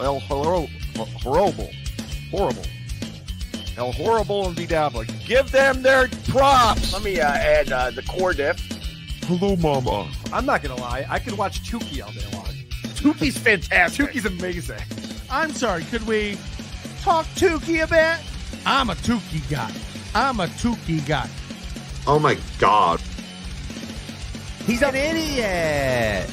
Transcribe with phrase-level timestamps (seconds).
[0.00, 0.68] El Horrible,
[1.22, 1.70] horrible,
[2.30, 2.62] horrible,
[3.76, 5.26] El Horrible and BeDabbler.
[5.26, 6.92] Give them their props.
[6.92, 8.58] Let me uh, add uh, the Cardiff.
[9.24, 10.10] Hello, Mama.
[10.32, 11.06] I'm not gonna lie.
[11.08, 12.46] I could watch Tookie all day long.
[12.94, 14.06] Tookie's fantastic.
[14.06, 14.80] Tookie's amazing.
[15.30, 16.38] I'm sorry, could we
[17.02, 18.18] talk Tookie a bit?
[18.64, 19.72] I'm a Tookie guy.
[20.14, 21.28] I'm a Tookie guy.
[22.06, 23.00] Oh my god.
[24.66, 26.30] He's an idiot.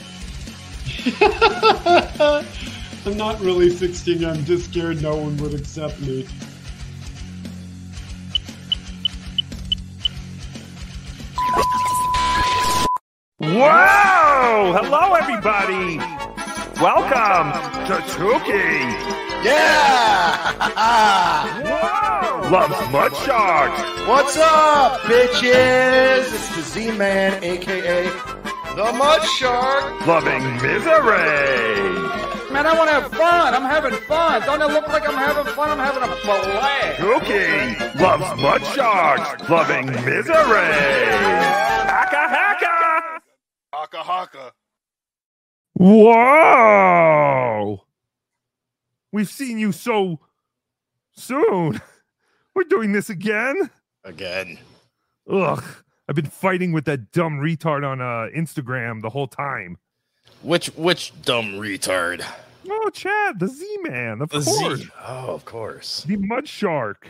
[3.06, 4.24] I'm not really 16.
[4.24, 6.26] I'm just scared no one would accept me.
[13.40, 14.74] Whoa!
[14.80, 15.98] Hello, everybody.
[16.82, 17.52] Welcome
[17.88, 19.44] to Tookie.
[19.44, 20.54] Yeah!
[22.42, 22.50] Whoa!
[22.50, 23.82] Loves mud sharks.
[24.08, 26.34] What's up, bitches?
[26.34, 28.10] It's the Z-Man, aka
[28.76, 30.08] the Mud Shark.
[30.08, 31.94] Loving misery.
[32.54, 33.56] Man, I want to have fun.
[33.56, 34.42] I'm having fun.
[34.44, 35.72] Don't it look like I'm having fun?
[35.72, 37.00] I'm having a blast.
[37.00, 39.50] Tookie loves mud sharks.
[39.50, 40.72] Loving misery.
[41.90, 43.22] Haka haka.
[43.74, 44.52] Haka haka.
[45.74, 47.04] Whoa!
[49.12, 50.20] We've seen you so
[51.14, 51.82] soon.
[52.54, 53.72] We're doing this again.
[54.04, 54.60] Again.
[55.28, 55.64] Ugh.
[56.08, 59.80] I've been fighting with that dumb retard on uh, Instagram the whole time.
[60.44, 62.24] Which which dumb retard?
[62.70, 64.80] Oh, Chad, the Z Man, of The course.
[64.80, 64.90] Z.
[65.06, 66.04] Oh, of course.
[66.04, 67.08] The Mud Shark.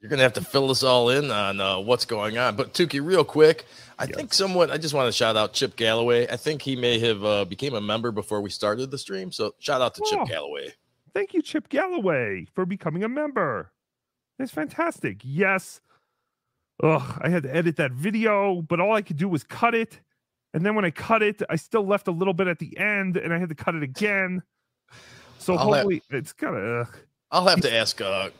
[0.00, 2.56] You're gonna have to fill us all in on uh, what's going on.
[2.56, 3.66] But Tookie, real quick,
[3.98, 4.70] I think someone.
[4.70, 6.26] I just want to shout out Chip Galloway.
[6.28, 9.30] I think he may have uh, became a member before we started the stream.
[9.32, 10.10] So shout out to Oh.
[10.10, 10.72] Chip Galloway.
[11.14, 13.72] Thank you, Chip Galloway, for becoming a member.
[14.38, 15.20] That's fantastic.
[15.22, 15.80] Yes.
[16.82, 20.00] Ugh, I had to edit that video, but all I could do was cut it.
[20.54, 23.16] And then when I cut it, I still left a little bit at the end
[23.16, 24.42] and I had to cut it again.
[25.38, 26.88] So I'll have- hopefully it's kind of
[27.30, 28.30] I'll have to ask uh,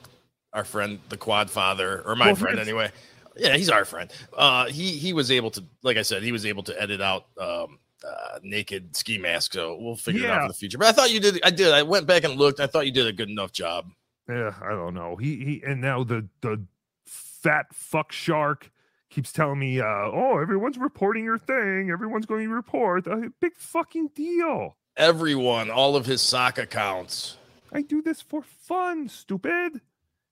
[0.53, 2.91] our friend, the Quad Father, or my Well, friend anyway.
[3.37, 4.11] Yeah, he's our friend.
[4.37, 7.27] Uh, he he was able to, like I said, he was able to edit out
[7.39, 9.53] um, uh, naked ski mask.
[9.53, 10.43] So we'll figure it out Yeah.
[10.43, 10.79] for the future.
[10.79, 11.39] But I thought you did.
[11.45, 11.73] I did.
[11.73, 12.59] I went back and looked.
[12.59, 13.87] I thought you did a good enough job.
[14.29, 15.15] Yeah, I don't know.
[15.15, 16.61] He he and now the the
[17.07, 18.71] fat fuck shark
[19.11, 21.91] keeps telling me, uh, oh, everyone's reporting your thing.
[21.91, 23.07] Everyone's going to report.
[23.07, 24.77] A big fucking deal.
[24.97, 27.37] Everyone, all of his sock accounts.
[27.73, 29.81] I do this for fun, stupid.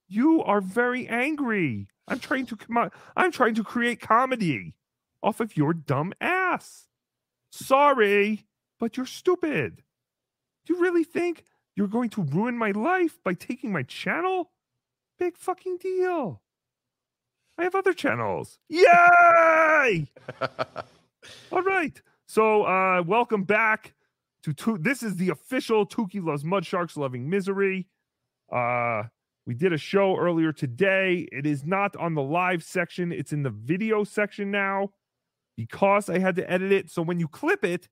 [0.09, 1.89] You are very angry.
[2.07, 2.93] I'm trying to come out.
[3.17, 4.75] I'm trying to create comedy
[5.23, 6.87] off of your dumb ass.
[7.51, 8.47] Sorry,
[8.81, 9.83] but you're stupid.
[10.65, 11.45] Do you really think
[11.77, 14.51] you're going to ruin my life by taking my channel?
[15.19, 16.43] Big fucking deal.
[17.59, 18.59] I have other channels.
[18.69, 20.07] Yay!
[21.53, 22.01] All right.
[22.27, 23.95] So, uh, welcome back
[24.45, 27.89] to Tu- this is the official Tookie Loves Mud Sharks Loving Misery.
[28.53, 29.05] Uh,
[29.45, 31.27] we did a show earlier today.
[31.33, 34.91] It is not on the live section, it's in the video section now
[35.57, 36.91] because I had to edit it.
[36.91, 37.89] So when you clip it,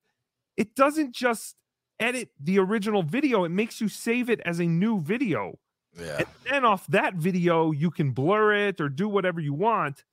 [0.55, 1.55] it doesn't just
[1.99, 5.57] edit the original video, it makes you save it as a new video.
[5.99, 6.17] Yeah.
[6.17, 10.03] And then off that video, you can blur it or do whatever you want.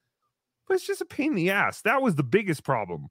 [0.67, 1.83] But it's just a pain in the ass.
[1.83, 3.09] That was the biggest problem.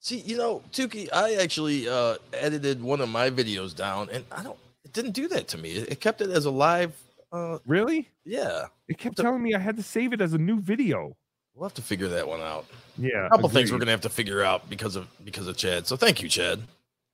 [0.00, 4.42] See, you know, Tookie, I actually uh, edited one of my videos down, and I
[4.42, 4.58] don't.
[4.84, 5.70] It didn't do that to me.
[5.72, 6.92] It, it kept it as a live.
[7.32, 8.08] Uh, Really?
[8.24, 11.16] yeah, It kept telling me I had to save it as a new video.
[11.54, 12.66] we'll have to figure that one out.
[12.98, 13.26] Yeah.
[13.26, 15.86] A couple things we're gonna have to figure out because of because of Chad.
[15.86, 16.60] So thank you, Chad.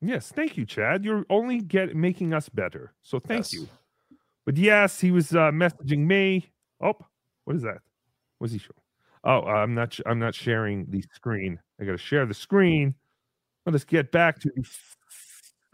[0.00, 1.04] Yes, thank you, Chad.
[1.04, 2.92] You're only get making us better.
[3.02, 3.52] So thank Yes.
[3.54, 3.68] you.
[4.48, 6.46] But yes, he was uh, messaging me.
[6.80, 6.94] Oh,
[7.44, 7.80] what is that?
[8.38, 8.80] What's he showing?
[9.22, 9.92] Oh, uh, I'm not.
[9.92, 11.60] sh- I'm not sharing the screen.
[11.78, 12.94] I got to share the screen.
[13.66, 14.96] Let us get back to the f-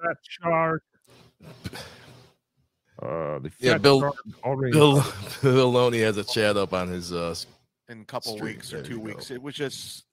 [0.02, 0.82] fat shark.
[3.00, 4.72] Uh, the Yeah, Bill- shark already.
[4.72, 5.04] Bill
[5.42, 7.32] Bill Loney has a chat up on his uh
[7.88, 9.04] in a couple Street, weeks or there two you go.
[9.04, 9.30] weeks.
[9.30, 10.04] It was just,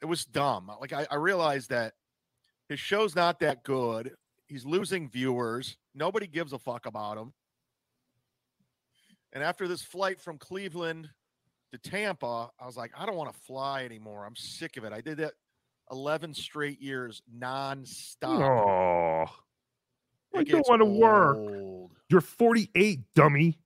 [0.00, 0.70] it was dumb.
[0.80, 1.92] Like I, I realized that
[2.70, 4.12] his show's not that good.
[4.46, 5.76] He's losing viewers.
[5.94, 7.34] Nobody gives a fuck about him.
[9.32, 11.10] And after this flight from Cleveland
[11.72, 14.24] to Tampa, I was like, I don't want to fly anymore.
[14.24, 14.92] I'm sick of it.
[14.92, 15.34] I did that
[15.90, 18.24] 11 straight years nonstop.
[18.24, 19.26] Oh,
[20.34, 21.90] I don't want to work.
[22.08, 23.58] You're 48, dummy.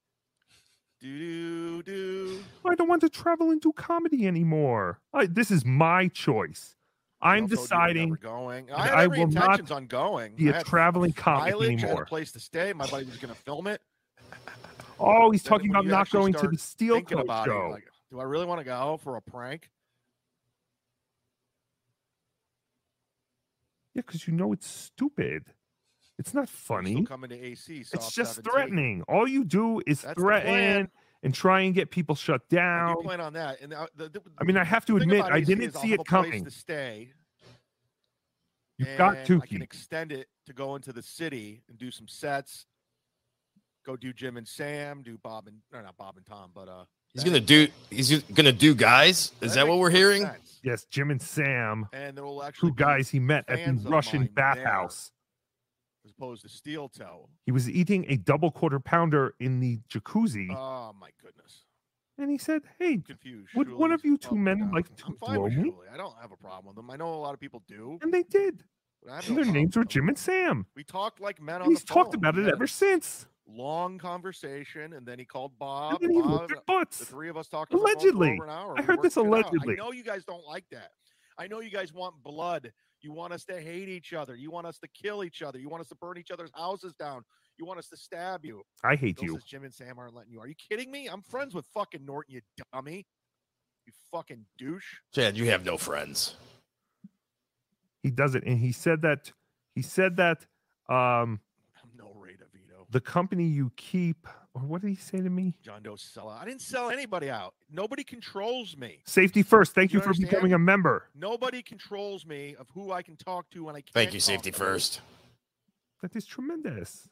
[1.01, 2.45] Do do do.
[2.67, 5.01] I don't want to travel and do comedy anymore.
[5.15, 6.77] I, this is my choice.
[7.23, 8.71] I'm I told you deciding going.
[8.71, 10.35] I, I will not on going.
[10.37, 12.05] be a traveling comic mileage, I had a anymore.
[12.05, 12.73] place to stay.
[12.73, 13.81] My buddy was going to film it.
[15.01, 17.71] Oh, he's talking about not going to the Steel thinking Coat about it, show.
[17.71, 19.71] like, do I really want to go for a prank?
[23.95, 25.45] Yeah, because you know it's stupid.
[26.19, 27.03] It's not funny.
[27.05, 27.79] Coming to AC.
[27.93, 28.43] It's just 17.
[28.53, 29.03] threatening.
[29.09, 30.91] All you do is That's threaten
[31.23, 32.97] and try and get people shut down.
[32.99, 33.61] You plan on that.
[33.63, 36.45] And uh, the, the, I mean, I have to admit, I didn't see it coming.
[36.45, 37.13] To stay.
[38.77, 42.09] You've got and I can extend it to go into the city and do some
[42.09, 42.67] sets.
[43.87, 46.85] Go do Jim and Sam, do Bob and no, not Bob and Tom, but uh,
[47.15, 47.67] He's gonna do.
[47.91, 49.33] He's gonna do guys.
[49.41, 50.23] Is that what we're hearing?
[50.23, 50.61] sense.
[50.63, 54.29] Yes, Jim and Sam, And there will actually two guys he met at the Russian
[54.33, 55.11] bathhouse.
[56.05, 57.29] as opposed to Steel Toe.
[57.47, 61.65] He was eating a double quarter pounder in the jacuzzi, Oh my goodness,
[62.19, 63.49] and he said, "Hey, confused.
[63.57, 64.71] Would one of you two men down.
[64.73, 65.73] like to I'm fine blow with me?
[65.93, 66.91] I don't have a problem with them.
[66.91, 67.99] I know a lot of people do.
[68.03, 68.63] and they did.
[69.03, 69.85] but I have And no their names were.
[69.85, 70.67] Jim and Sam.
[70.77, 72.05] We talked like men on he's the phone.
[72.05, 73.27] talked about We it had ever since.
[73.49, 76.01] Long conversation, and then he called And Bob.
[76.01, 78.33] then he Bob licked their the three of us talked on for Allegedly.
[78.33, 78.75] over an hour.
[78.79, 79.53] I heard this worked it out.
[79.53, 79.75] allegedly.
[79.75, 80.91] I know you guys don't like that.
[81.39, 82.71] I know you guys want blood.
[83.03, 84.37] You want us to hate each other.
[84.37, 85.59] You want us to kill each other.
[85.59, 87.23] You want us to burn each other's houses down.
[87.59, 88.63] You want us to stab you.
[88.85, 89.39] I hate Bill you.
[89.47, 90.41] Jim and Sam aren't letting you.
[90.41, 91.07] Are you kidding me?
[91.09, 92.41] I'm friends with fucking Norton, you
[92.73, 93.07] dummy.
[93.87, 94.97] You fucking douche.
[95.15, 96.37] Chad, you have no friends.
[98.03, 99.33] He does it, and he said that.
[99.75, 100.39] He said that
[100.89, 101.41] um,
[101.83, 102.79] I'm no Ray DeVito.
[102.91, 105.55] The company you keep, or what did he say to me?
[105.63, 106.43] John Doe sell out.
[106.43, 107.55] I didn't sell anybody out.
[107.71, 108.99] Nobody controls me.
[109.05, 109.75] Safety first.
[109.75, 110.31] Thank You you, for understand?
[110.31, 111.07] becoming a member.
[111.15, 113.95] Nobody controls me of who I can talk to when I can't.
[113.95, 114.59] Thank you, talk safety to.
[114.59, 115.01] first.
[116.03, 117.09] That is tremendous.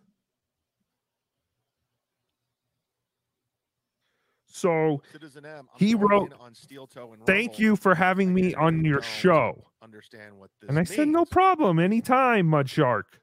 [4.46, 5.68] So Citizen M.
[5.72, 9.64] I'm He wrote, on Steel Toe and thank you for having me on your show.
[9.82, 13.20] Understand what this And I said, no problem, anytime, Mud Shark.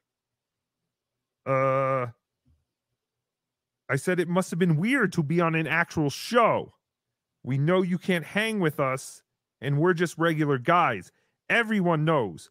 [1.45, 2.07] Uh,
[3.89, 6.73] I said it must have been weird to be on an actual show.
[7.43, 9.21] We know you can't hang with us,
[9.61, 11.11] and we're just regular guys.
[11.49, 12.49] Everyone knows.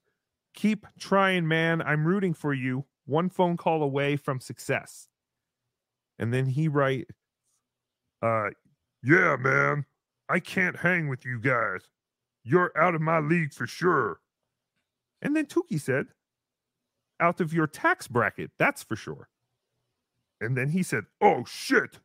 [0.54, 1.82] Keep trying, man.
[1.82, 2.84] I'm rooting for you.
[3.06, 5.08] One phone call away from success.
[6.18, 7.08] And then he write,
[8.22, 8.50] uh,
[9.02, 9.84] yeah, man.
[10.28, 11.82] I can't hang with you guys.
[12.44, 14.20] You're out of my league for sure.
[15.20, 16.06] And then Tookie said,
[17.20, 19.28] out of your tax bracket, that's for sure.
[20.40, 21.98] And then he said, oh shit.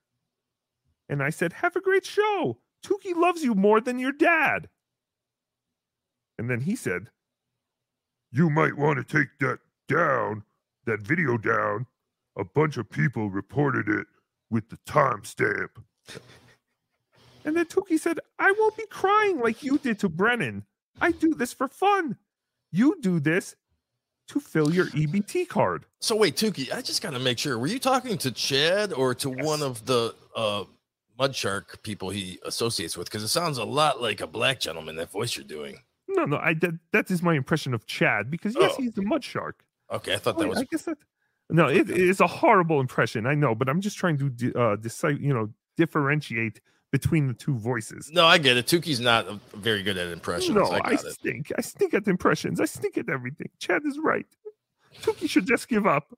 [1.07, 2.59] And I said, have a great show.
[2.85, 4.69] Tookie loves you more than your dad.
[6.37, 7.09] And then he said,
[8.31, 10.43] you might want to take that down,
[10.85, 11.87] that video down.
[12.37, 14.07] A bunch of people reported it
[14.49, 15.69] with the timestamp.
[17.45, 20.65] And then Tookie said, I won't be crying like you did to Brennan.
[20.99, 22.17] I do this for fun.
[22.71, 23.55] You do this
[24.29, 25.85] to fill your EBT card.
[25.99, 27.57] So wait, Tookie, I just got to make sure.
[27.59, 30.63] Were you talking to Chad or to one of the uh,
[31.17, 33.07] Mud Shark people he associates with?
[33.07, 34.95] Because it sounds a lot like a black gentleman.
[34.95, 35.79] That voice you're doing.
[36.07, 38.81] No, no, I that, that is my impression of Chad because yes, Oh.
[38.81, 39.63] he's the mud shark.
[39.91, 40.59] Okay, I thought Oh, that yeah, was.
[40.59, 40.97] I guess that.
[41.51, 43.25] No, it is a horrible impression.
[43.25, 46.61] I know, but I'm just trying to uh, decide, you know, differentiate
[46.91, 48.09] between the two voices.
[48.11, 48.65] No, I get it.
[48.65, 50.55] Tookie's not very good at impressions.
[50.55, 51.13] No, I I, got it.
[51.13, 51.51] stink.
[51.57, 52.59] I stink at impressions.
[52.59, 53.49] I stink at everything.
[53.59, 54.25] Chad is right.
[55.01, 56.17] Tookie should just give up.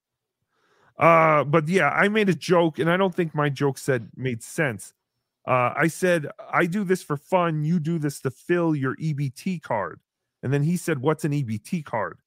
[0.98, 4.44] Uh, but yeah, I made a joke, and I don't think my joke said made
[4.44, 4.94] sense.
[5.48, 7.64] Uh, I said I do this for fun.
[7.64, 10.00] You do this to fill your EBT card,
[10.44, 12.20] and then he said, "What's an EBT card?"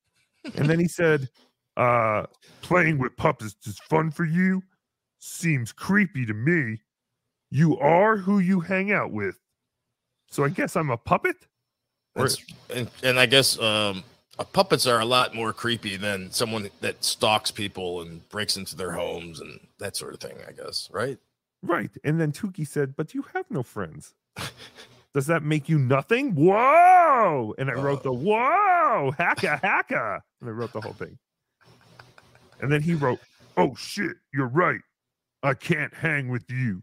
[0.56, 1.28] And then he said,
[1.76, 2.24] uh,
[2.62, 4.62] "Playing with puppets is fun for you.
[5.20, 6.80] Seems creepy to me.
[7.54, 9.38] You are who you hang out with.
[10.28, 11.36] So I guess I'm a puppet."
[12.68, 14.02] And, and I guess um,
[14.40, 18.74] uh, puppets are a lot more creepy than someone that stalks people and breaks into
[18.74, 20.36] their homes and that sort of thing.
[20.48, 21.16] I guess, right?
[21.62, 21.92] Right.
[22.02, 24.14] And then Tookie said, But you have no friends.
[25.14, 26.34] Does that make you nothing?
[26.34, 27.54] Whoa.
[27.56, 30.20] And I wrote the whoa, hacka, hacka.
[30.40, 31.16] And I wrote the whole thing.
[32.60, 33.20] And then he wrote,
[33.56, 34.80] Oh shit, you're right.
[35.44, 36.82] I can't hang with you.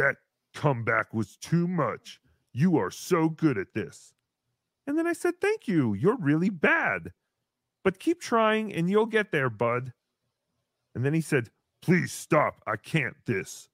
[0.00, 0.16] That
[0.54, 2.22] comeback was too much.
[2.54, 4.14] You are so good at this.
[4.86, 5.92] And then I said, Thank you.
[5.92, 7.12] You're really bad.
[7.84, 9.92] But keep trying and you'll get there, bud.
[10.94, 11.50] And then he said,
[11.82, 12.62] Please stop.
[12.66, 13.68] I can't this.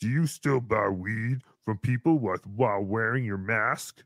[0.00, 4.02] Do you still buy weed from people with, while wearing your mask?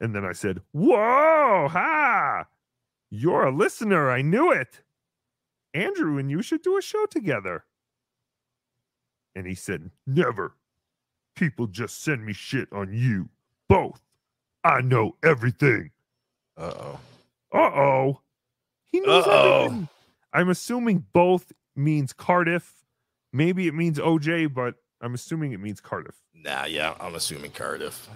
[0.00, 2.46] And then I said, Whoa, ha!
[3.10, 4.10] You're a listener.
[4.10, 4.80] I knew it.
[5.74, 7.64] Andrew and you should do a show together.
[9.34, 10.54] And he said, Never.
[11.36, 13.28] People just send me shit on you.
[13.68, 14.02] Both.
[14.64, 15.90] I know everything.
[16.56, 17.00] Uh oh.
[17.52, 18.20] Uh oh.
[18.86, 19.64] He knows Uh-oh.
[19.64, 19.88] everything.
[20.32, 22.84] I'm assuming both means Cardiff.
[23.32, 26.16] Maybe it means OJ, but I'm assuming it means Cardiff.
[26.34, 28.08] Nah, yeah, I'm assuming Cardiff.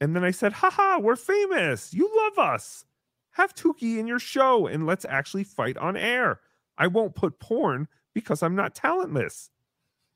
[0.00, 1.92] And then I said, haha, we're famous.
[1.92, 2.84] You love us.
[3.32, 6.40] Have Tookie in your show and let's actually fight on air.
[6.76, 9.50] I won't put porn because I'm not talentless.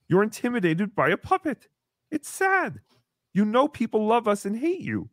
[0.09, 1.69] You're intimidated by a puppet.
[2.13, 2.81] It's sad.
[3.33, 5.09] You know people love us and hate you.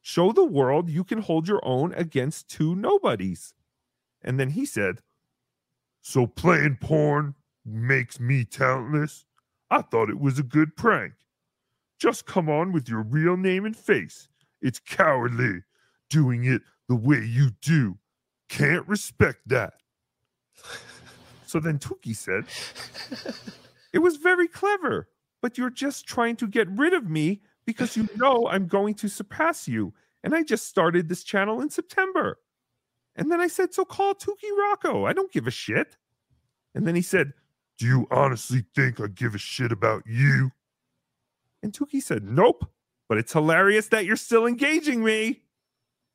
[0.00, 3.52] Show the world you can hold your own against two nobodies.
[4.22, 5.00] And then he said,
[6.00, 7.34] So playing porn
[7.66, 9.26] makes me talentless?
[9.72, 11.14] I thought it was a good prank.
[11.98, 14.28] Just come on with your real name and face.
[14.62, 15.62] It's cowardly
[16.08, 17.98] doing it the way you do.
[18.48, 19.74] Can't respect that.
[21.46, 22.44] So then Tookie said,
[23.92, 25.08] It was very clever,
[25.42, 29.08] but you're just trying to get rid of me because you know I'm going to
[29.08, 29.92] surpass you.
[30.22, 32.38] And I just started this channel in September.
[33.16, 35.06] And then I said, So call Tookie Rocco.
[35.06, 35.96] I don't give a shit.
[36.74, 37.32] And then he said,
[37.78, 40.52] Do you honestly think I give a shit about you?
[41.62, 42.70] And Tookie said, Nope,
[43.08, 45.42] but it's hilarious that you're still engaging me.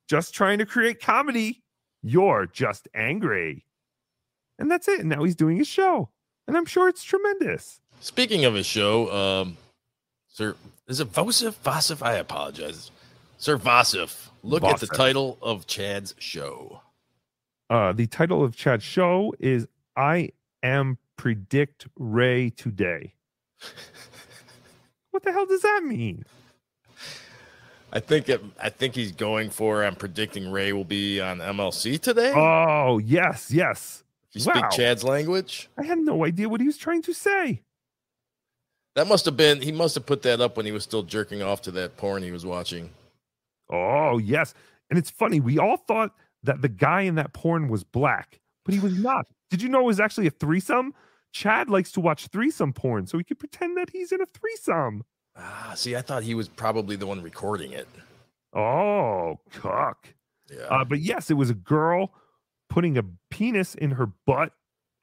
[0.07, 1.63] Just trying to create comedy.
[2.03, 3.65] You're just angry.
[4.59, 4.99] And that's it.
[4.99, 6.09] And now he's doing his show.
[6.47, 7.81] And I'm sure it's tremendous.
[7.99, 9.57] Speaking of his show, um,
[10.27, 10.55] Sir,
[10.87, 11.55] is it Vosif?
[11.63, 12.05] Vosif?
[12.05, 12.91] I apologize.
[13.37, 16.81] Sir Vosif, look at the title of Chad's show.
[17.69, 20.29] Uh, the title of Chad's show is I
[20.61, 23.13] Am Predict Ray Today.
[25.11, 26.25] what the hell does that mean?
[27.91, 29.85] I think it, I think he's going for.
[29.85, 32.33] I'm predicting Ray will be on MLC today.
[32.35, 34.03] Oh, yes, yes.
[34.33, 34.69] you speak wow.
[34.69, 37.61] Chad's language, I had no idea what he was trying to say.
[38.95, 39.61] That must have been.
[39.61, 42.23] He must have put that up when he was still jerking off to that porn
[42.23, 42.89] he was watching.
[43.69, 44.53] Oh, yes.
[44.89, 48.73] And it's funny, we all thought that the guy in that porn was black, but
[48.73, 49.25] he was not.
[49.49, 50.93] Did you know it was actually a threesome?
[51.31, 55.03] Chad likes to watch threesome porn, so he could pretend that he's in a threesome.
[55.35, 57.87] Ah, see, I thought he was probably the one recording it.
[58.53, 60.07] Oh, cuck.
[60.49, 60.63] Yeah.
[60.67, 62.13] Uh, but yes, it was a girl
[62.69, 64.53] putting a penis in her butt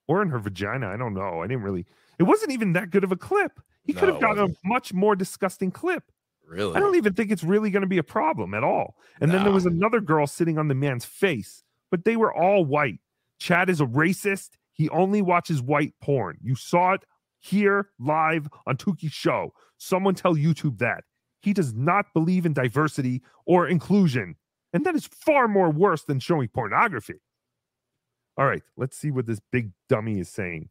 [0.09, 0.89] or in her vagina.
[0.89, 1.43] I don't know.
[1.43, 1.85] I didn't really.
[2.19, 3.61] It wasn't even that good of a clip.
[3.85, 6.05] He could have gotten a much more disgusting clip.
[6.47, 6.75] really?
[6.75, 8.97] I don't even think it's really going to be a problem at all.
[9.21, 12.65] And then there was another girl sitting on the man's face, but they were all
[12.65, 13.01] white.
[13.39, 14.51] Chad is a racist.
[14.73, 16.39] He only watches white porn.
[16.43, 17.05] You saw it
[17.41, 19.53] here live on Tookie's show.
[19.79, 21.05] Someone tell YouTube that.
[21.41, 24.37] He does not believe in diversity or inclusion.
[24.73, 27.21] And that is far more worse than showing pornography.
[28.39, 30.69] All right, let's see what this big dummy is saying.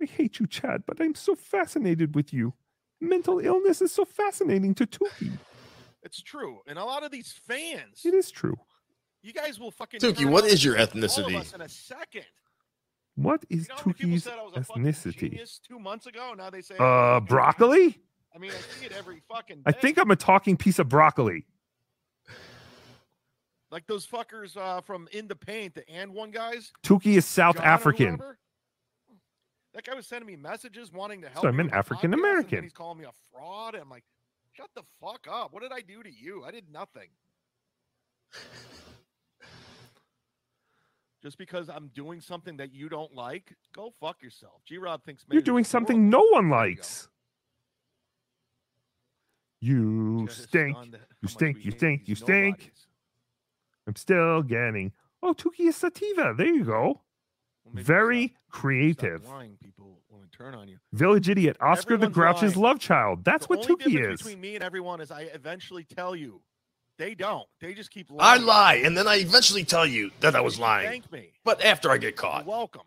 [0.00, 2.54] I hate you, Chad, but I'm so fascinated with you.
[3.00, 5.38] Mental illness is so fascinating to Tookie.
[6.02, 6.60] It's true.
[6.66, 8.56] And a lot of these fans, It is true.
[9.22, 10.00] you guys will fucking.
[10.00, 11.36] Tookie, turn what on your all of ethnicity?
[11.36, 12.24] us In a second.
[13.16, 15.18] What is You know how Tookie's said I was a fucking ethnicity?
[15.30, 16.34] genius two months ago.
[16.36, 16.76] Now they say.
[16.78, 17.98] Uh, broccoli?
[18.34, 19.62] I mean, I see it every fucking.
[19.64, 21.46] I think I'm a talking piece of broccoli.
[23.70, 26.72] like those fuckers uh, from In the Paint, the and one guys.
[26.84, 28.20] Tookie is South John or African.
[29.76, 29.82] Whoever.
[29.84, 31.42] That guy was sending me messages wanting to help.
[31.42, 32.62] So I'm an with my podcast, and African American.
[32.62, 33.74] He's calling me a fraud.
[33.74, 34.04] And I'm like,
[34.52, 35.52] shut the fuck up.
[35.52, 36.44] What did I do to you?
[36.44, 37.08] I did nothing.
[41.22, 44.62] Just because I'm doing something that you don't like, go fuck yourself.
[44.64, 47.08] G Rob thinks You're doing something no one There you likes.
[49.60, 50.76] You stink.
[50.76, 51.64] stunned at how You stink.
[51.64, 52.08] You stink.
[52.08, 52.72] You stink.
[53.86, 54.92] I'm still getting.
[55.22, 56.34] Oh, Tookie is sativa.
[56.36, 57.00] There you go.
[57.74, 59.24] Well, Very stop- stop creative.
[59.28, 59.56] lying.
[59.62, 60.78] People want to turn on you.
[60.92, 61.56] Village idiot.
[61.60, 62.62] Oscar the Grouch's lying.
[62.62, 63.24] love child.
[63.24, 64.26] That's the what only Tookie difference is.
[64.26, 66.40] between me and everyone is I eventually tell you.
[66.98, 67.46] They don't.
[67.60, 68.40] They just keep lying.
[68.40, 70.88] I lie, and then I eventually tell you that I was lying.
[70.88, 71.28] Thank me.
[71.44, 72.82] But after I get You're caught, welcome.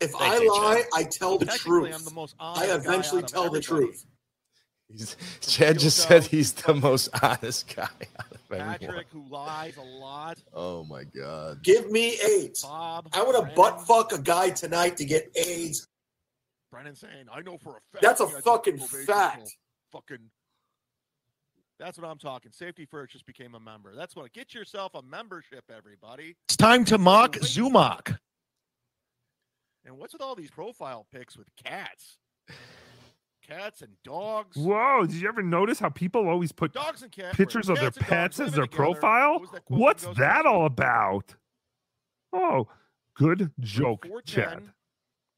[0.00, 1.92] If Thank I you, lie, I tell the truth.
[1.92, 3.86] I'm the most I eventually out of tell the everybody.
[3.86, 4.06] truth.
[4.96, 7.82] He's- Chad just Yourself, said he's the most honest guy
[8.18, 8.78] out of everyone.
[8.78, 10.38] Patrick, who lies a lot.
[10.52, 11.62] Oh my god.
[11.62, 12.62] Give me AIDS.
[12.62, 13.08] Bob.
[13.12, 15.88] I would have butt fuck a guy tonight to get AIDS.
[16.70, 19.56] Brennan saying, "I know for a fact." That's a you guys have fucking fact.
[19.92, 20.30] Fucking.
[21.78, 22.52] That's what I'm talking.
[22.52, 23.94] Safety first just became a member.
[23.94, 24.32] That's what.
[24.32, 26.36] Get yourself a membership, everybody.
[26.48, 28.16] It's time to mock Zumock.
[29.84, 32.18] And what's with all these profile pics with cats?
[33.46, 34.56] Cats and dogs.
[34.56, 35.04] Whoa!
[35.04, 37.36] Did you ever notice how people always put Dogs and cats.
[37.36, 38.76] pictures of their cats and dogs pets as their together.
[38.84, 39.38] profile?
[39.40, 41.34] What that What's that all about?
[42.32, 42.68] Oh,
[43.16, 44.70] good joke, Chad.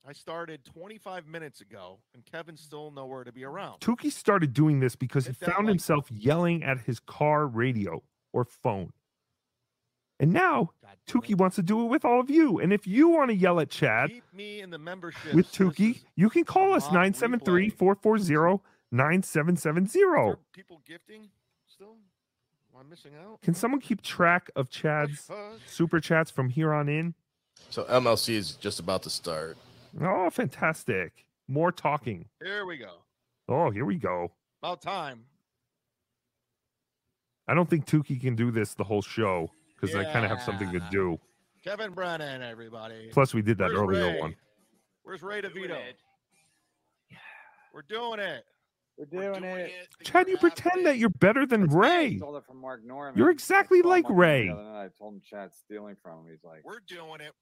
[0.07, 3.81] I started 25 minutes ago, and Kevin's still nowhere to be around.
[3.81, 8.45] Tookie started doing this because he found like himself yelling at his car radio or
[8.45, 8.93] phone.
[10.25, 12.59] And now God Tookie wants to do it with all of you.
[12.59, 14.79] And if you want to yell at Chad me in the
[15.35, 17.77] with Tookie, you can call us mock 973 replay.
[17.77, 20.41] 440 9770.
[20.55, 21.29] people gifting
[21.67, 21.97] still?
[22.75, 23.43] Am I missing out?
[23.43, 25.61] Can someone keep track of Chad's Hush, hush.
[25.67, 27.13] super chats from here on in?
[27.69, 29.59] So MLC is just about to start.
[30.01, 31.27] Oh, fantastic.
[31.49, 32.31] More talking.
[32.43, 32.93] Here we go.
[33.47, 34.33] Oh, here we go.
[34.63, 35.27] About time.
[37.47, 39.51] I don't think Tookie can do this the whole show
[39.93, 41.19] because I kind of have something to do.
[41.63, 43.09] Kevin Brennan, everybody.
[43.13, 44.21] Plus, we did that Where's earlier Ray?
[44.21, 44.37] one.
[45.03, 45.79] Where's Ray DeVito?
[47.73, 48.45] We're doing it.
[48.97, 49.73] We're doing, it.
[50.05, 52.19] Chad, you pretend that you're better than Ray.
[52.19, 53.17] Stole it from Mark Normand.
[53.17, 54.47] You're exactly like Mark Ray.
[54.47, 54.85] the other night.
[54.85, 56.27] I told him Chad's stealing from him.
[56.31, 57.33] He's like, We're doing it.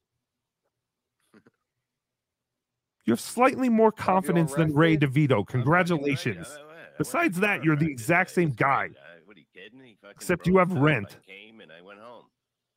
[3.05, 5.47] You have slightly more confidence than Ray DeVito.
[5.47, 6.47] Congratulations.
[6.49, 8.91] Uh, Besides that, you're the exact same guy.
[9.25, 9.97] What are you kidding?
[10.11, 11.19] Except you have rent.
[11.27, 12.25] I came and I went home.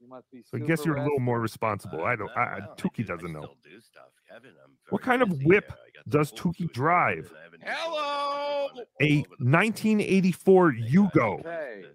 [0.05, 0.43] You must be.
[0.45, 2.01] So I guess you're a little more responsible.
[2.01, 2.29] Uh, I don't.
[2.37, 3.41] I, I, No, I Tookie do- doesn't know.
[3.63, 4.51] do stuff, Kevin.
[4.63, 5.77] I'm What very kind of whip here.
[5.79, 7.31] I got the does full Tookie drive?
[7.31, 8.67] and I haven't Hello.
[9.01, 11.39] A 1984 Yugo.
[11.39, 11.85] Okay.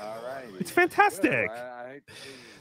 [0.00, 0.44] All right.
[0.58, 1.48] It's fantastic.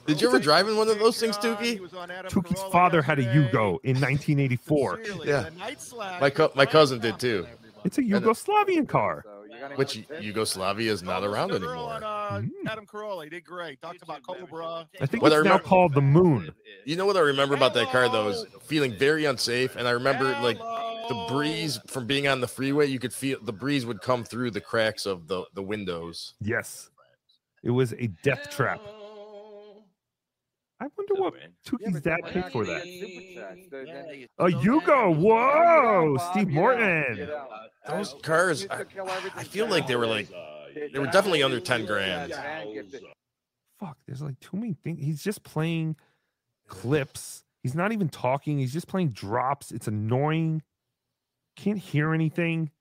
[0.06, 1.80] Did you ever drive in one of those things, He Tookie?
[1.80, 3.24] was on Adam Tookie's father had a.
[3.24, 5.00] Yugo in 1984.
[5.26, 5.42] Yeah.
[5.42, 7.48] the night slash My co- my cousin did too.
[7.84, 9.26] It's a Yugoslavian car.
[9.62, 11.94] So you're Which Yugoslavia is not around to the girl anymore.
[11.96, 12.50] On, uh, Mm.
[12.68, 13.82] Adam Carolla, he did great.
[13.82, 14.88] Talked about Cobra.
[15.00, 16.54] I think What I it's now called the Moon.
[16.86, 19.92] You know what I remember about that car though is feeling very unsafe, and I
[19.92, 22.88] remember like the breeze from being on the freeway.
[22.88, 26.34] You could feel the breeze would come through the cracks of the the windows.
[26.42, 26.90] Yes,
[27.64, 28.82] it was a death trap.
[30.80, 32.84] I wonder what Yeah, Tookie's but dad paid for that.
[32.84, 33.68] get super chats.
[33.70, 35.16] They're- they're- A Yugo.
[35.16, 37.30] Whoa, Steve Get Morton.
[37.86, 37.98] Out.
[37.98, 38.86] Those Uh, cars, I,
[39.36, 40.30] I feel like they were like
[40.74, 42.34] they were definitely under ten grand.
[43.80, 45.00] Fuck, there's like too many things.
[45.04, 45.96] He's just playing
[46.68, 47.44] clips.
[47.62, 48.58] He's not even talking.
[48.60, 49.72] He's just playing drops.
[49.72, 50.62] It's annoying.
[51.56, 52.72] Can't hear anything.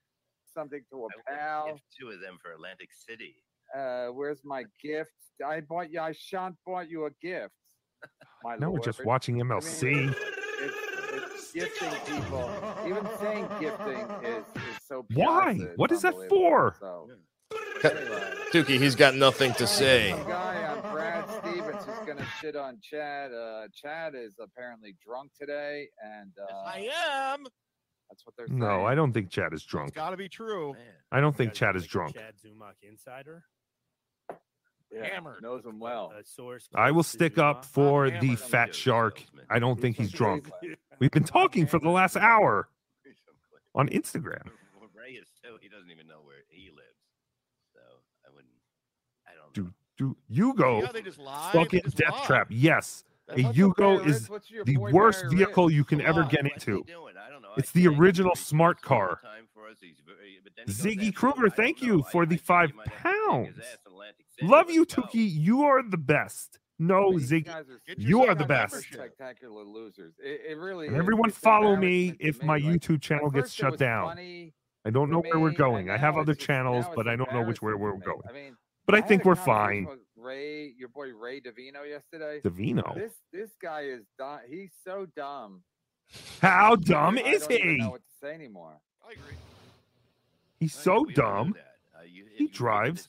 [0.53, 1.79] Something to a pal.
[1.97, 3.35] two of them for Atlantic City.
[3.75, 5.11] Uh, where's my gift?
[5.45, 5.99] I bought you.
[5.99, 7.53] I shan't bought you a gift.
[8.43, 9.07] My Now we're just lord.
[9.07, 10.13] watching I mean, MLC.
[10.59, 10.75] it's,
[11.33, 12.49] it's gifting people.
[12.85, 14.45] Even saying gifting is,
[14.83, 15.05] is so.
[15.13, 15.53] Why?
[15.55, 16.75] Piazza, What is that for?
[16.79, 17.09] So,
[18.51, 20.11] Tookie, he's got nothing to say.
[20.11, 23.33] Some guy on Brad Stevens who's gonna shit on Chad.
[23.33, 26.89] Uh, Chad is apparently drunk today, and uh, I
[27.33, 27.43] am.
[28.09, 28.59] that's what they're saying.
[28.59, 29.93] No, I don't think Chad is It's drunk.
[29.95, 30.75] got to be true.
[31.11, 32.15] I don't think Chad is drunk.
[32.15, 33.43] Chad Zumock insider.
[34.91, 35.41] Yeah, Hammered.
[35.41, 36.13] knows him well.
[36.17, 36.69] A source.
[36.75, 37.69] I will close to stick up Zumock.
[37.71, 38.39] for I'm the hammered.
[38.39, 39.23] fat shark.
[39.49, 40.49] I don't think he's drunk.
[40.99, 42.69] We've been talking for the last hour
[43.75, 44.45] on Instagram.
[44.79, 45.57] Well, Ray is too.
[45.61, 46.99] He doesn't even know where he lives.
[47.73, 47.79] So
[48.25, 48.53] I wouldn't.
[49.27, 49.63] I don't Do
[49.99, 50.15] know.
[50.31, 51.49] do Yugo Yeah, they just lie.
[51.53, 52.25] Fucking just death lie.
[52.25, 52.47] trap?
[52.49, 54.29] Yes, a What's Yugo is Ritz?
[54.29, 55.75] What's your the worst vehicle Ritz?
[55.75, 56.83] you can ever get What's into.
[56.85, 57.15] doing?
[57.17, 57.49] I don't know.
[57.49, 59.19] I It's the original smart takes all the car.
[59.23, 59.77] time for us.
[59.81, 62.03] He's very- but then he goes Ziggy after Kruger, thank you know.
[62.03, 63.59] for I- the I five he might have to kick his pounds.
[63.59, 64.47] ass in Atlantic City.
[64.47, 64.93] Love you, Let's
[65.27, 66.59] You are the best.
[66.79, 67.45] No, These Ziggy.
[67.45, 68.75] guys are Get You are the best.
[68.91, 70.15] Spectacular losers.
[70.19, 70.89] It, it really.
[70.89, 74.07] Everyone follow me if my YouTube channel gets shut down.
[74.07, 74.53] funny
[74.85, 75.89] I don't to know where we're me, going.
[75.89, 78.21] and I have other channels, but I don't know which way we're going.
[78.29, 79.87] I mean, But I had think we're fine.
[80.17, 82.39] Ray, your boy Ray Davino yesterday.
[82.41, 82.93] Davino.
[82.95, 84.39] This this guy is dumb.
[84.49, 85.63] He's so dumb.
[86.41, 87.77] How dumb I is don't even he?
[87.77, 88.79] know what to say anymore.
[89.07, 89.35] I agree.
[90.59, 91.55] He's I so think we all know dumb.
[91.97, 93.07] Uh, you- He drives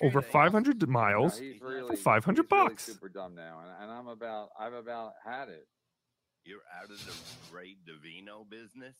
[0.00, 1.38] over Over 500 miles.
[1.38, 2.84] he's He's really not- 500 he's really bucks.
[2.84, 5.66] super dumb now, and, and I'm about I've about had it.
[6.44, 8.94] You're out of the Ray Davino business.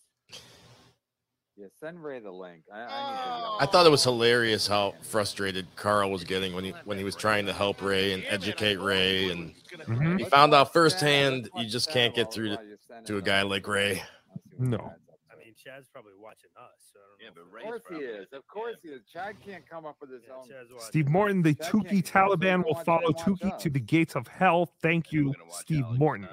[1.56, 2.64] Yeah, send Ray the link.
[2.72, 3.62] I, I need to.
[3.62, 7.16] I thought it was hilarious how frustrated Carl was getting when he when he was
[7.16, 9.54] trying to help Ray and educate Ray, and
[9.86, 10.18] Mhm.
[10.18, 13.22] he found out firsthand you just can't get through to, while you're sending to a
[13.22, 14.02] guy like Ray.
[14.30, 14.76] I'll see what No.
[14.78, 15.00] Chad's
[15.32, 16.72] I mean, Chad's probably watching us.
[16.92, 18.26] So I don't Yeah, but if- Of Ray's course he is.
[18.34, 19.00] Of course he is.
[19.10, 20.46] Chad can't come up with his Yeah, own.
[20.48, 20.84] Chad's.
[20.84, 23.70] Steve Morton, the Chad Tookie can't keep up, so Taliban will follow him Tookie to
[23.70, 24.66] the gates of hell.
[24.82, 26.28] Thank And you, Steve Alex Morton.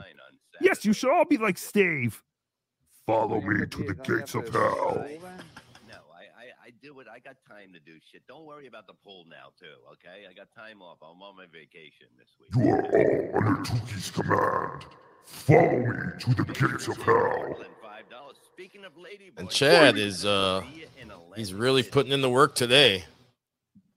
[0.59, 0.99] Yes, you Saturday.
[0.99, 2.21] should all be like Steve.
[3.05, 5.05] Follow me to the gates of hell.
[5.89, 7.07] No, I, I, I do it.
[7.11, 8.21] I got time to do shit.
[8.27, 9.75] Don't worry about the pool now, too.
[9.93, 10.99] Okay, I got time off.
[11.01, 12.65] I'm on my vacation this week.
[12.65, 14.85] You are all under Tookie's command.
[15.25, 17.57] Follow me to the gates of hell.
[18.53, 22.29] Speaking of lady And Chad is uh be in Atlantic he's really putting in the
[22.29, 23.03] work today.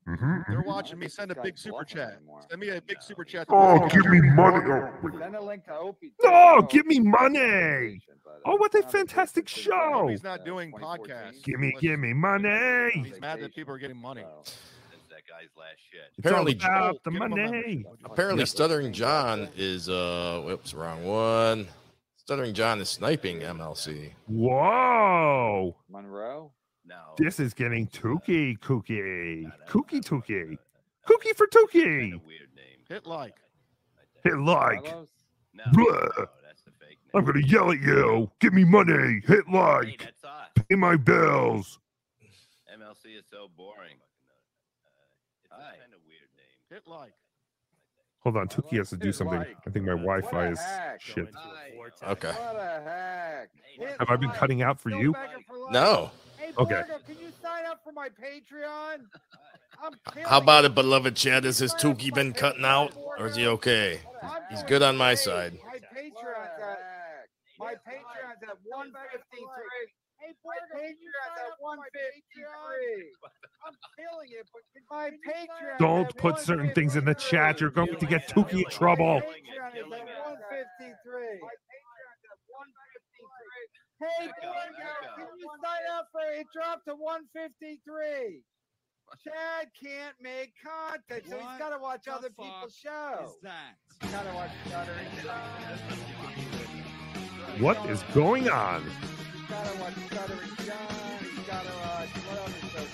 [0.09, 0.53] Mm-hmm.
[0.53, 1.09] They're watching me.
[1.09, 2.15] Send a big super chat.
[2.19, 2.43] anymore.
[2.49, 3.47] Send me a big super chat.
[3.51, 4.65] Oh, give me money.
[4.71, 5.11] Oh.
[5.19, 6.13] Send a link to Opie.
[6.23, 6.67] Too.
[6.71, 8.01] give me money.
[8.45, 10.07] Oh, what a fantastic show.
[10.09, 11.17] He's not doing 2014.
[11.17, 11.43] podcasts.
[11.45, 12.91] Give me, give me money.
[13.05, 14.23] He's mad that people are getting money.
[14.23, 16.13] That guy's last shit.
[16.19, 17.85] Apparently- about the Give him a money.
[18.05, 21.67] Apparently, Stuttering John is uh whoops, wrong one.
[22.17, 24.13] Stuttering John is sniping MLC.
[24.27, 25.75] Whoa.
[25.89, 26.53] Monroe.
[26.87, 27.15] No.
[27.19, 29.43] This is getting tooky, kooky.
[29.43, 30.51] no, no, Kooky, no, tooky.
[30.51, 30.57] no,
[31.09, 32.79] Kooky for Kind of weird name.
[32.89, 33.35] Hit like.
[34.25, 34.85] Hit like.
[34.85, 35.09] Carlos?
[35.55, 35.85] No, Blah.
[35.85, 36.09] no,
[36.45, 36.63] that's
[37.15, 38.31] I'm gonna yell at you.
[38.41, 39.21] Give me money.
[39.27, 39.99] Hit like.
[40.05, 40.65] That's us.
[40.69, 41.79] Pay my bills.
[42.73, 43.97] MLC is so boring.
[45.51, 46.47] Uh, it's a kind of weird name.
[46.71, 47.13] Hit like.
[48.21, 49.39] Hold on, Tookie has to do something.
[49.39, 50.61] I think my Wi-Fi is
[50.99, 51.29] shit.
[52.03, 52.29] Okay.
[52.33, 53.99] What the heck?
[54.01, 55.13] Have I been cutting out for Still you?
[55.47, 55.71] for.
[55.71, 56.11] No.
[56.47, 56.83] Hey, Okay.
[56.87, 59.03] Borgo, can you sign up for my Patreon?
[59.83, 59.93] I'm
[60.25, 61.43] How about it, beloved Chad?
[61.45, 64.01] Has his Tookie been cutting out, or is he okay?
[64.49, 65.59] He's good on my side.
[65.65, 66.87] My Patreon's at
[67.59, 69.43] my Patreon's at 153.
[70.21, 73.11] Hey, my Patreon's at 153.
[73.67, 75.79] I'm killing it, but my Patreon.
[75.79, 77.61] Don't put certain things in the chat.
[77.61, 79.21] You're going to get Tookie in trouble.
[79.21, 81.41] Patreon is at 153.
[83.99, 86.47] Hey, Borgo, can you sign up for it?
[86.53, 88.43] Dropped to 153.
[89.25, 93.37] Chad can't make content, so he's got to watch other people's shows.
[94.11, 95.51] Gotta watch Stuttering John.
[97.61, 98.83] What is going on?
[98.83, 101.19] He's gotta watch Stuttering John.
[101.21, 102.93] He's gotta watch what other shows?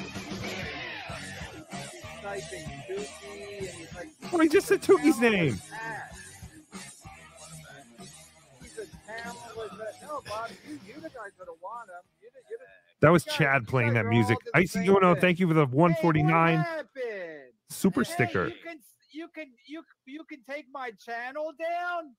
[1.90, 5.54] He's typing Dookie, and he's like, Oh, he just said Tookie's name.
[5.54, 5.62] he's
[10.20, 10.58] that want him.
[12.20, 12.64] You the, you the,
[13.00, 14.38] That was Chad playing that music.
[14.54, 15.14] I see you know.
[15.14, 16.86] Thank you for the 149 happened?
[17.70, 18.48] super Hey, sticker.
[18.48, 18.78] you can
[19.12, 22.14] you can you you can take my channel down,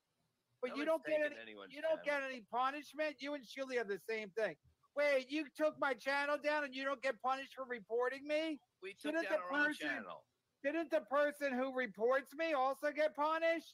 [0.61, 3.15] but you don't get any you don't get any punishment.
[3.19, 4.55] You and Shirley have the same thing.
[4.95, 8.59] Wait, you took my channel down and you don't get punished for reporting me?
[8.83, 10.23] We took Didn't down the our own person channel.
[10.63, 13.73] didn't the person who reports me also get punished?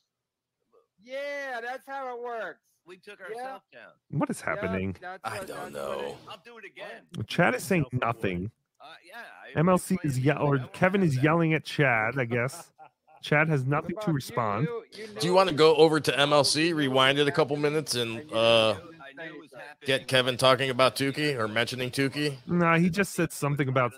[1.02, 2.62] Yeah, that's how it works.
[2.90, 3.60] We took Yeah.
[3.72, 3.92] down.
[4.10, 4.96] What is happening?
[5.00, 6.18] That's I what- don't that's what it- know.
[6.28, 7.26] I'll do it again.
[7.28, 8.50] Chad is saying nothing.
[8.82, 9.62] Uh, yeah.
[9.62, 12.18] MLC is yell or Kevin is yelling at Chad.
[12.18, 12.72] I guess
[13.22, 14.68] Chad has nothing to respond.
[15.20, 18.80] Do you want to go over to MLC, rewind it a couple minutes, and uh,
[19.86, 22.38] get Kevin talking about Tookie or mentioning Tookie?
[22.48, 23.94] Nah, he just said something about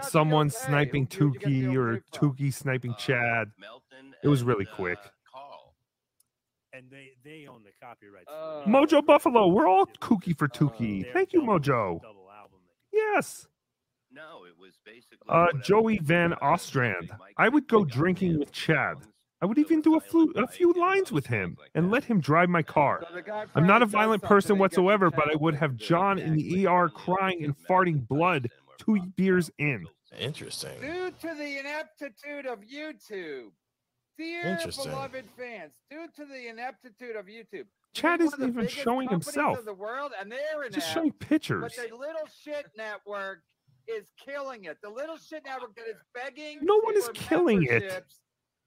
[0.00, 3.50] someone sniping Tookie or Tookie sniping Chad.
[4.22, 4.98] It was really quick.
[6.76, 8.26] And they they own the copyrights.
[8.28, 11.12] Uh, Mojo Buffalo, we're all kooky for Tookie.
[11.12, 12.00] Thank you, Mojo.
[12.92, 13.46] Yes.
[14.10, 15.18] No, it was basically.
[15.28, 17.10] Uh, Joey Van Ostrand.
[17.36, 18.96] I would go drinking with Chad.
[19.42, 22.48] I would even do a, flu- a few lines with him and let him drive
[22.48, 23.02] my car.
[23.54, 27.44] I'm not a violent person whatsoever, but I would have John in the ER crying
[27.44, 29.86] and farting blood two beers in.
[30.18, 30.80] Interesting.
[30.80, 33.50] Due to the ineptitude of YouTube,
[34.18, 39.64] dear beloved fans, due to the ineptitude of YouTube, Chad isn't even showing himself.
[39.64, 41.62] the world, and they're Just showing pictures.
[41.62, 43.42] But the little shit network
[43.86, 44.78] is killing it.
[44.82, 46.58] The little shit network that is begging.
[46.62, 48.04] No one is killing it.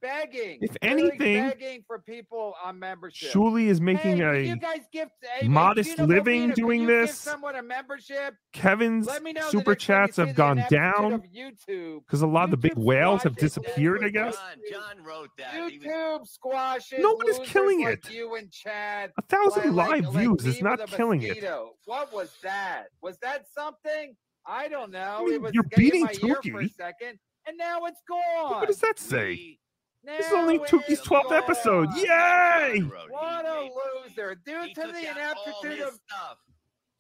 [0.02, 0.60] Memberships, Begging.
[0.62, 3.32] If anything, begging for people on membership.
[3.32, 6.86] Shuli is making Hey, a you guys give hey, modest you know, living Bobina, doing
[6.86, 7.18] this.
[7.18, 8.36] someone a membership.
[8.54, 12.46] Kevin's Let me know super next time you chats have gone down because a lot
[12.46, 14.04] of the big whales have disappeared.
[14.04, 14.38] I guess
[14.72, 15.54] John wrote that.
[15.54, 17.00] YouTube squashes.
[17.00, 18.12] No one is killing like it.
[18.12, 19.12] You and Chad.
[19.18, 21.44] A thousand like- live like views is not with a killing it.
[21.86, 22.86] What was that?
[23.02, 24.16] Was that something?
[24.46, 25.18] I don't know.
[25.20, 28.52] I mean, it was you're beating my ear for a second, and now it's gone.
[28.60, 29.58] what does that say?
[30.04, 31.90] Now This is only Tookie's it's 12th episode.
[31.98, 32.80] Yay!
[33.10, 33.70] What a
[34.06, 34.36] loser!
[34.46, 36.38] Due He to the out ineptitude of stuff.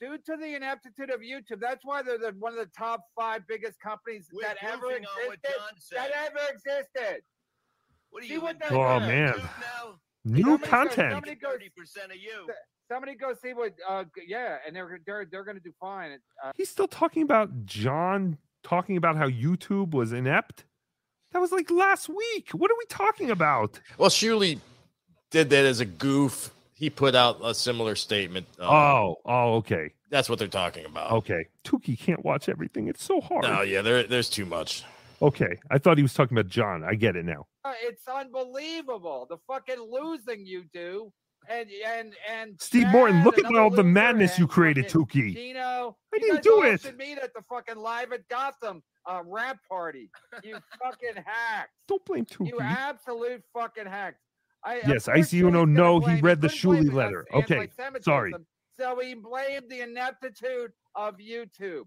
[0.02, 1.60] due to the ineptitude of YouTube.
[1.62, 5.06] That's why they're the, one of the top five biggest companies We're that ever goofing
[5.06, 5.98] on what existed.
[5.98, 7.22] That ever existed.
[8.10, 8.42] What are you?
[8.42, 9.10] what Oh doing.
[9.10, 9.96] man, now?
[10.26, 11.12] new Somebody go- content.
[11.14, 12.48] somebody go- Thirty percent of you.
[12.90, 13.74] Somebody go see what.
[13.88, 16.18] Uh, yeah, and they're they're they're going to do fine.
[16.44, 20.66] Uh, He's still talking about John talking about how YouTube was inept.
[21.34, 22.50] That was like last week.
[22.54, 23.80] What are we talking about?
[23.98, 24.60] Well, Shuli
[25.30, 26.52] did that as a goof.
[26.74, 28.46] He put out a similar statement.
[28.60, 31.12] uh, Oh, oh, okay, that's what they're talking about.
[31.12, 31.48] okay.
[31.64, 32.88] Tookie can't watch everything.
[32.88, 33.44] It's so hard.
[33.44, 34.84] No, yeah, there, there's too much.
[35.22, 36.84] Okay, I thought he was talking about John.
[36.84, 37.48] I get it now.
[37.66, 41.12] Uh, it's unbelievable the fucking losing you do.
[41.50, 45.34] And and and Steve Morton, look at all the madness you created, fucking Tookie.
[45.34, 46.98] Gino, I you didn't do it.
[46.98, 50.10] Meet at the fucking live at Gotham uh, rap party.
[50.44, 51.70] You fucking hacks.
[51.88, 54.20] Don't blame You absolute fucking hacks.
[54.64, 56.00] I, of Yes, course ICU no Shuli's gonna no.
[56.00, 57.26] He read the couldn't Shuli letter.
[57.34, 57.70] Okay,
[58.02, 58.34] sorry.
[58.80, 61.84] So he blamed the ineptitude of YouTube.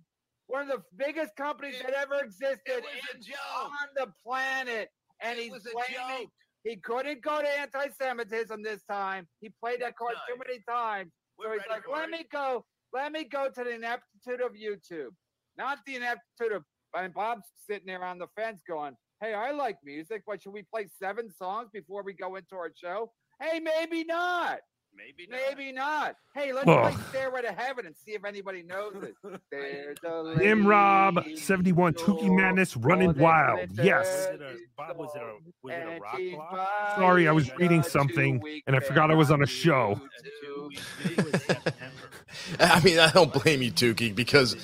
[0.47, 3.37] One of the biggest companies that ever existed was a joke.
[3.65, 4.89] on the planet.
[5.23, 6.23] And It he's was a blaming.
[6.25, 6.31] joke.
[6.65, 9.27] He couldn't go to anti-Semitism this time.
[9.41, 11.11] He played that card too many times.
[11.39, 14.53] We're so he's like, let it." me go, let me go to the ineptitude of
[14.53, 15.11] YouTube.
[15.57, 16.65] Not the ineptitude of
[16.97, 20.63] and Bob's sitting there on the fence going, Hey, I like music, but should we
[20.63, 23.13] play seven songs before we go into our show?
[23.41, 24.61] Hey, maybe not.
[24.97, 26.17] Maybe Maybe not.
[26.35, 26.81] Hey, let's Oh.
[26.83, 29.15] play Stairway to Heaven and see if anybody knows it.
[29.53, 33.71] There's a Nimrob lady 71 Tookie Madness running wild.
[33.81, 34.29] Yes.
[34.77, 36.97] Bob, was it a was it a rock block?
[36.97, 40.01] Sorry, I was reading something and I forgot I was on a show.
[42.59, 44.57] I mean, I don't blame you, Tookie, because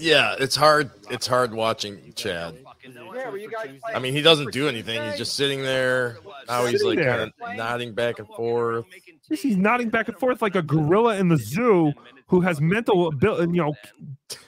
[0.00, 0.90] yeah, it's hard.
[1.10, 2.56] It's hard watching Chad.
[2.82, 5.02] Yeah, were you guys I mean, he doesn't do anything.
[5.08, 6.18] He's just sitting there.
[6.48, 8.86] Now he's like kind of nodding back and forth.
[9.28, 11.92] He's nodding back and forth like a gorilla in the zoo
[12.26, 13.74] who has mental ability, you know,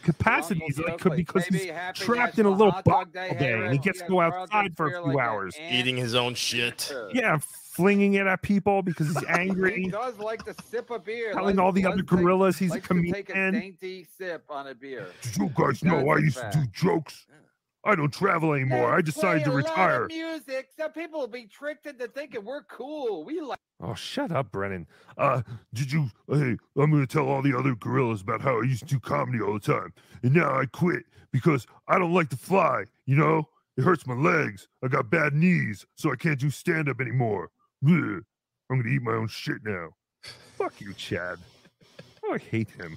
[0.02, 4.08] capacities like because he's trapped in a little box all day and he gets to
[4.08, 5.54] go outside for a few hours.
[5.70, 6.92] Eating his own shit.
[7.12, 7.38] Yeah,
[7.72, 9.82] flinging it at people because he's angry.
[9.84, 11.32] He does like to sip a beer.
[11.32, 14.66] Telling Likes- all the other to- gorillas he's a to take a dainty sip on
[14.68, 15.06] a beer.
[15.22, 17.26] Did you guys know I used to do jokes?
[17.84, 18.94] I don't travel anymore.
[18.94, 20.04] I decided to Play a lot retire.
[20.04, 20.68] of music.
[20.78, 23.24] Some people will be tricked into thinking we're cool.
[23.24, 23.58] We like.
[23.82, 24.86] Oh, shut up, Brennan.
[25.18, 25.42] Uh,
[25.74, 26.08] did you?
[26.30, 29.40] Hey, I'm gonna tell all the other gorillas about how I used to do comedy
[29.42, 32.84] all the time, and now I quit because I don't like to fly.
[33.06, 34.68] You know, it hurts my legs.
[34.84, 37.50] I got bad knees, so I can't do stand up anymore.
[37.84, 38.20] Bleh.
[38.70, 39.90] I'm gonna eat my own shit now.
[40.56, 41.38] Fuck you, Chad.
[42.24, 42.96] Oh, I hate him.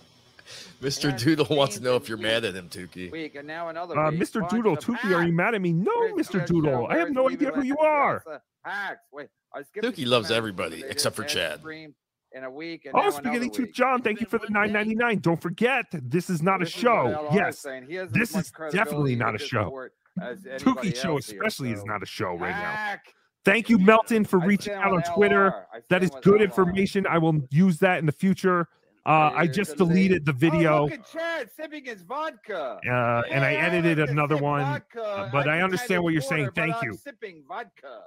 [0.81, 1.17] Mr.
[1.17, 3.11] Doodle wants to know if you're mad at him, Tookie.
[3.11, 4.11] Week and now another Uh.
[4.11, 4.41] Mr.
[4.41, 5.73] Bunch Doodle, of Tookie, are you mad at me?
[5.73, 6.33] No, Where's Mr.
[6.45, 6.71] the Doodle.
[6.71, 6.85] show?
[6.87, 8.23] I have no idea who you are.
[8.27, 8.99] Lots.
[9.11, 11.61] Wait, I skipped Tookie the loves everybody except for Chad.
[11.65, 13.73] In a week and Oh, now Spaghetti another Tooth.
[13.73, 15.21] John, thank you for the 9.99.
[15.21, 17.29] Don't forget, this is not a This is what show.
[17.33, 17.85] Yes, saying.
[17.87, 19.67] He has as this is definitely not a show.
[19.67, 22.97] sport Tookie show especially is not a show right now.
[23.45, 25.67] Thank you, Melton, for reaching out on Twitter.
[25.71, 27.05] I That is good information.
[27.07, 28.67] I will use that in the future.
[29.05, 30.79] Uh, I just deleted the video.
[30.79, 32.79] Oh, look at Chad sipping his vodka.
[32.83, 35.03] Uh, and I Yeah, edited like another one, vodka.
[35.03, 36.49] uh, but I can understand what you're water, saying.
[36.55, 36.97] Thank I'm you.
[36.97, 38.01] Sipping vodka.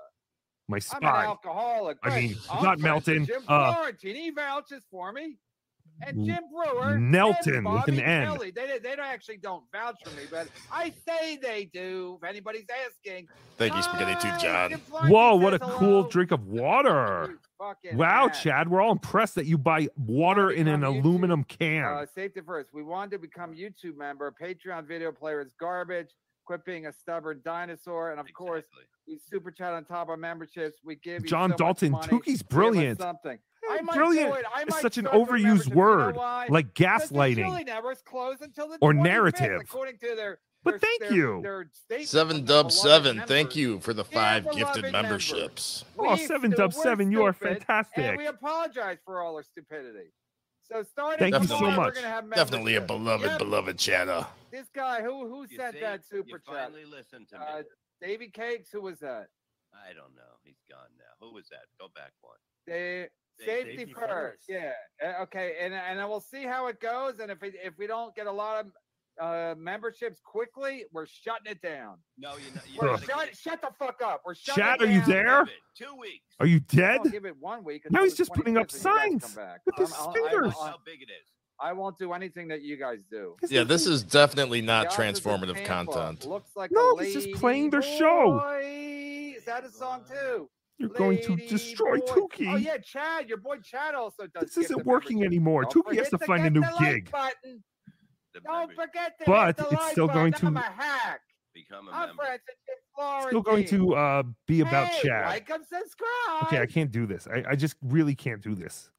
[0.67, 1.25] My I'm an spy.
[1.25, 1.99] alcoholic.
[2.03, 5.37] I mean, I'm not Melton, Jim uh, Florentine, he vouches for me.
[6.03, 8.27] And Jim Breuer, Nelton and with an Bobby N.
[8.27, 8.51] Kelly.
[8.51, 12.19] They, they don't actually don't vouch for me, but I say they do.
[12.23, 14.73] If anybody's asking, Thank you, Spaghetti Tooth John.
[15.09, 17.39] Whoa, what a cool drink of water.
[17.93, 18.39] Wow, hat.
[18.41, 21.85] Chad, we're all impressed that you buy water in an aluminum can.
[21.85, 22.73] Uh, safety first.
[22.73, 24.33] We wanted to become YouTube member.
[24.41, 26.11] Patreon video player is garbage.
[26.49, 28.11] Quit being a stubborn dinosaur.
[28.11, 28.65] And of course,
[29.07, 30.79] we super chat on top of memberships.
[30.83, 32.07] We give you John so Dalton, money.
[32.09, 32.99] Tookie's Give us brilliant.
[33.03, 33.39] Something.
[33.71, 34.47] I might brilliant Do it.
[34.55, 35.67] I is might such an overused memberships.
[35.69, 36.17] You know word,
[36.49, 37.35] like Because the gaslighting.
[37.45, 37.65] Chili
[38.41, 39.61] until the Or 25th, narrative.
[39.61, 40.39] according to their.
[40.65, 41.43] But their- thank their- you.
[41.43, 43.29] their statement Seven Dub Seven, members.
[43.29, 45.31] thank you for the five beloved gifted members.
[45.31, 45.85] memberships.
[45.99, 48.17] Oh, We seven dub seven, you are stupid, And fantastic.
[48.17, 50.13] we apologize for all our stupidity.
[50.71, 51.95] So starting Thank you tomorrow, so we're much.
[51.95, 53.39] gonna have Definitely a beloved, Yep.
[53.39, 54.27] beloved chatter.
[54.51, 55.81] This guy who who You sent see?
[55.81, 56.55] that You super chat?
[56.55, 57.45] finally listened to me.
[57.47, 57.63] Uh,
[58.03, 58.71] Davy Cakes.
[58.71, 59.29] Who was that?
[59.73, 60.37] I don't know.
[60.45, 61.27] He's gone now.
[61.27, 61.65] Who was that?
[61.81, 62.37] Go back one.
[62.67, 64.09] They safety, safety first.
[64.09, 64.43] first.
[64.49, 64.73] Yeah.
[65.03, 65.57] Uh, okay.
[65.61, 67.19] And and I will see how it goes.
[67.19, 68.73] And if it, if we don't get a lot of
[69.21, 71.97] uh, memberships quickly, we're shutting it down.
[72.19, 72.61] No, you know.
[72.73, 74.23] You We're gotta shut, shut the fuck up.
[74.27, 75.45] We're shutting Chad, it are you there?
[75.77, 76.25] Two weeks.
[76.41, 76.99] Are you I dead?
[77.01, 77.83] won't give it one week.
[77.91, 79.61] Now he's just putting up 25th when you guys come signs back.
[79.67, 80.55] with his I'm- I'll- I fingers.
[80.57, 81.29] won't- How big it is?
[81.61, 83.35] I won't do anything that you guys do.
[83.49, 86.25] Yeah, this is definitely not The transformative content.
[86.25, 88.39] Looks like No, a he's just playing their show.
[88.41, 89.35] boy.
[89.37, 90.49] Is that a song too?
[90.79, 92.07] You're going to destroy boy.
[92.07, 92.53] Tookie.
[92.53, 94.55] Oh yeah, Chad, your boy Chad also does.
[94.55, 95.63] This isn't working anymore.
[95.65, 97.11] Don't Tookie has forget to find a new the like gig.
[97.11, 97.65] button.
[98.45, 101.21] Don't forget to But hit the it's like still going to- I'm a hack.
[101.55, 102.23] Become a I'm member.
[102.23, 102.41] friends
[102.95, 103.29] Florentine.
[103.31, 105.27] Still going to uh, be about hey, Chad.
[105.27, 106.43] Like and subscribe.
[106.45, 107.27] Okay, I can't do this.
[107.27, 108.91] I, I just really can't do this.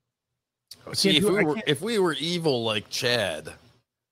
[0.87, 3.53] I See, can't if do- we I were can't- if we were evil like Chad,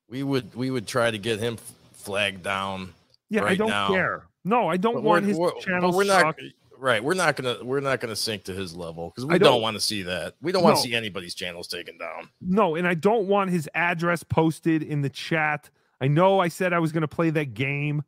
[0.10, 2.94] we would we would try to get him f- flagged down.
[3.30, 3.90] Yeah, I right don't now.
[3.90, 4.28] care.
[4.46, 6.40] No, I don't But want we're- his we're- channel but we're not suck.
[6.80, 7.04] Right.
[7.04, 9.62] We're not gonna we're not gonna sink to his level because I we don't- don't,
[9.62, 10.36] want to see that.
[10.42, 10.82] We don't want No.
[10.82, 12.30] to see anybody's channels taken down.
[12.42, 15.70] No, and I don't want his address posted in the chat.
[16.02, 18.04] I know I said I was going to play that game,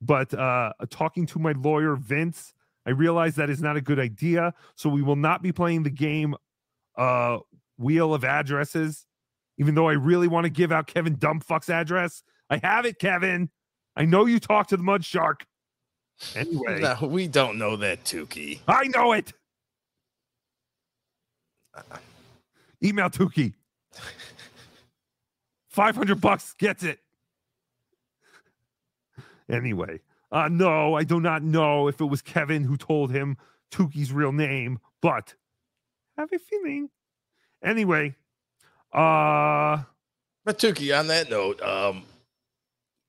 [0.00, 2.54] but uh, talking to my lawyer, Vince,
[2.86, 4.54] I realized that is not a good idea.
[4.74, 6.34] So we will not be playing the game
[6.96, 7.38] uh,
[7.78, 9.04] Wheel of Addresses,
[9.58, 12.22] even though I really want to give out Kevin Dumbfuck's address.
[12.48, 13.50] I have it, Kevin.
[13.96, 15.46] I know you talked to the Mud Shark.
[16.34, 18.60] Anyway, No, we don't know that, Tookie.
[18.66, 19.32] I know it.
[22.82, 23.54] Email Tookie.
[25.68, 26.98] 500 bucks gets it.
[29.48, 30.00] Anyway,
[30.32, 33.36] uh, no, I do not know if it was Kevin who told him
[33.70, 35.34] Tookie's real name, but
[36.16, 36.88] I have a feeling.
[37.62, 38.16] Anyway,
[38.92, 39.82] uh,
[40.44, 42.04] But Tookie, on that note, um,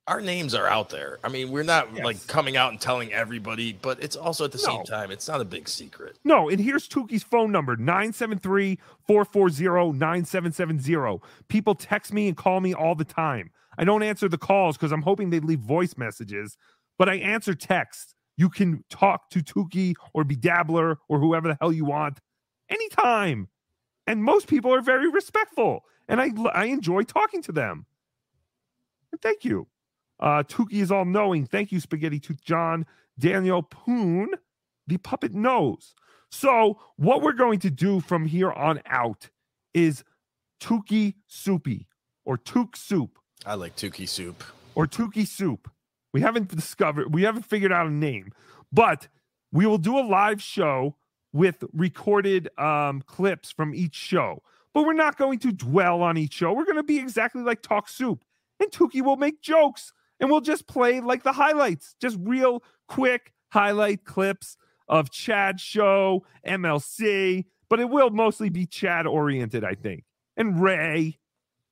[0.07, 1.19] our names are out there.
[1.23, 4.57] I mean, we're not like coming out and telling everybody, but it's also at the
[4.57, 6.17] same time, it's not a big secret.
[6.23, 11.21] No, and here's Tookie's phone number 973 440 9770.
[11.49, 13.51] People text me and call me all the time.
[13.77, 16.57] I don't answer the calls because I'm hoping they leave voice messages,
[16.97, 18.15] but I answer texts.
[18.37, 22.19] You can talk to Tookie or BeDabbler or whoever the hell you want
[22.69, 23.49] anytime.
[24.05, 27.85] And most people are very respectful, and I, I enjoy talking to them.
[29.11, 29.67] And thank you.
[30.19, 31.45] Uh, Tookie is all knowing.
[31.45, 32.85] Thank you, Spaghetti Tooth John.
[33.19, 34.29] Daniel Poon,
[34.87, 35.93] the puppet knows.
[36.29, 39.29] So, what we're going to do from here on out
[39.73, 40.03] is
[40.61, 41.87] Tookie Soupy
[42.25, 44.43] or Took Soup I like Tookie soup.
[44.75, 45.69] or Tookie Soup.
[46.13, 48.31] We haven't discovered, we haven't figured out a name,
[48.71, 49.07] but
[49.51, 50.95] we will do a live show
[51.31, 54.41] with recorded um, clips from each show.
[54.73, 56.51] But we're not going to dwell on each show.
[56.53, 58.23] We're going to be exactly like Talk Soup.
[58.59, 63.33] And Tookie will make jokes and we'll just play like the highlights, just real quick
[63.51, 70.03] highlight clips of Chad's show, MLC, but it will mostly be Chad oriented, I think.
[70.35, 71.17] And Ray,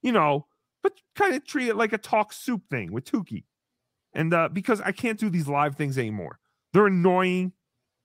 [0.02, 0.48] you know,
[0.84, 3.44] but kind of treat it like a talk soup thing with Tookie.
[4.14, 6.40] And uh, because I can't do these live things anymore,
[6.74, 7.54] they're annoying.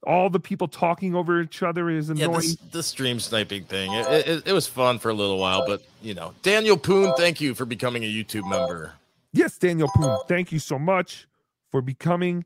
[0.07, 2.40] All the people talking over each other is Yeah, annoying.
[2.40, 3.92] this, the stream sniping thing.
[3.92, 7.40] It, it, it was fun for a little while, but you know, Daniel Poon, thank
[7.40, 8.94] you for becoming a YouTube member.
[9.33, 11.29] Yes, Daniel Poon, thank you so much
[11.71, 12.45] for becoming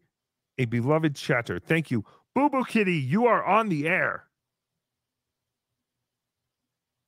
[0.58, 1.58] a beloved chatter.
[1.58, 2.04] Thank you.
[2.34, 4.24] Boo Boo Kitty, you are on the air.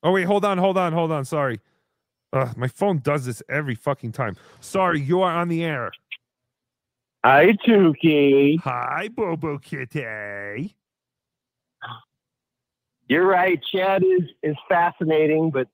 [0.02, 1.24] Oh, wait, hold on, hold on, hold on.
[1.24, 1.60] Sorry.
[2.32, 4.36] Uh, my phone does this every fucking time.
[4.60, 5.92] Sorry, you are on the air.
[7.24, 8.60] Hi, Tookie.
[8.60, 10.76] Hi, Boo Boo Kitty.
[13.08, 13.60] You're right.
[13.72, 15.68] Chad is is fascinating, but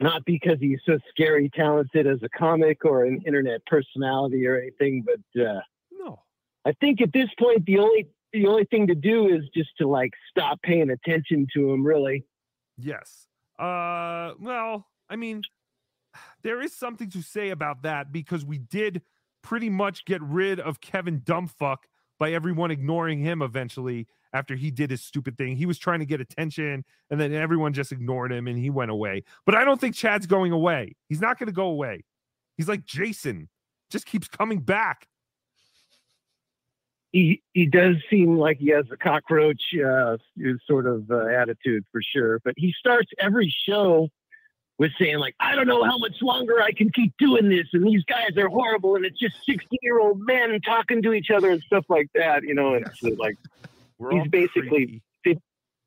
[0.00, 5.04] not because he's so scary talented as a comic or an internet personality or anything.
[5.04, 5.60] But uh,
[5.92, 6.22] no,
[6.64, 9.88] I think at this point the only the only thing to do is just to
[9.88, 11.84] like stop paying attention to him.
[11.84, 12.24] Really.
[12.76, 13.26] Yes.
[13.58, 15.42] Uh well, I mean,
[16.42, 19.02] there is something to say about that because we did
[19.42, 21.78] pretty much get rid of Kevin Dumbfuck
[22.18, 25.56] by everyone ignoring him eventually after he did his stupid thing.
[25.56, 28.90] He was trying to get attention and then everyone just ignored him and he went
[28.90, 29.24] away.
[29.46, 30.94] But I don't think Chad's going away.
[31.08, 32.04] He's not going to go away.
[32.56, 33.48] He's like Jason,
[33.90, 35.06] just keeps coming back.
[37.12, 40.18] He he does seem like he has a cockroach uh,
[40.66, 42.38] sort of uh, attitude for sure.
[42.44, 44.10] But he starts every show
[44.76, 47.86] with saying like, "I don't know how much longer I can keep doing this," and
[47.86, 51.86] these guys are horrible, and it's just sixty-year-old men talking to each other and stuff
[51.88, 52.42] like that.
[52.42, 53.38] You know, it's uh, like
[53.98, 55.38] We're he's basically fif-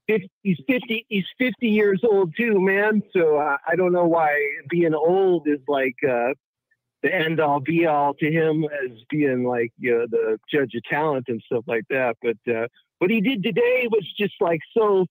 [0.07, 3.01] fif- he's fifty he's fifty years old too, man.
[3.13, 4.35] So uh, I don't know why
[4.69, 6.33] being old is like uh,
[7.03, 10.83] the end all be all to him as being like you know the judge of
[10.83, 12.17] talent and stuff like that.
[12.21, 12.67] But uh,
[12.99, 15.05] what he did today was just like so.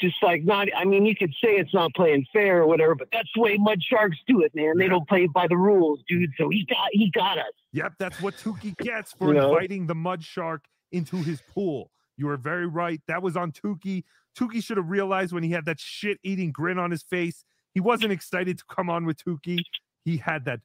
[0.00, 3.06] Just like not, I mean, you could say it's not playing fair or whatever, but
[3.12, 4.76] that's the way Mud Sharks do it, man.
[4.76, 6.30] They don't play by the rules, dude.
[6.36, 7.52] So he got, he got us.
[7.72, 9.50] Yep, that's what Tookie gets for You know?
[9.50, 11.90] inviting the mud shark into his pool.
[12.16, 13.00] You are very right.
[13.08, 14.04] That was on Tookie.
[14.38, 17.44] Tookie should have realized when he had that shit eating grin on his face.
[17.74, 19.60] He wasn't excited to come on with Tookie.
[20.04, 20.60] He had that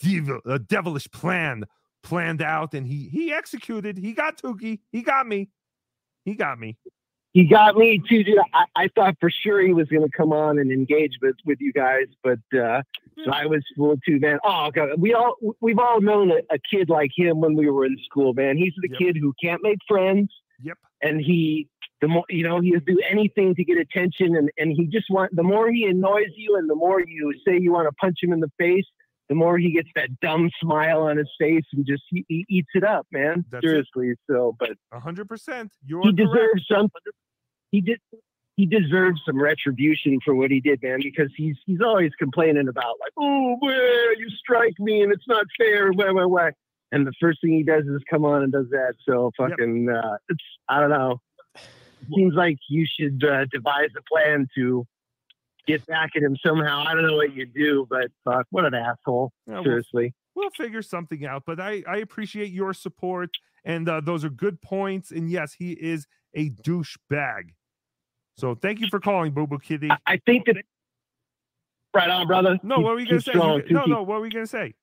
[0.00, 1.64] devil, uh, devilish plan
[2.02, 3.98] planned out and he he executed.
[3.98, 4.80] He got Tookie.
[4.92, 5.48] He got me.
[6.24, 6.76] He got me.
[7.36, 8.38] He got me too, dude.
[8.54, 11.58] I, I thought for sure he was going to come on and engage with, with
[11.60, 12.80] you guys, but uh,
[13.22, 14.38] so I was fooled too, man.
[14.42, 17.84] Oh God, we all we've all known a, a kid like him when we were
[17.84, 18.56] in school, man.
[18.56, 20.30] He's the kid who can't make friends.
[20.62, 20.78] Yep.
[21.02, 21.68] And he,
[22.00, 25.36] the more you know, he'll do anything to get attention, and and he just want
[25.36, 28.32] the more he annoys you, and the more you say you want to punch him
[28.32, 28.86] in the face.
[29.28, 32.68] The more he gets that dumb smile on his face and just he, he eats
[32.74, 33.44] it up, man.
[33.50, 33.66] That's it.
[33.66, 34.14] Seriously.
[34.30, 35.72] So, but A hundred percent.
[35.84, 36.88] You're he deserves some.
[37.70, 38.00] He did.
[38.56, 41.00] He deserves some retribution for what he did, man.
[41.02, 45.46] Because he's he's always complaining about like, oh, well, you strike me and it's not
[45.58, 45.92] fair.
[45.92, 46.50] Why, why, why?
[46.92, 48.94] And the first thing he does is come on and does that.
[49.06, 51.20] So fucking, uh, it's I don't know.
[52.14, 54.86] Seems like you should uh, devise a plan to
[55.66, 56.84] get back at him somehow.
[56.86, 59.32] I don't know what you do, but fuck, what an asshole.
[59.46, 60.14] Yeah, well, Seriously.
[60.34, 63.30] We'll figure something out, but I, I appreciate your support,
[63.64, 65.10] and uh, those are good points.
[65.10, 66.06] And yes, he is
[66.36, 67.50] a douchebag.
[68.36, 69.88] So thank you for calling, Boo Boo Kitty.
[70.06, 70.56] I think that.
[71.94, 72.58] Right on, brother.
[72.62, 73.32] No, Keep- what were you gonna say?
[73.32, 73.88] strong, no, Tookie.
[73.88, 74.74] no, what were you gonna say?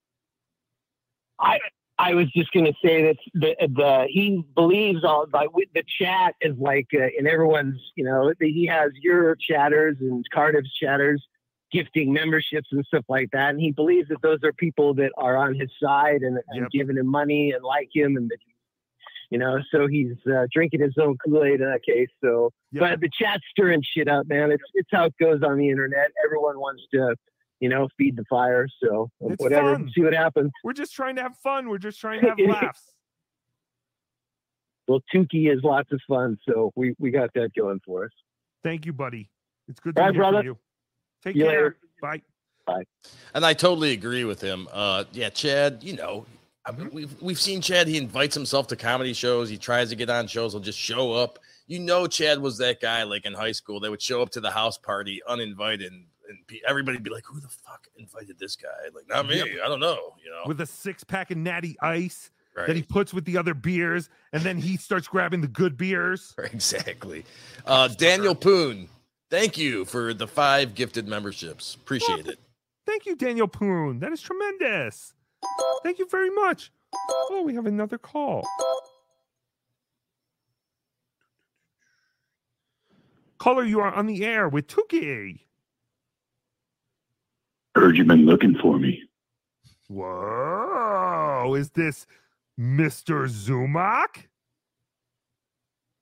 [1.40, 1.60] I
[2.00, 6.58] I was just gonna say that the the he believes all like the chat is
[6.58, 11.24] like uh, in everyone's you know he has your chatters and Cardiff's chatters.
[11.72, 13.50] gifting memberships and stuff like that.
[13.50, 16.98] And he believes that those are people that are on his side and, and giving
[16.98, 18.38] him money and like him and that
[19.30, 22.10] you know, so he's uh, drinking his own Kool Aid in that case.
[22.24, 24.52] So, but the chat's stirring shit up, man.
[24.52, 26.10] It's it's how it goes on the internet.
[26.26, 27.16] Everyone wants to,
[27.60, 28.68] you know, feed the fire.
[28.84, 29.90] So It's whatever, fun.
[29.96, 30.52] see what happens.
[30.64, 31.70] We're just trying to have fun.
[31.70, 32.94] We're just trying to have laughs.
[34.88, 38.12] Well, Tookie is lots of fun, so we we got that going for us.
[38.64, 39.30] Thank you, buddy.
[39.68, 40.38] It's good to All right, hear brother.
[40.40, 40.58] from you.
[41.24, 41.50] Take you care.
[41.52, 41.78] later.
[42.02, 42.22] Bye.
[42.66, 42.84] Bye.
[43.34, 44.68] And I totally agree with him.
[44.72, 45.84] Uh, yeah, Chad.
[45.84, 46.26] You know,
[46.66, 47.88] I mean, we've we've seen Chad.
[47.88, 49.50] He invites himself to comedy shows.
[49.50, 50.54] He tries to get on shows.
[50.54, 51.40] He'll just show up.
[51.68, 53.80] You know, Chad was that guy like in high school.
[53.80, 57.26] They would show up to the house party uninvited, and, and pe- everybody'd be like,
[57.26, 59.38] "Who the fuck invited this guy?" Like, not me.
[59.38, 59.48] Yep.
[59.64, 60.14] I don't know.
[60.24, 60.44] You know.
[60.46, 64.44] With a six pack of natty ice that he puts with the other beers, and
[64.44, 66.34] then he starts grabbing the good beers.
[66.54, 67.26] Exactly.
[67.66, 68.88] Uh, Daniel Poon,
[69.30, 71.76] thank you for the five gifted memberships.
[71.76, 72.40] Appreciate it.
[72.86, 74.00] Thank you, Daniel Poon.
[74.00, 75.14] That is tremendous.
[75.84, 76.72] Thank you very much.
[76.94, 78.48] Oh, we have another call.
[83.38, 85.42] Caller, you are on the air with Tookie.
[87.76, 89.04] Heard you've been looking for me.
[89.90, 92.08] Whoa, is this
[92.60, 93.28] Mr.
[93.28, 94.28] Zumock?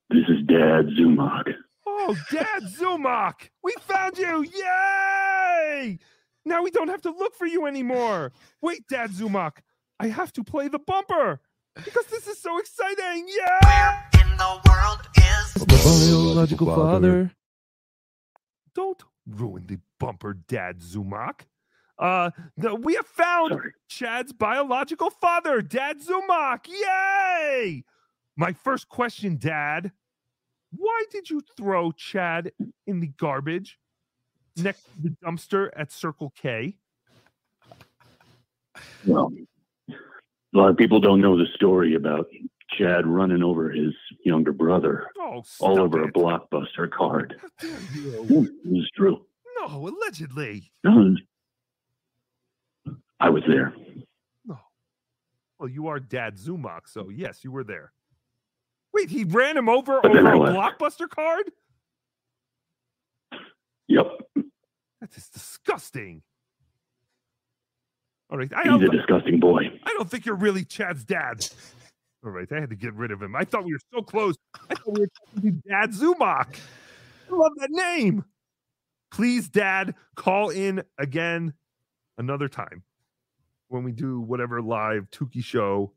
[0.09, 1.53] This is Dad Zumock.
[1.87, 4.43] Oh, Dad Zumock, we found you!
[4.43, 5.97] Yay!
[6.45, 8.31] Now we don't have to look for you anymore.
[8.61, 9.57] Wait, Dad Zumock,
[9.99, 11.39] I have to play the bumper
[11.75, 13.27] because this is so exciting!
[13.27, 13.59] Yeah!
[13.63, 17.31] Where in the world is the biological father?
[18.73, 21.41] Don't ruin the bumper, Dad Zumock.
[21.99, 23.53] Uh, the, we have found
[23.87, 26.67] Chad's biological father, Dad Zumock.
[26.67, 27.83] Yay!
[28.35, 29.91] My first question, Dad.
[30.75, 32.53] Why did you throw Chad
[32.87, 33.77] in the garbage
[34.57, 36.75] next to the dumpster at Circle K?
[39.05, 39.31] Well,
[39.89, 39.93] a
[40.57, 42.27] lot of people don't know the story about
[42.77, 43.93] Chad running over his
[44.23, 47.35] younger brother Oh, all over a blockbuster card.
[47.61, 49.25] It was true.
[49.59, 50.71] No, allegedly.
[50.83, 51.15] No,
[53.19, 53.73] I was there.
[54.45, 54.57] No.
[55.59, 57.91] Well, you are Dad Zumock, so yes, you were there.
[58.93, 60.79] Wait, he ran him over But over a left.
[60.79, 61.51] blockbuster card?
[63.87, 64.05] Yep.
[65.01, 66.21] That is disgusting.
[68.29, 69.63] All right, I He's a disgusting boy.
[69.83, 71.45] I don't think you're really Chad's dad.
[72.23, 73.35] All right, I had to get rid of him.
[73.35, 74.35] I thought we were so close.
[74.69, 76.55] I thought we were talking to Dad Zumock.
[77.29, 78.23] I love that name.
[79.11, 81.53] Please, Dad, call in again
[82.17, 82.83] another time
[83.67, 85.91] when we do whatever live Tookie show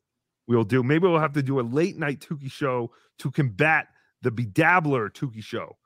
[0.46, 0.82] we'll do.
[0.82, 3.88] Maybe we'll have to do a late night Tookie show to combat
[4.22, 5.76] the BeDabbler Tookie show.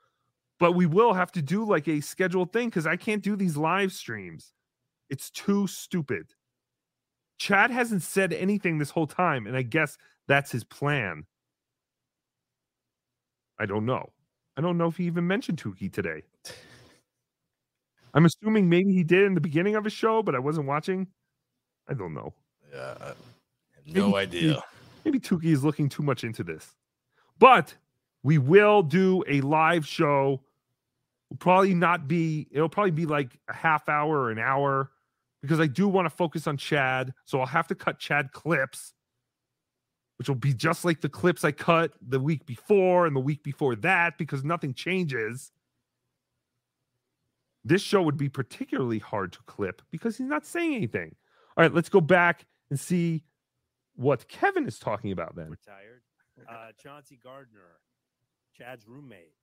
[0.59, 3.57] But we will have to do like a scheduled thing because I can't do these
[3.57, 4.53] live streams.
[5.09, 6.35] It's too stupid.
[7.39, 9.97] Chad hasn't said anything this whole time, and I guess
[10.27, 11.25] that's his plan.
[13.59, 14.11] I don't know.
[14.57, 16.23] I don't know if he even mentioned Tookie today.
[18.13, 21.07] I'm assuming maybe he did in the beginning of his show, but I wasn't watching.
[21.89, 22.35] I don't know.
[22.73, 23.17] Yeah, I have
[23.87, 24.63] no idea.
[25.05, 26.75] Maybe Tookie is looking too much into this.
[27.39, 27.75] But
[28.23, 30.41] we will do a live show.
[31.31, 34.91] Will probably not be, it'll probably be like a half hour or an hour
[35.43, 37.13] because I do want to focus on Chad.
[37.25, 38.95] So I'll have to cut Chad clips,
[40.17, 43.43] which will be just like the clips I cut the week before and the week
[43.43, 45.53] before that because nothing changes.
[47.65, 51.15] This show would be particularly hard to clip because he's not saying anything.
[51.57, 53.25] All right, let's go back and see
[53.97, 55.51] what Kevin is talking about then.
[55.51, 56.03] Retired.
[56.49, 57.81] Uh, Chauncey Gardner,
[58.57, 59.35] Chad's roommate,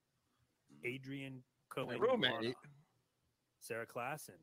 [0.85, 2.55] Adrian Cohen, roommate?
[3.59, 4.37] Sarah Klassen.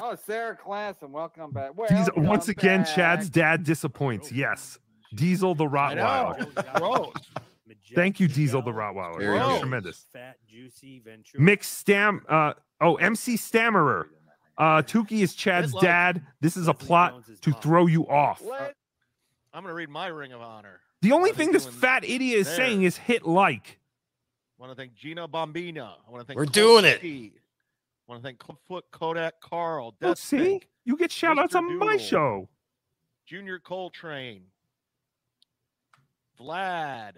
[0.00, 1.70] Oh, Sarah Klassen, welcome back.
[1.88, 2.94] He's, Welcome once again, back.
[2.94, 4.32] Chad's dad disappoints.
[4.32, 4.78] Yes.
[5.14, 6.34] Diesel the I.
[6.48, 7.14] Rottweiler.
[7.94, 9.18] Thank you, Diesel the Rottweiler.
[9.18, 10.06] Very That was tremendous.
[10.12, 11.42] Fat, juicy Ventura.
[11.42, 14.08] Mick Stam uh oh, MC Stammerer.
[14.58, 16.22] Uh Tookie is Chad's dad.
[16.40, 18.42] This is a plot to throw you off.
[19.52, 20.80] I'm gonna read my Ring of Honor.
[21.02, 22.56] The only thing this fat idiot is there.
[22.56, 23.78] saying is hit like.
[24.58, 25.94] I want to thank Gina Bombina.
[26.06, 27.00] I want to thank We're Colt doing it.
[27.02, 27.30] I
[28.06, 29.94] want to thank Clubfoot Kodak Carl.
[30.02, 30.36] Oh, Death see?
[30.38, 31.58] Pink, You get shout outs Mr.
[31.58, 32.48] on my show.
[33.26, 34.42] Junior Coltrane,
[36.38, 37.14] Vlad.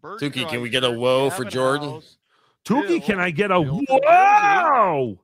[0.00, 1.90] Bert Tookie, can we get a whoa for Jordan?
[1.90, 2.16] House,
[2.64, 5.20] Tookie, Bill, can I get a Bill whoa?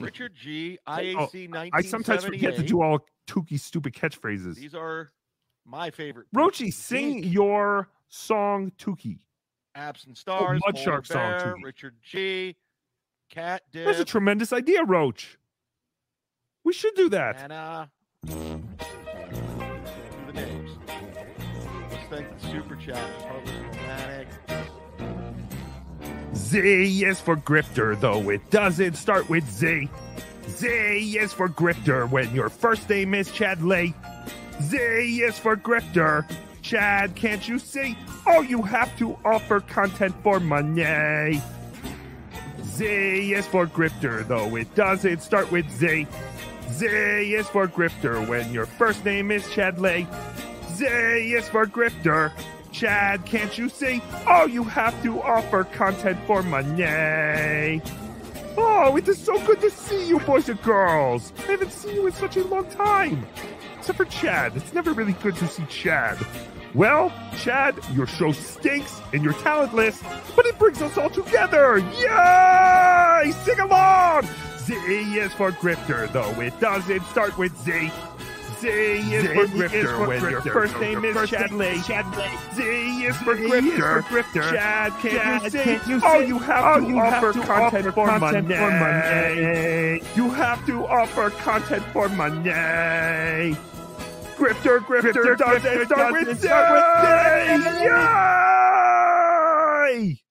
[0.00, 2.98] Richard G, Oh, IAC I sometimes forget to do all
[3.28, 4.56] Tookie's stupid catchphrases.
[4.56, 5.12] These are
[5.64, 6.26] my favorite.
[6.34, 9.20] Rochi, sing your song Tookie.
[9.74, 11.54] Absent Stars, Mud Polar Shark song, Bear.
[11.62, 12.56] Richard G,
[13.30, 13.86] cat dip.
[13.86, 15.38] That's a tremendous idea, Roach.
[16.64, 17.36] We should do that.
[17.40, 17.86] And uh,
[18.26, 18.62] do
[20.26, 20.70] the names.
[21.90, 23.02] Let's thank the super chat.
[23.46, 24.28] Romantic.
[26.34, 26.58] Z
[27.04, 29.88] is for grifter, though it doesn't start with Z.
[30.48, 33.94] Z is for grifter when your first name is Chad Lay.
[34.62, 36.28] Z is for grifter.
[36.70, 37.98] Chad, can't you see?
[38.28, 41.42] Oh, you have to offer content for money.
[42.62, 46.06] Z is for grifter, though it doesn't start with Z.
[46.70, 50.06] Z is for grifter when your first name is Chad Lay.
[50.68, 52.30] Z is for grifter.
[52.70, 54.00] Chad, can't you see?
[54.28, 57.82] Oh, you have to offer content for money.
[58.56, 61.32] Oh, it is so good to see you, boys and girls.
[61.36, 63.26] I haven't seen you in such a long time.
[63.76, 64.56] Except for Chad.
[64.56, 66.16] It's never really good to see Chad.
[66.74, 70.00] Well, Chad, your show stinks and you're talentless,
[70.36, 71.78] but it brings us all together.
[71.78, 73.32] Yay!
[73.44, 74.28] Sing along!
[74.58, 77.90] Z is for grifter, though it doesn't start with Z.
[78.60, 81.78] Z is for grifter when your first name is Chad Lay.
[81.78, 84.04] Z is for grifter.
[84.52, 85.80] Chad, can you sing?
[86.04, 90.02] Oh, you have to offer content for money.
[90.14, 93.56] You have to offer content for money.
[94.40, 96.48] Grifter, grifter, doesn't start with Z.
[100.08, 100.22] Yay!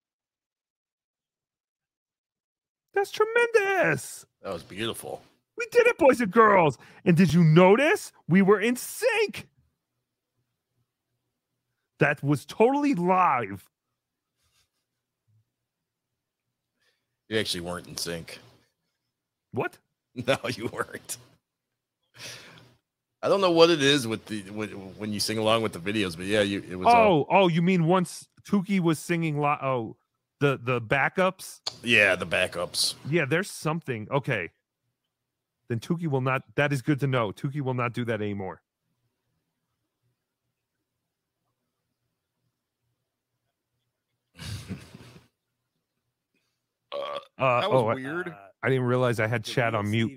[2.96, 4.26] That's tremendous.
[4.42, 5.22] That was beautiful.
[5.58, 6.80] We did it, boys and girls.
[7.06, 9.48] And did you notice we were in sync?
[12.00, 13.70] That was totally live.
[17.28, 18.40] You actually weren't in sync.
[19.52, 19.78] What?
[20.28, 21.18] No, you weren't.
[23.22, 25.80] I don't know what it is with the when, when you sing along with the
[25.80, 26.88] videos, but yeah, you it was.
[26.88, 29.98] all- Oh, oh, you mean once Tookie was singing li- oh
[30.40, 31.60] the the backups?
[31.84, 32.96] yeah, the backups.
[33.10, 34.08] Yeah, there's something.
[34.10, 34.52] Okay.
[35.68, 37.32] Then Tookie will not that is good to know.
[37.32, 38.62] Tookie will not do that anymore.
[47.38, 48.36] Uh, That was oh, I- weird.
[48.62, 50.12] I, didn't realize I had chat on mute.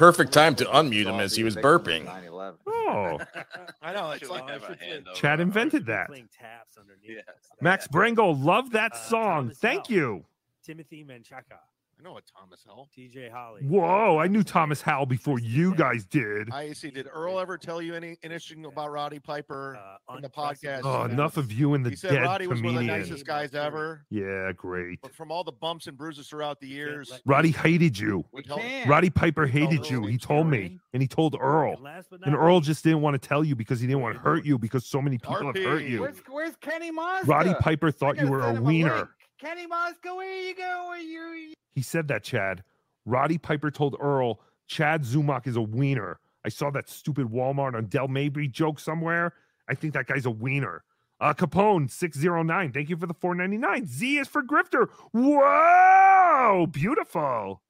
[0.00, 2.08] Perfect time to unmute him as he was burping.
[2.92, 3.20] Oh,
[3.82, 4.10] I know.
[4.10, 6.08] It's Should like have a hand Chad our- invented that.
[6.08, 7.18] Taps underneath.
[7.18, 7.32] Yeah.
[7.60, 9.42] Max Brango, love that Uh, song.
[9.44, 9.96] Thomas Thank Howell.
[9.96, 10.24] you.
[10.64, 11.60] Timothy Menchaca,
[12.00, 12.88] I know what Thomas Howell.
[12.96, 13.60] TJ Holly.
[13.62, 16.50] Whoa, I knew Thomas Howell before you guys did.
[16.50, 16.90] I see.
[16.90, 19.76] Did Earl ever tell you any anything about Roddy Piper
[20.08, 20.80] Uh, in the podcast?
[20.84, 23.26] Oh, enough of you and the He said dead Roddy was one of the nicest
[23.26, 24.06] guys ever.
[24.08, 25.02] Yeah, great.
[25.02, 28.24] But from all the bumps and bruises throughout the years, Roddy hated you.
[28.32, 30.06] we told- Roddy Piper hated you.
[30.06, 31.74] He told me, and he told Earl.
[31.74, 34.00] And last but And Earl least, just didn't want to tell you because he didn't
[34.00, 36.00] want to hurt you because so many people have hurt you.
[36.00, 37.26] Where's, where's Kenny Mosca?
[37.26, 39.10] Roddy Piper thought you were a send him wiener.
[39.40, 40.86] Kenny Mosca, where you go?
[40.88, 41.54] Where you?
[41.72, 42.62] He said that, Chad.
[43.06, 46.20] Roddy Piper told Earl, Chad Zumock is a wiener.
[46.44, 49.32] I saw that stupid Walmart on Dale Mabry joke somewhere.
[49.68, 50.84] I think that guy's a wiener.
[51.20, 52.72] Uh, Capone 609.
[52.72, 53.86] Thank you for the 499.
[53.86, 54.88] Z is for Grifter.
[55.12, 56.66] Whoa!
[56.66, 57.62] Beautiful.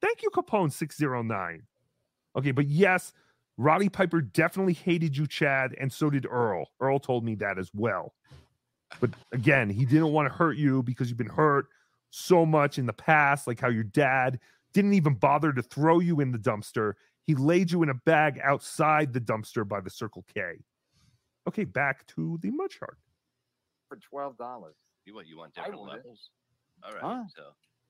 [0.00, 1.62] Thank you, Capone 609.
[2.36, 3.12] Okay, but yes,
[3.56, 6.70] Roddy Piper definitely hated you, Chad, and so did Earl.
[6.80, 8.14] Earl told me that as well.
[9.00, 11.66] But again, he didn't want to hurt you because you've been hurt
[12.10, 14.38] so much in the past, like how your dad
[14.72, 16.94] didn't even bother to throw you in the dumpster.
[17.26, 20.64] He laid you in a bag outside the dumpster by the Circle K.
[21.48, 22.98] Okay, back to the mud shark.
[23.88, 24.74] For twelve dollars.
[25.04, 25.96] You want you want different want it.
[25.96, 26.30] levels?
[26.84, 27.00] All right.
[27.02, 27.24] Huh?
[27.36, 27.42] So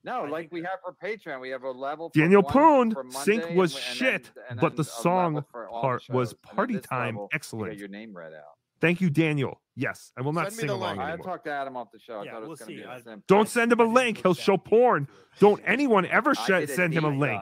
[0.03, 2.09] No, like we have for Patreon, we have a level.
[2.13, 5.69] Daniel Poon, for Sync was and- and shit, then- and but the song level for
[5.69, 6.33] all the part was shows.
[6.33, 7.71] And party time level, excellent.
[7.71, 8.57] get your name read out.
[8.81, 9.61] Thank you, Daniel.
[9.75, 11.09] Yes, I will not Send me sing the along link.
[11.09, 12.19] I talked to Adam off the show.
[12.19, 12.75] I Yeah, thought it we'll going to see.
[12.75, 13.23] be I- a simple.
[13.27, 14.21] Don't send him a link.
[14.21, 15.07] He'll show porn.
[15.39, 17.41] Don't anyone ever sh- send him a deep link.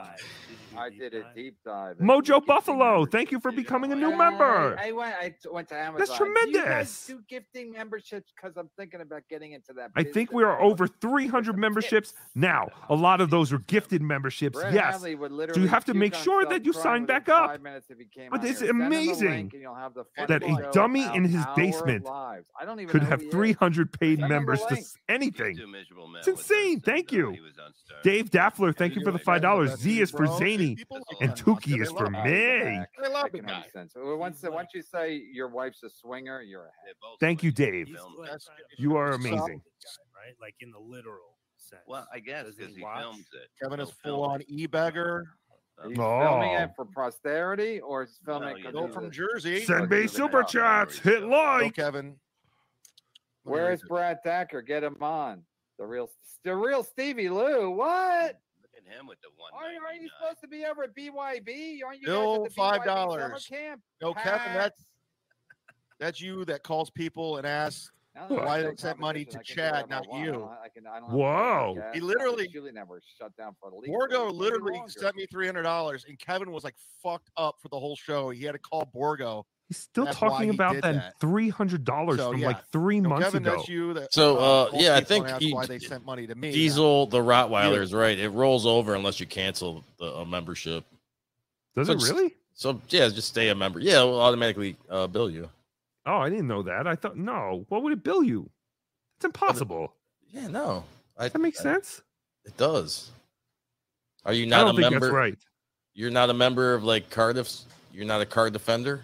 [0.77, 1.97] I did a deep dive.
[1.97, 4.77] Mojo Buffalo, thank you for becoming a new member.
[4.79, 5.15] I, I went.
[5.15, 5.99] I t- went to Amazon.
[5.99, 7.05] That's Do you guys tremendous.
[7.07, 9.91] do gifting memberships because I'm thinking about getting into that.
[9.95, 12.69] I think we are over 300 memberships now.
[12.89, 14.57] A lot of those are gifted memberships.
[14.59, 14.93] Brett Yes.
[14.95, 17.49] Hadley would So you have to make sure that you sign back up.
[17.51, 18.67] five minutes if he came But it's here.
[18.67, 22.07] Send him the amazing link and you'll have the that a dummy in his basement.
[22.07, 23.33] I don't even could have who he is.
[23.57, 24.77] 300 paid Send him the members to
[25.09, 25.57] anything.
[25.57, 26.79] too miserable man It's insane.
[26.79, 27.31] Thank you.
[27.31, 27.97] he was on Star.
[28.03, 29.75] Dave Daffler, thank you for the five dollars.
[29.79, 30.25] Z is for.
[30.37, 31.37] Zany, People and that.
[31.37, 32.19] Tookie is for me.
[32.19, 32.89] Back.
[33.03, 33.65] I love That the guy.
[33.73, 33.93] sense.
[33.95, 36.95] Well, Once, once you say your wife's a swinger, you're a head.
[37.01, 37.51] They're Thank you.
[37.51, 37.89] Dave.
[38.77, 39.61] You are So- amazing.
[40.15, 40.35] right?
[40.39, 41.81] Like in the literal sense.
[41.87, 43.49] Well, I guess because he he films it.
[43.61, 44.47] Kevin is full on it.
[44.49, 45.25] e-beggar.
[45.87, 46.19] He's Oh.
[46.21, 49.09] filming it for posterity, or is filming No, it you 'cause know, Go from a-
[49.09, 49.61] Jersey.
[49.65, 50.47] Send me super that.
[50.49, 50.99] chats.
[50.99, 51.73] Hit Go, like.
[51.75, 52.05] Kevin.
[52.07, 52.19] Let me
[53.43, 53.87] Where read is this.
[53.89, 54.61] Brad Thacker?
[54.61, 55.43] Get him on.
[55.79, 56.11] The real,
[56.43, 57.71] the real Stevie Lou.
[57.71, 58.39] What?
[58.91, 59.51] Look at him with the one.
[59.53, 61.79] Aren't, aren't you supposed to be over at BYB?
[61.85, 63.47] Aren't you Bill, guys at $5.
[63.49, 63.81] camp?
[64.01, 64.85] No, Kevin, that's
[65.99, 69.63] that's you that calls people and asks Now why I'm they sent money to competition,
[69.63, 70.49] I can do Chad, not I you.
[70.63, 71.77] I can, I don't Whoa.
[71.93, 73.91] He literally- Julie never shut down for the league.
[73.91, 77.79] Borgo literally sent me three hundred dollars, and Kevin was like fucked up for the
[77.79, 78.29] whole show.
[78.31, 79.45] He had to call Borgo.
[79.71, 81.19] He's still That's talking he about that, that.
[81.21, 82.47] three hundred dollars So, from yeah.
[82.47, 83.55] like three So, months Kevin, ago.
[83.55, 83.93] that's you.
[83.93, 86.51] That, So, uh, calls yeah, I think and he- why they sent money to me.
[86.51, 88.19] Diesel, the Rottweiler is right.
[88.19, 90.83] It rolls over unless you cancel the uh, membership.
[91.73, 92.35] Does So it really?
[92.53, 93.79] So yeah, just stay a member.
[93.79, 95.49] Yeah, we'll automatically uh, bill you.
[96.05, 96.85] Oh, I didn't know that.
[96.85, 97.63] I thought no.
[97.69, 98.49] What would it bill you?
[99.15, 99.93] It's impossible.
[100.31, 100.83] Yeah, no.
[101.17, 102.01] I, that makes I- sense.
[102.43, 103.09] It does.
[104.25, 105.05] Are you I not don't a think member?
[105.05, 105.37] that's right.
[105.93, 107.65] You're not a member of like Cardiff's.
[107.93, 109.03] You're not a card defender.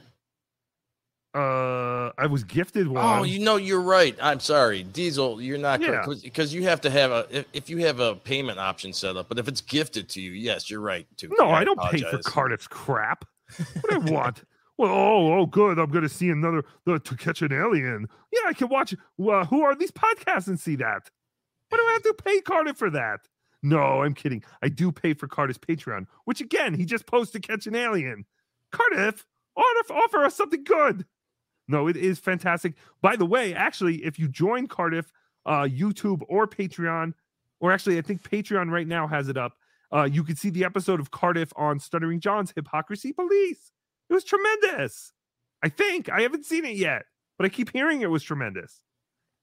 [1.33, 3.03] Uh, I was gifted one.
[3.19, 4.15] Oh, you know, you're right.
[4.21, 5.41] I'm sorry, Diesel.
[5.41, 6.05] You're not Yeah.
[6.23, 9.29] because you have to have a if, if you have a payment option set up.
[9.29, 11.05] But if it's gifted to you, yes, you're right.
[11.17, 11.29] Too.
[11.37, 12.17] No, I don't pay for.
[12.19, 13.25] Cardiff's crap.
[13.81, 14.43] What do I want?
[14.77, 15.79] Well, oh, oh, good.
[15.79, 18.07] I'm going to see another the, to catch an alien.
[18.31, 18.93] Yeah, I can watch.
[19.17, 21.09] Well, who are these podcasts and see that?
[21.69, 23.21] Why do I have to pay Cardiff for that?
[23.63, 24.43] No, I'm kidding.
[24.61, 28.25] I do pay for Cardiff's Patreon, which again he just posted to catch an alien.
[28.71, 29.25] Cardiff,
[29.55, 31.05] offer, offer us something good.
[31.67, 32.73] No, it is fantastic.
[33.01, 35.11] By the way, actually, if you join Cardiff,
[35.45, 37.13] uh, YouTube or Patreon,
[37.59, 39.53] or actually, I think Patreon right now has it up.
[39.93, 43.71] Uh, you can see the episode of Cardiff on Stuttering John's Hypocrisy Police.
[44.09, 45.13] It was tremendous.
[45.63, 47.03] I think I haven't seen it yet,
[47.37, 48.81] but I keep hearing it was tremendous.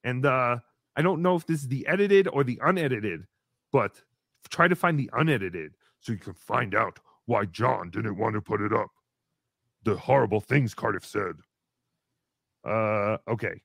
[0.05, 0.59] And uh,
[0.97, 3.25] I don't know if this is the edited or the unedited,
[3.73, 4.01] but
[4.49, 8.43] try to find the unedited so you can find out why John didn't want to
[8.43, 8.91] put it up.
[9.85, 11.37] The horrible things Cardiff said.
[12.65, 13.63] Uh, okay.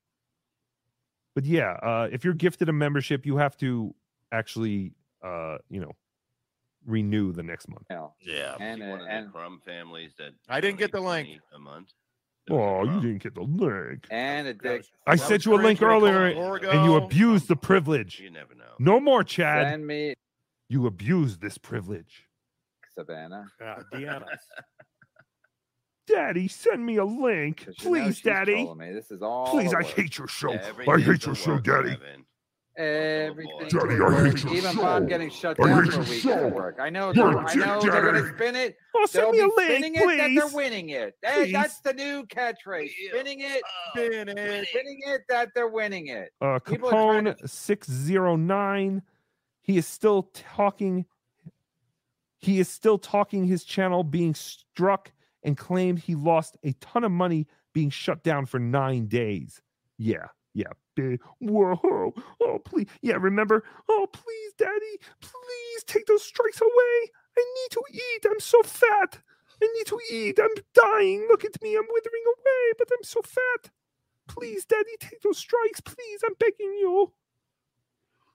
[1.36, 3.94] But yeah, uh, if you're gifted a membership, you have to
[4.32, 4.94] actually,
[5.24, 5.92] uh, you know,
[6.86, 7.86] renew the next month.
[8.22, 8.56] Yeah.
[8.60, 11.30] And, one uh, of the and Crumb families that I didn't get the link.
[11.56, 11.94] a month.
[12.52, 14.08] Oh, you didn't get the link.
[14.10, 14.84] and a dick.
[15.06, 18.20] I sent you a link earlier, and you abused the privilege.
[18.20, 18.74] You never know.
[18.80, 19.72] No more, Chad.
[19.72, 20.16] Send me
[20.68, 22.26] You abused this privilege.
[22.96, 23.46] Savannah.
[23.64, 24.26] Uh, Deanna.
[26.10, 27.68] Daddy, send me a link.
[27.80, 28.70] please, Daddy.
[28.94, 29.48] This is all.
[29.52, 30.52] Please, I hate your show.
[30.54, 31.92] Yeah, I hate your show, Daddy.
[31.92, 32.26] Kevin.
[32.78, 33.58] Everything.
[33.68, 34.82] Daddy, to I hate your Even show.
[34.82, 36.48] Bob getting shut I down hate for a your week show.
[36.48, 36.78] at work.
[36.80, 37.12] I know.
[37.14, 38.78] You're They're, a I dick, know they're gonna spin it.
[38.96, 41.16] Oh, send They'll me a link, spinning it that they're winning it.
[41.22, 42.90] That- that's the new catchphrase.
[43.10, 43.62] Spinning it.
[43.90, 44.68] Spinning it.
[44.70, 46.32] Spinning it that they're winning it.
[46.40, 46.92] Uh, People are
[47.22, 49.02] trying Capone six zero nine.
[49.62, 51.06] He is still talking.
[52.38, 55.12] He is still talking his channel being struck
[55.44, 59.62] and claimed he lost a ton of money being shut down for nine days.
[59.98, 60.72] Yeah, yeah.
[61.40, 63.16] Whoa, oh please, yeah.
[63.20, 63.64] Remember?
[63.88, 67.12] Oh please, Daddy, please take those strikes away.
[67.38, 68.26] I need to eat.
[68.30, 69.20] I'm so fat.
[69.62, 70.40] I need to eat.
[70.40, 71.26] I'm dying.
[71.30, 71.76] Look at me.
[71.76, 73.72] I'm withering away, but I'm so fat.
[74.28, 75.82] Please, Daddy, take those strikes.
[75.82, 77.14] Please, I'm begging you.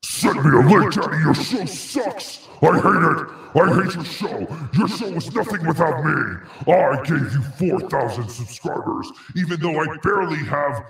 [0.04, 1.16] Send me a link, Daddy.
[1.16, 2.46] Your show sucks.
[2.60, 3.26] I hate it.
[3.56, 4.68] I hate your show.
[4.74, 6.36] Your show is nothing without me.
[6.68, 7.42] I gave you
[7.78, 10.84] 4,000 subscribers, even though I barely have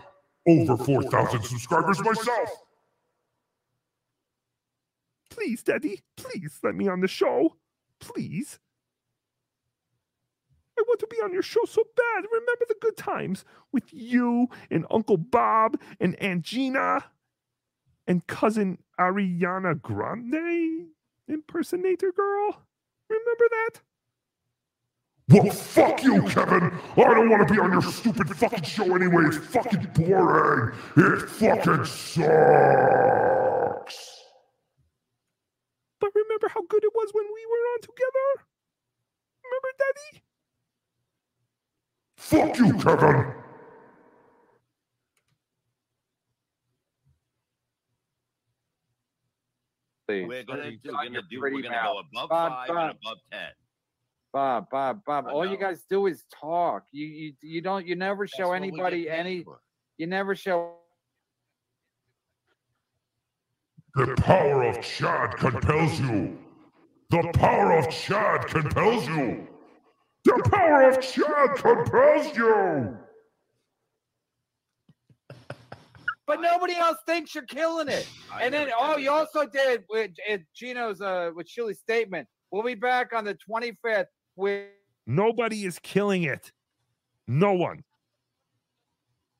[0.48, 2.50] over 4,000 subscribers myself.
[5.30, 7.56] Please, Daddy, please let me on the show.
[8.00, 8.58] Please.
[10.76, 12.24] I want to be on your show so bad.
[12.32, 17.04] Remember the good times with you and Uncle Bob and Aunt Gina
[18.08, 20.88] and cousin Ariana Grande,
[21.28, 22.62] impersonator girl.
[23.08, 23.80] Remember that?
[25.28, 26.70] Well, fuck you, Kevin.
[26.96, 29.24] I don't want to be on your stupid fucking show anyway.
[29.26, 30.76] It's fucking boring.
[30.96, 32.24] It fucking sucks.
[35.98, 38.44] But remember how good it was when we were on together?
[39.44, 40.22] Remember, Daddy?
[42.16, 43.43] Fuck you, Kevin.
[50.08, 50.78] We're gonna do.
[50.84, 51.40] We're gonna do.
[51.40, 52.76] We're gonna go above Bob, five Bob.
[52.76, 53.48] and above ten.
[54.32, 55.26] Bob, Bob, Bob.
[55.30, 56.84] All you guys do is talk.
[56.92, 59.44] You you you don't you never show what anybody any.
[59.44, 59.60] for.
[59.96, 60.74] You never show.
[63.94, 66.36] The power of Chad compels you.
[67.10, 69.46] The power of Chad compels you.
[70.24, 72.98] The power of Chad compels you.
[76.26, 78.08] But nobody else thinks you're killing it.
[78.32, 80.12] I And then, oh, you also did with
[80.54, 82.26] Gino's uh with Chili's statement.
[82.50, 84.06] We'll be back on the 25th
[84.36, 84.68] with
[85.06, 86.52] Nobody is killing it.
[87.26, 87.84] No one.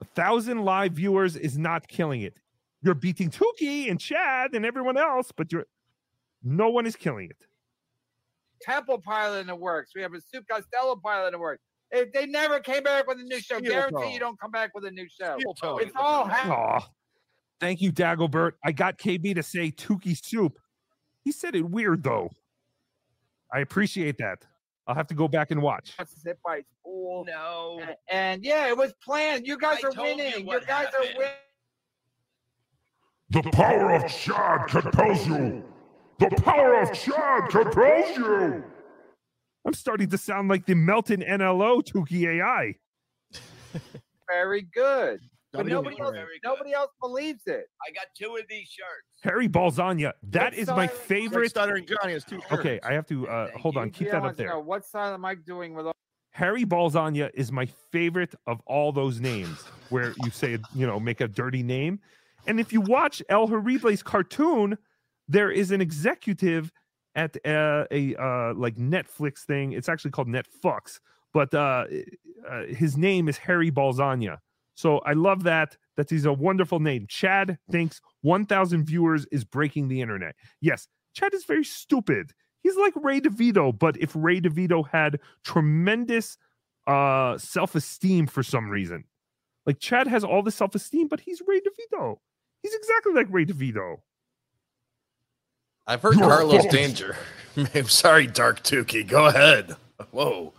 [0.03, 2.39] A thousand live viewers is not killing it.
[2.83, 5.67] You're beating Tukey and Chad and everyone else, but you're
[6.43, 7.47] no one is killing it.
[8.61, 9.93] Temple pilot in the works.
[9.95, 11.63] We have a Soup Costello pilot in the works.
[11.95, 14.09] If they never came back with a new show, Steel guarantee toe.
[14.09, 15.37] you don't come back with a new show.
[15.39, 15.79] Steel toe.
[15.79, 16.89] It's all happening.
[17.61, 18.53] Thank you, Dagobert.
[18.65, 20.59] I got KB to say Tookie soup.
[21.23, 22.31] He said it weird though.
[23.53, 24.45] I appreciate that.
[24.87, 25.95] I'll have to go back and watch.
[26.07, 27.25] Sit by his pool.
[27.27, 27.79] No.
[27.81, 29.47] And, and yeah, it was planned.
[29.47, 30.47] You guys I are told you winning.
[30.49, 30.95] You guys happened.
[31.15, 31.33] are winning.
[33.31, 35.65] The power of Chad compels you.
[36.19, 38.65] The power of Chad compels you.
[39.67, 42.75] I'm starting to sound like the Melton NLO Tookie AI.
[44.29, 45.21] Very good.
[45.53, 46.49] But nobody else, Very good.
[46.49, 47.67] nobody else believes it.
[47.87, 49.07] I got two of these shirts.
[49.23, 50.13] Harry Balzania.
[50.31, 51.51] That What is my side- favorite.
[51.51, 52.53] Stuttering Johnny has two shirts.
[52.53, 53.91] Okay, I have to uh, Thank hold on.
[53.91, 54.59] Keep Yeah, that up there.
[54.59, 55.93] What side am I doing with all?
[56.33, 61.21] Harry Balzania is my favorite of all those names where you say, you know, make
[61.21, 62.01] a dirty name.
[62.49, 64.77] And if you watch El Horrible's cartoon,
[65.29, 66.73] there is an executive
[67.15, 69.73] at uh, a uh, like Netflix thing.
[69.73, 71.01] It's actually called Netflix,
[71.33, 71.87] but uh,
[72.49, 74.39] uh, his name is Harry Balzania.
[74.75, 75.77] So I love that.
[75.97, 77.07] That is a wonderful name.
[77.09, 80.35] Chad thinks 1,000 viewers is breaking the internet.
[80.61, 82.33] Yes, Chad is very stupid.
[82.63, 86.37] He's like Ray DeVito, but if Ray DeVito had tremendous
[86.87, 89.05] uh self-esteem for some reason.
[89.65, 92.17] Like Chad has all the self-esteem, but he's Ray DeVito.
[92.63, 93.99] He's exactly like Ray DeVito.
[95.87, 97.17] I've heard Carlos Danger.
[97.75, 99.07] I'm sorry, Dark Tookie.
[99.07, 99.77] Go ahead.
[100.11, 100.53] Whoa.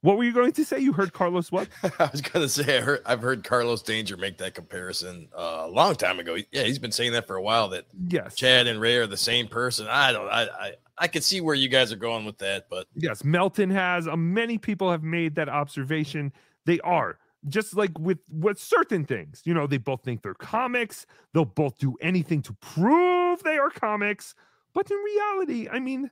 [0.00, 0.80] What were you going to say?
[0.80, 1.68] You heard Carlos what?
[1.98, 5.68] I was gonna say I heard I've heard Carlos Danger make that comparison uh, a
[5.68, 6.36] long time ago.
[6.52, 7.70] Yeah, he's been saying that for a while.
[7.70, 8.34] That Yes.
[8.34, 9.86] Chad and Ray are the same person.
[9.88, 10.28] I don't.
[10.28, 13.70] I I, I can see where you guys are going with that, but Yes, Melton
[13.70, 14.06] has.
[14.06, 16.34] Uh, many people have made that observation.
[16.66, 17.18] They are
[17.48, 19.40] just like with with certain things.
[19.46, 21.06] You know, they both think they're comics.
[21.32, 24.34] They'll both do anything to prove they are comics.
[24.74, 26.10] But in reality, I mean,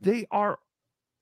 [0.00, 0.58] they are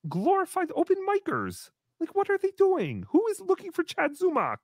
[0.09, 1.70] glorified open micers.
[2.01, 3.07] Like, what are they doing?
[3.11, 4.59] Who is looking for Chad Zumock?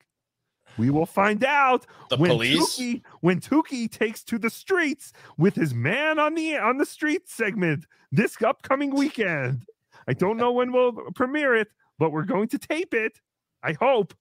[0.77, 2.77] We will find out The when police?
[2.79, 7.29] Tookie, when Tookie takes to the streets with his man on the on the street
[7.29, 9.65] segment this upcoming weekend.
[10.07, 11.69] I don't know when we'll premiere it,
[11.99, 13.21] but we're going to tape it.
[13.63, 14.15] I hope.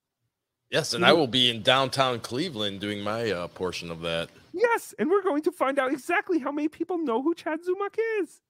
[0.72, 4.30] yes, and I will be in downtown Cleveland doing my uh, portion of that.
[4.58, 7.98] Yes, and we're going to find out exactly how many people know who Chad Zumock
[8.22, 8.42] is.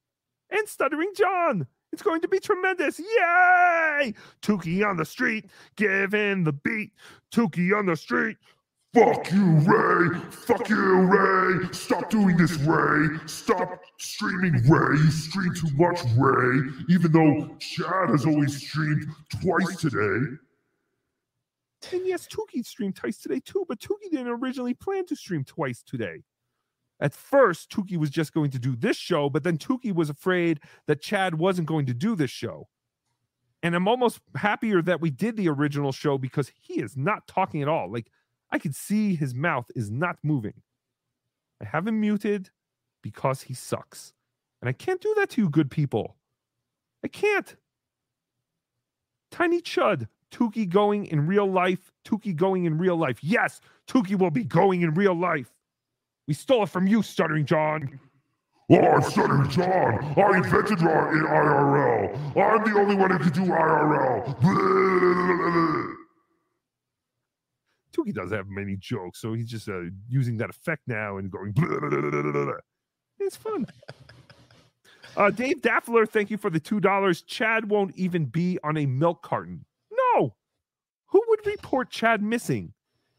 [0.49, 1.67] And Stuttering John.
[1.91, 2.99] It's going to be tremendous.
[2.99, 4.13] Yay!
[4.41, 5.45] Tookie on the street,
[5.75, 6.91] giving the beat.
[7.33, 8.37] Tookie on the street.
[8.93, 10.19] Fuck you, Ray.
[10.31, 11.67] Fuck you, Ray.
[11.71, 13.17] Stop doing this, Ray.
[13.25, 14.97] Stop streaming, Ray.
[14.97, 16.61] You stream too much, Ray.
[16.89, 19.05] Even though Chad has only streamed
[19.41, 20.37] twice today.
[21.91, 25.83] And yes, Tookie streamed twice today too, but Tookie didn't originally plan to stream twice
[25.83, 26.23] today.
[26.99, 30.59] At first, Tookie was just going to do this show, but then Tookie was afraid
[30.87, 32.67] that Chad wasn't going to do this show.
[33.61, 37.61] And I'm almost happier that we did the original show because he is not talking
[37.61, 37.91] at all.
[37.91, 38.11] Like
[38.51, 40.61] I could see his mouth is not moving.
[41.61, 42.49] I have him muted
[43.01, 44.13] because he sucks.
[44.61, 46.15] And I can't do that to you, good people.
[47.03, 47.55] I can't.
[49.31, 51.91] Tiny Chud, Tookie going in real life.
[52.05, 53.17] Tookie going in real life.
[53.21, 55.51] Yes, Tookie will be going in real life.
[56.27, 57.99] We stole it from you, Stuttering John.
[58.69, 60.13] Oh, I'm Stuttering John.
[60.17, 62.15] I invented Raw in IRL.
[62.35, 64.37] I'm the only one who can do IRL.
[67.93, 71.53] Tookie doesn't have many jokes, so he's just uh, using that effect now and going.
[73.19, 73.65] It's fun.
[75.17, 77.23] Uh, Dave Daffler, thank you for the two dollars.
[77.23, 79.65] Chad won't even be on a milk carton.
[80.15, 80.35] No,
[81.07, 82.73] who would report Chad missing?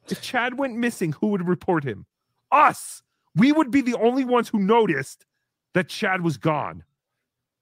[0.08, 2.06] If Chad went missing, who would report him?
[2.50, 3.02] Us.
[3.34, 5.26] We would be the only ones who noticed
[5.74, 6.82] that Chad was gone.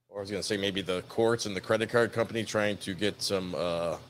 [0.08, 2.94] Or I was gonna say maybe the courts and the credit card company trying to
[2.94, 4.00] get some uh what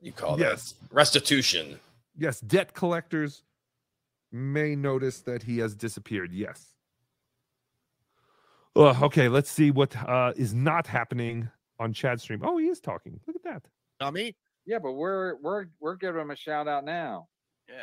[0.00, 0.72] do you call Yes.
[0.72, 1.78] that restitution.
[2.16, 3.42] Yes, debt collectors
[4.30, 6.32] may notice that he has disappeared.
[6.32, 6.68] Yes.
[8.74, 12.40] Ugh, okay, let's see what uh, is not happening on Chad's stream.
[12.42, 13.20] Oh, he is talking.
[13.26, 13.62] Look at that.
[14.00, 14.34] Not me.
[14.66, 17.28] Yeah, but we're we're we're giving him a shout out now.
[17.68, 17.74] Yeah.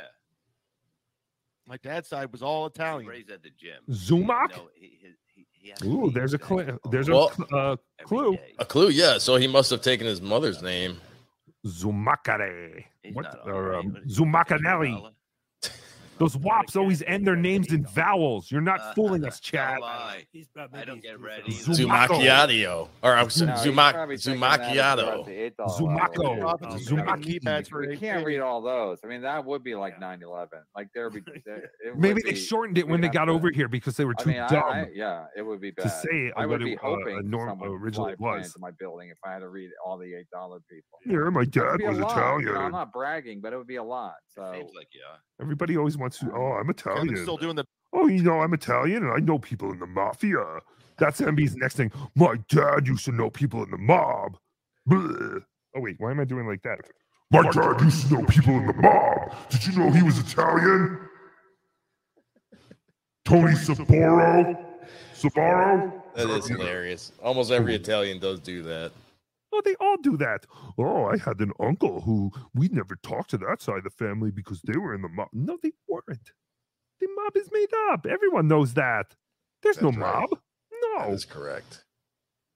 [1.68, 3.08] My dad's side was all Italian.
[3.10, 3.84] Raised at the gym.
[3.92, 4.50] Zumock?
[4.58, 4.98] No, he,
[5.36, 8.38] he, he, he Ooh, there's a cl- there's a Well- cl- uh, clue.
[8.58, 9.18] A clue, yeah.
[9.20, 11.00] So he must have taken his mother's name.
[11.68, 12.86] Zumacare.
[13.14, 13.24] What?
[13.26, 14.08] not Or, all um, right.
[14.08, 15.12] Zumacanelli.
[16.20, 18.52] Those wops always end their names in vowels.
[18.52, 19.80] You're Uh, not fooling us, Chad.
[19.82, 20.26] I
[20.86, 21.52] don't get ready.
[21.54, 22.90] Zumacchiato.
[23.02, 25.20] Or I'm sorry, No, Zumac probably thinking that as Zumacchiato.
[25.22, 26.62] as the eight dollar Zumako.
[26.62, 26.78] level.
[26.78, 27.88] Zumaki.
[27.90, 29.00] We can't read all those.
[29.04, 30.50] I mean, that would be like 9/11.
[30.76, 31.32] Like there would be.
[31.46, 34.16] there- Maybe they be- shortened it when they got to- over here because they were
[34.20, 34.64] I too mean, dumb.
[34.66, 35.84] I- yeah, it would be bad.
[35.84, 38.30] to say it I would be it, uh, hoping a norm someone would originally fly
[38.30, 38.54] a plane was.
[38.54, 41.00] to my building if I had to read all the eight dollar people.
[41.06, 42.58] Yeah, my dad was Italian.
[42.58, 44.16] I'm not bragging, but it would be a lot.
[44.36, 45.20] So Seems like you are.
[45.42, 46.32] Everybody always wants to.
[46.34, 47.08] Oh, I'm Italian.
[47.08, 49.88] Kevin's still doing the Oh, you know, I'm Italian and I know people in the
[49.88, 50.44] mafia.
[50.98, 51.92] That's MB's next thing.
[52.16, 54.38] My dad used to know people in the mob.
[54.88, 55.44] Bleh.
[55.76, 56.80] Oh wait, why am I doing like that?
[57.32, 59.34] My dad used to know people in the mob.
[59.50, 61.00] Did you know he was Italian?
[63.26, 64.66] Tony Saboro?
[65.16, 65.94] Sabaro?
[66.16, 67.12] That is hilarious.
[67.24, 67.76] Almost every oh.
[67.76, 68.92] Italian does do that.
[69.52, 70.46] Oh, they all do that.
[70.78, 74.32] Oh, I had an uncle who we never talked to that side of the family
[74.32, 75.30] because they were in the mob.
[75.34, 76.32] No, they weren't.
[77.00, 78.06] The mob is made up.
[78.06, 79.16] Everyone knows that.
[79.64, 79.98] There's no right.
[80.30, 80.40] mob.
[80.82, 81.10] No.
[81.10, 81.84] That's correct.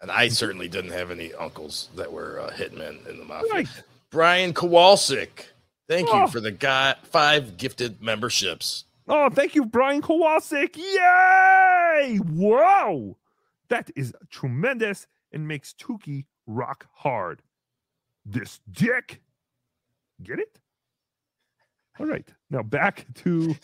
[0.01, 3.49] And I certainly didn't have any uncles that were uh, hitmen in the mafia.
[3.51, 3.67] Right.
[4.09, 5.45] Brian Kowalczyk,
[5.87, 6.27] thank you Oh.
[6.27, 8.85] for the guy, five gifted memberships.
[9.07, 10.75] Oh, thank you, Brian Kowalczyk.
[10.77, 12.17] Yay!
[12.17, 13.17] Whoa!
[13.69, 17.41] That is tremendous and makes Tookie rock hard.
[18.25, 19.21] This dick.
[20.21, 20.59] Get it?
[21.99, 22.27] All right.
[22.49, 23.55] Now back to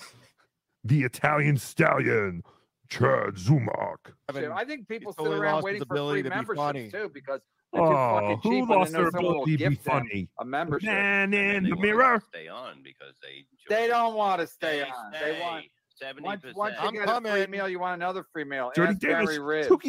[0.83, 2.43] the Italian stallion,
[2.89, 3.97] Chad Zumock.
[4.33, 6.91] Shit, I think people sit totally around waiting for free ability to be memberships funny.
[6.91, 7.41] too because
[7.71, 10.29] they're too Oh, who lost their ability to be funny?
[10.39, 10.87] a membership.
[10.89, 12.21] Man in the mirror.
[12.29, 13.45] Stay on because they.
[13.73, 15.11] They don't want to stay Stay, on.
[15.11, 15.65] They want.
[16.01, 16.57] Seventy percent.
[16.79, 18.71] I'm get a free meal, you want another free meal.
[18.75, 19.25] Jody Ask Davis.
[19.37, 19.37] Barry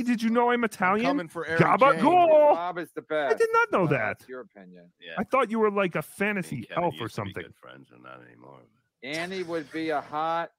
[0.02, 1.06] did you know I'm Italian?
[1.06, 2.02] coming for Eric Gabba James.
[2.02, 3.34] Bob is the best.
[3.34, 4.18] I did not know Well, that.
[4.18, 4.90] That's your opinion.
[5.00, 5.12] Yeah.
[5.18, 7.42] I thought you were like a fantasy Kevin elf or something.
[7.42, 8.60] Good friends, and not anymore.
[9.02, 10.50] Annie would be a hot.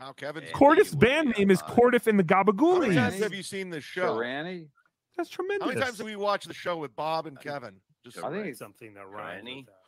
[0.00, 0.52] Wow, Kevin's Yeah.
[0.56, 2.42] Cardiff's band name is hot- Cardiff and the How
[2.80, 4.16] many times have you seen this show?
[4.16, 4.68] Durrani.
[5.16, 5.64] That's tremendous.
[5.66, 7.74] How many times have we watched the show with Bob and uh, Kevin?
[8.04, 9.56] Just I think he's something that rhymes Granny?
[9.56, 9.79] with that.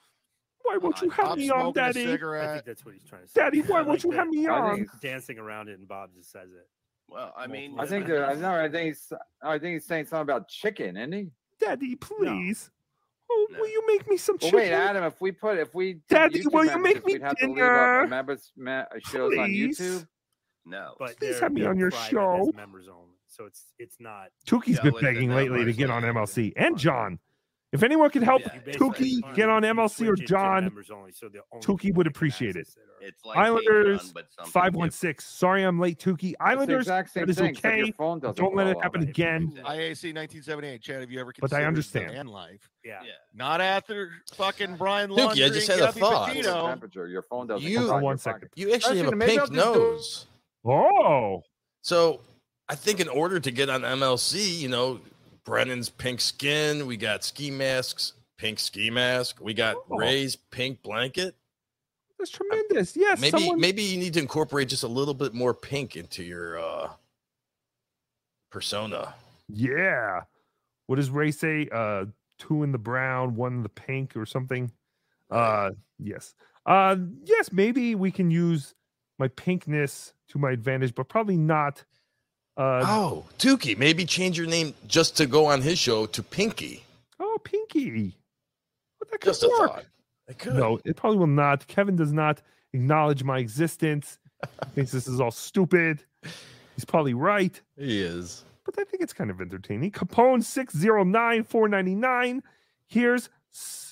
[0.64, 2.02] Why won't you have Bob me on, smoking a Daddy?
[2.02, 2.52] I cigarette.
[2.54, 3.40] think that's what he's trying to say.
[3.40, 4.16] Daddy, why I won't you that.
[4.18, 4.76] have me I on?
[4.76, 6.68] think Dancing around it, and Bob just says it.
[7.08, 8.64] Well, I mean, I think uh, that I.
[8.64, 9.12] I think he's.
[9.42, 11.30] I think he's saying something about chicken, isn't he?
[11.60, 12.70] Daddy, please.
[13.30, 14.70] Oh, will you make me some Well, chicken?
[14.70, 15.04] wait, Adam.
[15.04, 17.36] If we put, if we, did Daddy, YouTube will you make memberships, me we'd have
[17.38, 18.02] to leave dinner?
[18.02, 19.78] up members ma- shows on Please.
[19.80, 20.06] YouTube.
[20.66, 20.94] no.
[20.98, 22.52] But Please they're- have me they're on your private as show.
[22.54, 24.28] members only, so it's it's not.
[24.46, 26.44] Tookie's Yeah, been listen, begging lately to get on listen.
[26.44, 26.52] MLC.
[26.56, 27.18] And John.
[27.72, 30.90] If anyone could help Yeah, Tookie get on MLC or switch it to John, members
[30.90, 32.68] only, so Tookie would appreciate it.
[33.00, 35.26] It's like Islanders, Patreon, but something 516.
[35.26, 36.34] Sorry I'm late, Tookie.
[36.38, 37.92] Islanders, that is thing, okay.
[38.34, 39.52] Don't let it happen again.
[39.64, 40.82] IAC 1978.
[40.82, 42.10] Chad, have you ever considered But I understand.
[42.14, 42.68] And life?
[42.84, 42.90] Yeah.
[42.92, 43.08] different.
[43.08, 43.12] Yeah.
[43.34, 46.32] Not after fucking Brian Dookie, I just had a thought.
[46.34, 47.08] Temperature.
[47.08, 47.66] Your phone doesn't.
[47.66, 48.40] You- come Hold out on one second.
[48.42, 48.52] pocket.
[48.54, 50.26] You actually have a pink I'll just do- nose.
[50.64, 51.42] Oh,
[51.80, 52.20] So
[52.68, 55.00] I think in order to get on MLC, you know,
[55.44, 59.96] Brennan's pink skin, we got ski masks, pink ski mask, we got Oh.
[59.96, 61.34] Ray's pink blanket.
[62.18, 62.96] that's tremendous.
[62.96, 66.22] Yes, Maybe someone, maybe you need to incorporate just a little bit more pink into
[66.22, 66.90] your uh
[68.50, 69.14] persona.
[69.48, 70.22] Yeah.
[70.86, 71.68] What does Ray say?
[71.72, 72.06] Uh,
[72.38, 74.70] two in the brown, one in the pink, or something.
[75.30, 76.34] Uh, yes.
[76.66, 77.50] Uh, yes.
[77.52, 78.74] Maybe we can use
[79.18, 81.84] my pinkness to my advantage, but probably not.
[82.56, 86.84] Uh, Oh, Tookie, maybe change your name just to go on his show to Pinky.
[87.20, 88.14] oh, Pinky.
[88.98, 89.70] But that could Just a work.
[89.70, 89.84] thought.
[90.28, 90.54] It could.
[90.54, 91.66] No, it probably will not.
[91.66, 92.40] Kevin does not
[92.72, 94.18] acknowledge my existence.
[94.42, 96.04] He thinks this is all stupid.
[96.76, 97.60] He's probably right.
[97.76, 98.44] He is.
[98.64, 99.90] but I think it's kind of entertaining.
[99.90, 102.42] Capone six zero nine four ninety nine.
[102.86, 103.28] Here's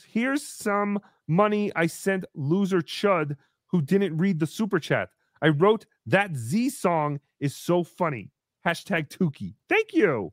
[0.08, 3.36] here's some money I sent loser Chud
[3.66, 5.10] who didn't read the super chat.
[5.42, 8.30] I wrote that Z song is so funny.
[8.66, 9.54] Hashtag Tookie.
[9.68, 10.32] Thank you.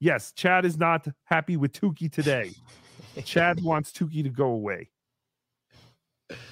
[0.00, 2.52] Yes, Chad is not happy with Tookie today.
[3.24, 4.90] Chad wants Tookie to go away.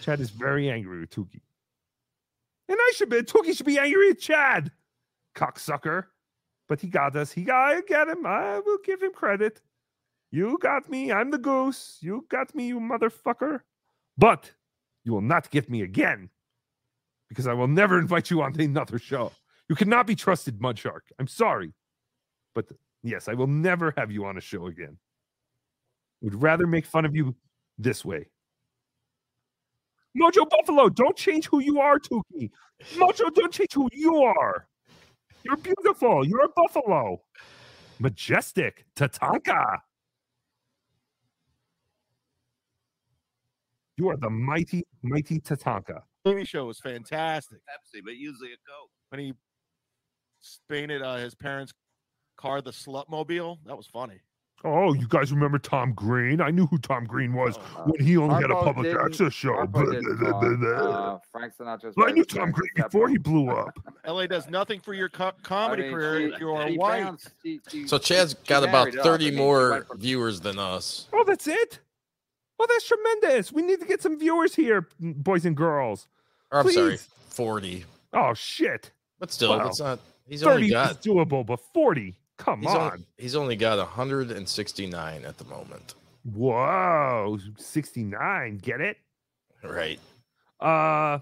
[0.00, 1.42] Chad is very angry with Tookie.
[2.68, 4.70] And I should be Tookie should be angry at Chad.
[5.34, 6.06] Cocksucker
[6.72, 7.30] but he got us.
[7.30, 8.24] He got I get him.
[8.24, 9.60] I will give him credit.
[10.30, 11.12] You got me.
[11.12, 11.98] I'm the goose.
[12.00, 13.60] You got me, you motherfucker.
[14.16, 14.50] But
[15.04, 16.30] you will not get me again
[17.28, 19.32] because I will never invite you on another show.
[19.68, 21.00] You cannot be trusted, Mudshark.
[21.18, 21.72] I'm sorry.
[22.54, 22.66] But
[23.02, 24.98] yes, I will never have you on a show again.
[26.20, 27.34] Would rather make fun of you
[27.78, 28.26] this way.
[30.20, 32.50] Mojo Buffalo, don't change who you are, Tookie.
[32.96, 34.66] Mojo, don't change who you are.
[35.44, 36.26] You're beautiful.
[36.26, 37.20] You're a buffalo.
[37.98, 38.84] Majestic.
[38.94, 39.78] Tatanka.
[43.96, 46.02] You are the mighty, mighty Tatanka.
[46.26, 47.58] TV show was fantastic.
[47.58, 48.90] Pepsi, but usually a Coke.
[49.10, 49.34] When he
[50.68, 51.72] painted uh, his parents'
[52.36, 54.20] car the slut mobile, that was funny.
[54.64, 56.40] Oh, you guys remember Tom Green?
[56.40, 59.50] I knew who Tom Green was when he only had a public access show.
[59.54, 61.14] Harpo Blah, blah, blah, blah, blah.
[61.14, 63.76] uh, Frank Sinatra's Well, I knew Tom Green before he blew up.
[64.06, 67.02] LA does nothing for your co- comedy I mean, career she- if you are white.
[67.02, 69.04] found- she- she- So Chad's she got about married up.
[69.04, 71.08] 30 I mean, she more viewers than us.
[71.12, 71.80] Oh, that's it?
[72.60, 73.50] Oh, that's tremendous.
[73.50, 76.06] We need to get some viewers here, boys and girls.
[76.52, 76.98] Or, I'm sorry,
[77.30, 77.84] 40.
[78.12, 78.92] Oh shit.
[79.18, 79.66] But still, Wow.
[79.66, 79.98] it's not.
[80.26, 81.02] He's 30 only is got.
[81.02, 82.16] doable, but 40.
[82.38, 82.92] Come He's on.
[82.92, 85.94] only, he's only got 169 at the moment.
[86.24, 88.58] Whoa, 69.
[88.58, 88.96] Get it?
[89.62, 90.00] Right.
[90.60, 91.18] Uh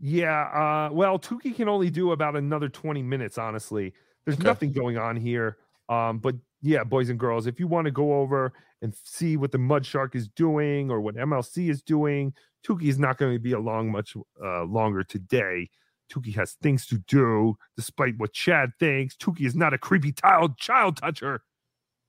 [0.00, 0.42] yeah,
[0.88, 3.94] uh well, Tookie can only do about another 20 minutes, honestly.
[4.24, 4.44] There's Okay.
[4.44, 5.58] nothing going on here.
[5.88, 8.52] Um, but yeah, boys and girls, if you want to go over
[8.82, 12.32] and see what the Mud Shark is doing or what MLC is doing,
[12.66, 15.70] Tookie is not going to be along much uh, longer today.
[16.12, 19.16] Tookie has things to do, despite what Chad thinks.
[19.16, 21.42] Tookie is not a creepy child child toucher.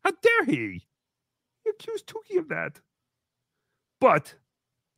[0.03, 0.87] How dare he?
[1.63, 2.79] He accused Tookie of that.
[3.99, 4.35] But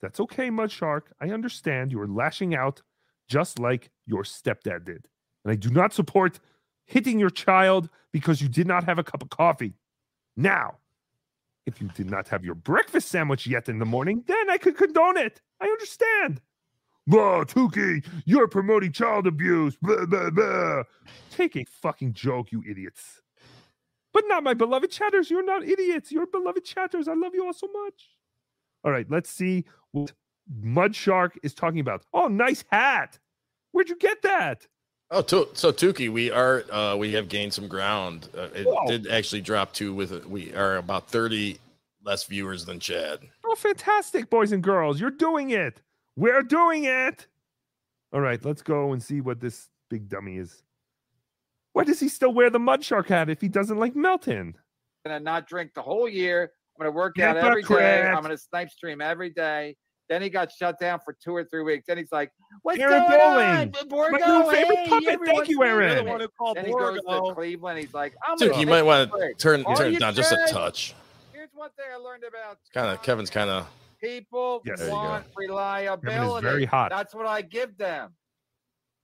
[0.02, 1.14] that's okay, Mud Shark.
[1.22, 2.82] I understand you are lashing out
[3.28, 5.08] just like your stepdad did.
[5.43, 6.39] And I do not support
[6.86, 9.74] hitting your child because you did not have a cup of coffee.
[10.36, 10.78] Now,
[11.66, 14.78] if you did not have your breakfast sandwich yet in the morning, then I could
[14.78, 15.41] condone it.
[15.60, 16.41] I understand.
[17.08, 19.78] Blah, Tookie, you're promoting child abuse.
[19.82, 20.84] Blah, blah, blah.
[21.32, 23.22] Take a fucking joke, you idiots.
[24.14, 25.32] But not my beloved chatters.
[25.32, 26.12] You're not idiots.
[26.12, 27.08] You're beloved chatters.
[27.08, 28.10] I love you all so much.
[28.84, 30.12] All right, let's see what
[30.62, 32.03] Mud Shark is talking about.
[32.14, 33.20] Oh, nice hat.
[33.72, 34.68] Where'd you get that?
[35.10, 38.28] Oh, to, so Tookie, we are uh, we have gained some ground.
[38.38, 38.88] Uh, it Whoa.
[38.88, 40.30] did actually drop two with it.
[40.30, 41.60] We are about 30
[42.03, 43.20] less viewers than Chad.
[43.45, 44.99] Oh, fantastic, boys and girls.
[44.99, 45.82] You're doing it.
[46.18, 47.28] We're doing it.
[48.11, 50.63] All right, let's go and see what this big dummy is.
[51.74, 54.55] Why does he still wear the Mud Shark hat if he doesn't like Melton?
[55.05, 56.51] I'm gonna not drink the whole year.
[56.76, 57.65] I'm gonna work out Hypocrite.
[57.70, 58.07] every day.
[58.07, 59.78] I'm gonna snipe stream every day.
[60.09, 61.86] Then he got shut down for two or three weeks.
[61.88, 62.32] Then he's like,
[62.63, 64.18] "What's Aaron going Bowling, on, Borgo?
[64.18, 65.20] my new favorite Hey, puppet.
[65.26, 65.97] Thank you, Aaron.
[66.05, 67.80] the one who called Then he goes to Cleveland.
[67.80, 70.15] He's like, "I'm Tookie, gonna you might want to turn Are turn you it down
[70.15, 70.95] just a touch.
[71.34, 73.68] Here's one thing I learned about Kind of Kevin's kind of
[74.02, 74.88] people Yes.
[74.89, 76.45] Want reliability.
[76.45, 76.89] very hot.
[76.91, 78.14] That's what I give them.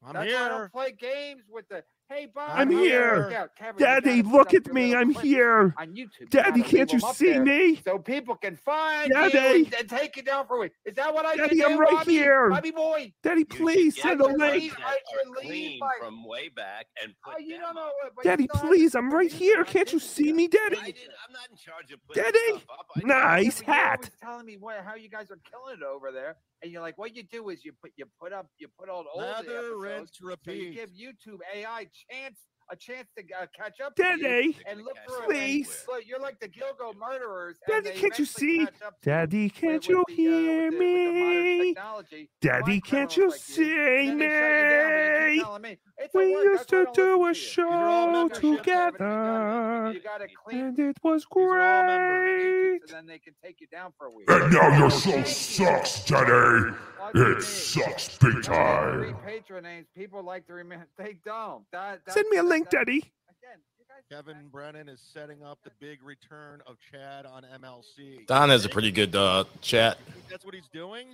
[0.05, 1.83] I'm That's why I don't play games with the.
[2.09, 2.51] Hey, Bob.
[2.53, 3.15] I'm how's it here.
[3.15, 3.77] work out?
[3.79, 4.93] Daddy, look at me.
[4.93, 5.73] I'm here.
[5.77, 6.29] On YouTube.
[6.29, 7.75] Daddy, gotta can't leave you 'em up see there me?
[7.83, 9.37] So people can find Daddy.
[9.37, 10.73] you and, and take you down for a week.
[10.85, 11.65] Is that what I Daddy, do?
[11.65, 12.11] I'm right Bobby?
[12.11, 12.49] here.
[12.51, 13.13] Bobby boy.
[13.23, 14.73] Daddy, please send a link.
[14.79, 17.81] I that leave clean my- from way back and put Oh, you don't know.
[17.87, 17.93] up.
[18.03, 19.63] what- but Daddy, please, I'm right here.
[19.63, 20.77] Can't you see me, Daddy?
[20.79, 22.85] I didn't, I'm not in charge of putting Daddy, stuff up.
[22.95, 24.09] I just- nice Yeah, but you're hat.
[24.21, 27.15] telling me what, how you guys are killing it over there, and you're like, what
[27.15, 30.39] you do is you put you put up you put all old Lather, episodes, rinse,
[30.45, 32.39] so you give YouTube AI chance
[32.71, 33.95] a chance to uh, catch up.
[33.95, 35.29] Daddy, to you and look for it.
[35.29, 35.85] please.
[35.87, 37.57] Look, you're like the Gilgo murderers.
[37.67, 38.59] Daddy, can't you see?
[38.65, 42.05] catch up to you Daddy, can't you the, uh, hear with the- with the modern
[42.11, 42.29] me?
[42.41, 43.63] Daddy, can't you like see
[44.07, 45.69] Then they shut you down, but you keep me?
[45.69, 45.77] me,
[46.13, 48.05] We used that's why I to don't do listen a to you." These are all
[48.05, 51.59] show memberships, Kevin, you gotta- together, You got to clean and it was These are
[51.61, 52.41] all members.
[52.43, 52.89] great.
[52.89, 54.29] so then they can take you down for a week.
[54.29, 56.31] And now your show sucks, Daddy.
[56.31, 57.37] What do you mean?
[57.37, 59.15] It sucks big Three time.
[59.25, 59.87] patron names.
[59.95, 60.87] People like to remember.
[60.97, 61.65] They don't.
[62.07, 62.97] Send me a that's- link, Daddy.
[62.97, 68.27] Again, you guys Kevin Brennan is setting up the big return of Chad on MLC.
[68.27, 69.97] Don has a pretty good uh, chat.
[70.29, 71.07] That's what he's doing?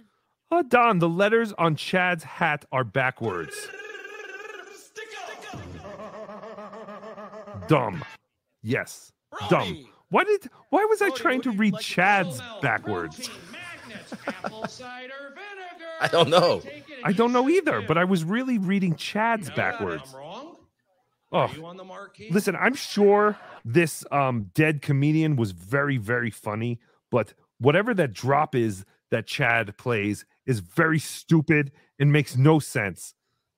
[0.51, 3.69] Uh, Don, the letters on Chad's hat are backwards.
[7.67, 8.03] Dumb.
[8.63, 9.13] Yes.
[9.49, 9.87] Dumb.
[10.09, 13.29] Why did why was I trying to read like- Chad's backwards?
[16.01, 16.61] I don't know.
[17.03, 20.15] I don't know either, but I was really reading Chad's backwards.
[21.31, 21.47] Oh,
[22.31, 26.79] listen, I'm sure this um, dead comedian was very, very funny,
[27.11, 33.13] but whatever that drop is that Chad plays is very stupid and makes no sense.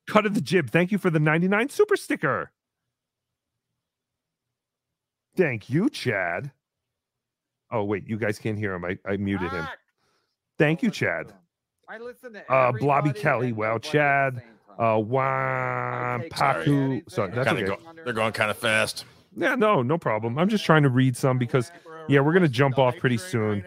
[0.07, 0.69] Cut of the jib.
[0.69, 2.51] Thank you for the 99 super sticker.
[5.37, 6.51] Thank you, Chad.
[7.71, 8.83] Oh, wait, you guys can't hear him.
[8.83, 9.65] I, I muted him.
[10.57, 11.33] Thank you, Chad.
[11.87, 13.53] I listen to Uh, Blobby Kelly.
[13.53, 14.41] Wow, Chad.
[14.81, 14.93] Same time.
[14.93, 16.67] Uh, I Wan Paku.
[16.67, 17.03] anything.
[17.07, 17.63] Sorry, that's okay.
[17.63, 19.05] go, they're going kind of fast.
[19.35, 20.37] Yeah, no, no problem.
[20.37, 21.71] I'm just trying to read some because
[22.07, 23.63] yeah, we're gonna jump off pretty soon.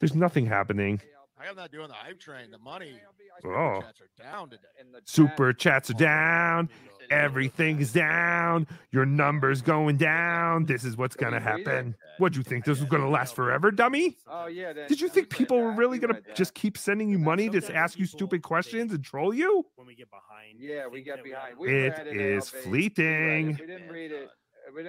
[0.00, 1.00] There's nothing happening.
[1.40, 2.50] I am not doing the hype train.
[2.50, 3.00] The money.
[3.44, 3.80] Oh.
[3.80, 4.62] Chats are down today.
[4.80, 6.68] In the chat, Super chats are down.
[7.10, 8.66] Everything's down.
[8.90, 10.64] Your numbers going down.
[10.66, 11.94] This is what's gonna happen.
[12.18, 14.16] What'd you think this was gonna last forever, dummy?
[14.30, 14.72] Oh yeah.
[14.72, 18.06] Did you think people were really gonna just keep sending you money to ask you
[18.06, 19.64] stupid questions and troll you?
[19.76, 20.58] When we get behind.
[20.58, 21.56] Yeah, we get behind.
[21.58, 22.52] We It read it, is LB.
[22.52, 22.94] We read it.
[22.94, 23.46] fleeting.
[23.46, 24.28] We didn't read it.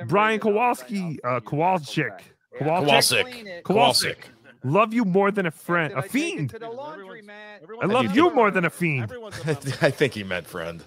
[0.08, 2.20] Brian read it, Kowalski, uh, Kowalczyk,
[2.60, 3.64] Kowalczyk.
[3.64, 4.18] Kowalczyk.
[4.64, 6.50] Love you more than a friend, a fiend.
[6.50, 7.62] To the laundry, man.
[7.82, 9.10] I love you more than a fiend.
[9.82, 10.84] I think he meant friend.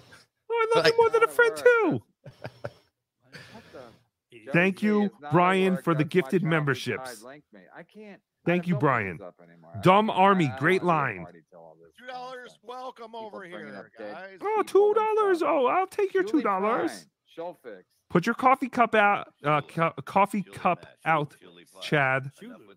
[0.73, 2.01] I love you more than a friend too.
[4.51, 7.23] Thank you, Brian, for the gifted memberships.
[7.25, 8.19] I can't.
[8.45, 9.19] Thank you, Brian.
[9.81, 11.25] Dumb Army, great line.
[11.97, 12.57] Two dollars.
[12.63, 14.37] Welcome over here, guys.
[14.41, 15.41] Oh, two dollars.
[15.41, 17.05] Oh, I'll take your two dollars.
[17.27, 17.83] Show fix.
[18.09, 19.33] Put your coffee cup out.
[19.43, 21.35] Uh, co- coffee cup out,
[21.81, 22.31] Chad.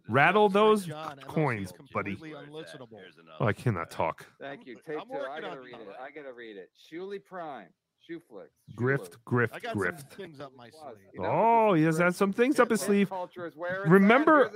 [0.08, 0.88] Rattle those
[1.26, 2.16] coins, buddy.
[3.40, 4.24] Oh, I cannot talk.
[4.40, 4.76] Thank you.
[4.86, 5.14] Take two.
[5.30, 5.88] I gotta read it.
[6.00, 6.70] I gotta read it.
[6.90, 7.68] Shuli Prime.
[8.06, 8.50] Shoe flicks.
[8.76, 10.10] Grift, grift, I got some grift.
[10.12, 11.20] things up my sleeve.
[11.20, 13.08] Oh, he has had some things up his sleeve.
[13.08, 13.90] Culture is where it's at.
[13.90, 14.50] Remember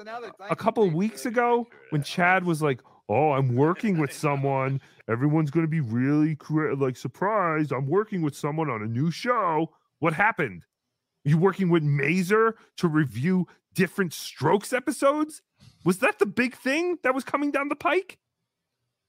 [0.48, 4.80] a couple weeks ago when Chad was like, "Oh, I'm working with someone.
[5.08, 6.36] Everyone's going to be really
[6.76, 7.72] like surprised.
[7.72, 10.64] I'm working with someone on a new show." What happened?
[11.24, 15.42] You working with Mazer to review different Strokes episodes?
[15.84, 18.18] Was that the big thing that was coming down the pike?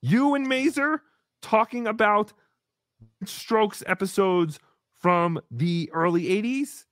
[0.01, 1.03] You and Mazer
[1.41, 2.33] talking about
[3.25, 4.59] Strokes episodes
[4.99, 6.85] from the early 80s?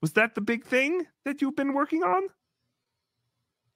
[0.00, 2.28] Was that the big thing that you've been working on?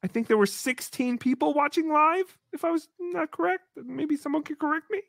[0.03, 3.65] I think there were 16 people watching live, if I was not correct.
[3.77, 5.01] Maybe someone could correct me.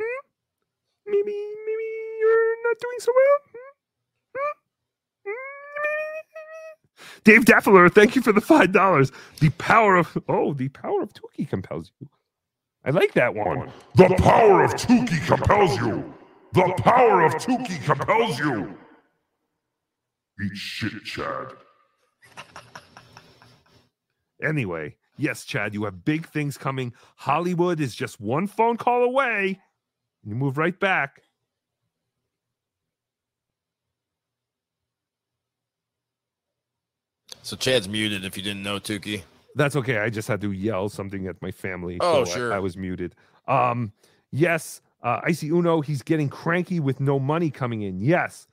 [0.00, 0.26] Hmm?
[1.06, 1.84] Maybe, maybe
[2.20, 3.38] you're not doing so well.
[3.52, 4.38] Hmm?
[4.38, 5.30] Hmm?
[5.30, 7.20] Hmm?
[7.24, 9.12] Dave Daffler, thank you for the five dollars.
[9.40, 12.08] The power of oh, the power of Tookie compels you.
[12.84, 13.72] I like that one.
[13.94, 16.12] The power of Tookie compels you.
[16.52, 18.76] The power of Tookie compels you.
[20.44, 21.52] Eat shit, Chad.
[24.42, 26.92] Anyway, yes, Chad, you have big things coming.
[27.16, 29.60] Hollywood is just one phone call away.
[30.22, 31.22] You move right back.
[37.42, 39.22] So Chad's muted if you didn't know, Tookie.
[39.54, 39.98] That's okay.
[39.98, 41.98] I just had to yell something at my family.
[42.00, 42.52] Oh, so I- sure.
[42.52, 43.14] I, was muted.
[43.46, 43.92] Um,
[44.32, 48.00] yes, uh, Icy Uno, he's getting cranky with no money coming in.
[48.00, 48.46] Yes,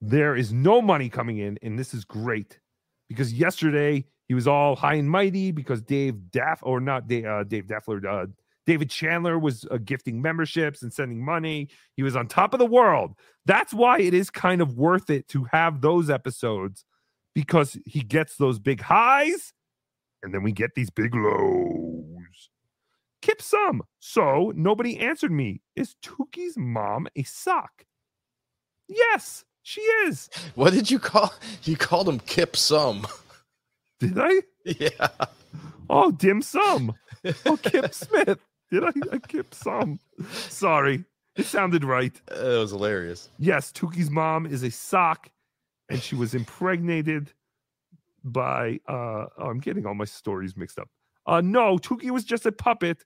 [0.00, 2.60] there is no money coming in, and this is great
[3.08, 7.44] because yesterday he was all high and mighty because Dave Daff or not Dave, uh,
[7.44, 8.26] Dave Daffler, uh,
[8.66, 11.68] David Chandler was uh, gifting memberships and sending money.
[11.96, 13.14] He was on top of the world.
[13.44, 16.84] That's why it is kind of worth it to have those episodes
[17.34, 19.52] because he gets those big highs
[20.24, 22.50] and then we get these big lows.
[23.22, 23.82] Kip some.
[24.00, 25.60] So nobody answered me.
[25.76, 27.84] Is Tookie's mom a sock?
[28.88, 30.28] Yes, she is.
[30.54, 31.32] What did you call?
[31.64, 33.06] You called him Kip Sum.
[34.00, 34.42] Did I?
[34.64, 35.08] Yeah.
[35.88, 36.92] Oh, dim sum.
[37.46, 38.38] Oh, Kip Smith.
[38.70, 38.92] Did I?
[39.12, 40.00] I Kip some.
[40.32, 41.04] Sorry.
[41.36, 42.20] It sounded right.
[42.30, 43.28] Uh, it was hilarious.
[43.38, 45.30] Yes, Tookie's mom is a sock,
[45.88, 47.32] and she was impregnated
[48.24, 50.88] by uh oh, I'm getting all my stories mixed up.
[51.26, 53.04] Uh no, Tookie was just a puppet,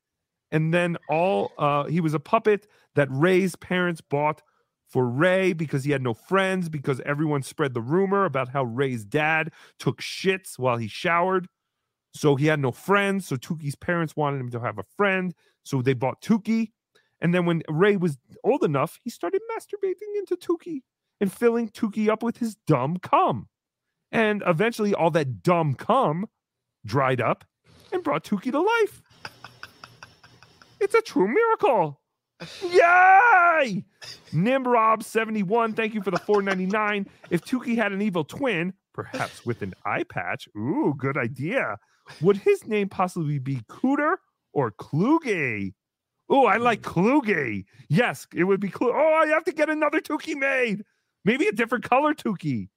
[0.51, 4.43] and then all uh he was a puppet that Ray's parents bought
[4.89, 9.05] for Ray because he had no friends, because everyone spread the rumor about how Ray's
[9.05, 11.47] dad took shits while he showered.
[12.15, 13.27] So he had no friends.
[13.27, 15.35] So Tookie's parents wanted him to have a friend.
[15.63, 16.73] So they bought Tookie.
[17.21, 20.81] And then when Ray was old enough, he started masturbating into Tookie
[21.21, 23.49] and filling Tookie up with his dumb cum.
[24.11, 26.27] And eventually, all that dumb cum
[26.85, 27.45] dried up
[27.93, 29.03] and brought Tookie to life.
[30.81, 32.01] It's a true miracle.
[32.63, 33.85] Yay!
[34.33, 37.07] Nimrob71, thank you for the 499.
[37.31, 41.79] If Tookie had an evil twin, perhaps with an eye patch, ooh, good idea.
[42.21, 44.17] Would his name possibly be Cooter
[44.53, 45.75] or Kluge?
[46.31, 47.65] Oh, I like Kluge.
[47.89, 48.95] Yes, it would be Kluge.
[48.95, 50.85] Oh, I have to get another Tookie made.
[51.25, 52.69] Maybe a different color Tookie.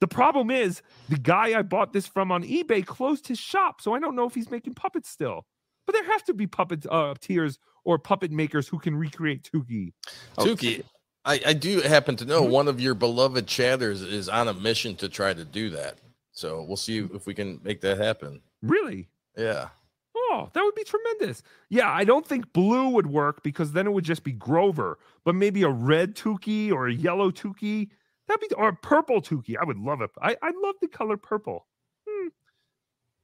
[0.00, 3.94] The problem is the guy I bought this from on eBay closed his shop, so
[3.94, 5.44] I don't know if he's making puppets still.
[5.86, 9.92] But there have to be puppet uh, tiers or puppet makers who can recreate Tookie.
[10.38, 10.84] Oh, Tookie,
[11.24, 14.96] I, I do happen to know one of your beloved chatters is on a mission
[14.96, 15.98] to try to do that.
[16.32, 18.40] So we'll see if we can make that happen.
[18.62, 19.08] Really?
[19.36, 19.68] Yeah.
[20.16, 21.42] Oh, that would be tremendous.
[21.68, 25.34] Yeah, I don't think blue would work because then it would just be Grover, but
[25.34, 27.90] maybe a red Tookie or a yellow Tookie.
[28.30, 29.56] That'd be or a purple Tookie.
[29.60, 30.10] I would love it.
[30.22, 31.66] I, I love the color purple.
[32.08, 32.28] Hmm.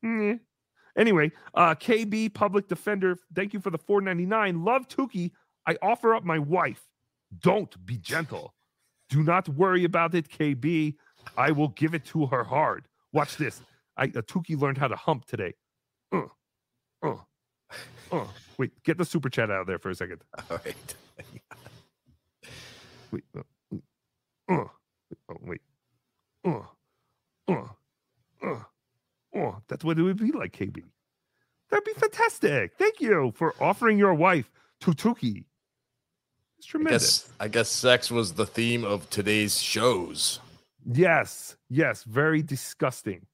[0.03, 0.33] Hmm.
[0.99, 4.65] Anyway, uh KB Public Defender, thank you for the 499.
[4.65, 5.31] Love Tookie.
[5.65, 6.83] I offer up my wife.
[7.39, 8.53] Don't be gentle.
[9.09, 10.97] Do not worry about it, KB.
[11.39, 12.89] I will give it to her hard.
[13.13, 13.63] Watch this.
[13.97, 15.55] I uh, Tookie learned how to hump today.
[16.11, 16.23] Uh,
[17.01, 17.15] uh,
[18.11, 18.27] uh.
[18.59, 20.23] Wait, get the super chat out of there for a second.
[20.51, 20.95] All right.
[23.13, 23.25] Wait.
[23.39, 23.43] Uh,
[25.37, 25.61] oh, wait.
[26.45, 26.61] Uh,
[27.49, 27.69] uh,
[28.43, 28.61] uh,
[29.35, 29.53] uh.
[29.69, 30.83] That's what it would be like, KB.
[31.71, 32.73] That'd be fantastic.
[32.79, 34.51] Thank you for offering your wife
[34.81, 35.45] to Tookie.
[36.59, 37.23] It's I tremendous.
[37.23, 40.41] guess I guess sex was the theme of today's shows.
[40.85, 43.27] Yes, yes, very disgusting.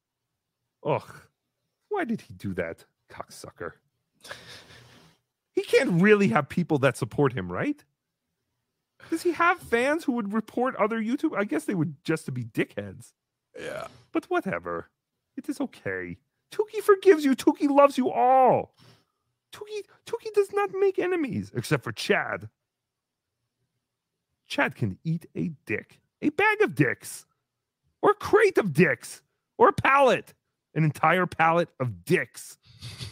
[0.84, 1.02] Ugh.
[1.90, 3.72] Why did he do that, cocksucker?
[5.54, 7.84] He can't really have people that support him, right?
[9.10, 11.36] Does he have fans who would report other YouTube?
[11.36, 13.12] I guess they would just to be dickheads.
[13.58, 13.88] Yeah.
[14.12, 14.88] But whatever.
[15.36, 16.18] It is okay.
[16.52, 17.34] Tookie forgives you.
[17.34, 18.74] Tookie loves you all.
[19.52, 22.48] Tookie Tookie does not make enemies except for Chad.
[24.46, 27.24] Chad can eat a dick, a bag of dicks,
[28.02, 29.22] or a crate of dicks,
[29.56, 30.34] or a pallet,
[30.74, 32.58] an entire pallet of dicks,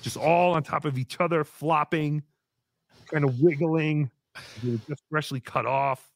[0.02, 2.22] just all on top of each other, flopping,
[3.10, 4.10] kind of wiggling.
[4.88, 6.06] Just freshly cut off.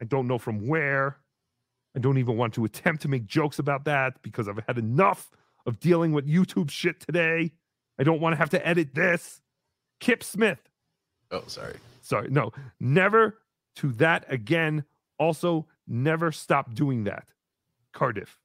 [0.00, 1.18] I don't know from where.
[1.94, 5.30] I don't even want to attempt to make jokes about that because I've had enough
[5.66, 7.52] of dealing with YouTube shit today.
[7.98, 9.40] I don't want to have to edit this.
[9.98, 10.58] Kip Smith.
[11.30, 11.76] Oh, sorry.
[12.00, 12.28] Sorry.
[12.30, 13.38] No, never
[13.76, 14.84] to that again.
[15.18, 17.28] Also, never stop doing that.
[17.92, 18.38] Cardiff.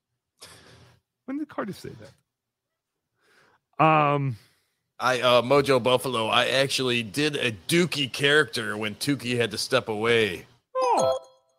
[1.25, 1.91] When did Cardiff say
[3.79, 3.83] that?
[3.83, 4.37] Um,
[4.99, 9.89] I uh Mojo Buffalo, I actually did a Dookie character when Tookie had to step
[9.89, 10.45] away.
[10.75, 11.17] oh,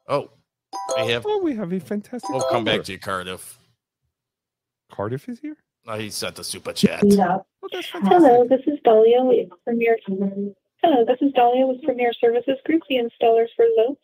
[0.09, 2.31] Oh, we have oh, we have a fantastic.
[2.31, 3.59] we'll come back to you, Cardiff.
[4.91, 5.57] Cardiff is here.
[5.87, 7.03] Oh, he sent the super chat.
[7.05, 7.89] Oh, that's.
[7.91, 9.99] Hello, this is Dahlia with Premier.
[10.83, 13.97] Hello, this is Dahlia with Premier Services Group, the installers for Zoe.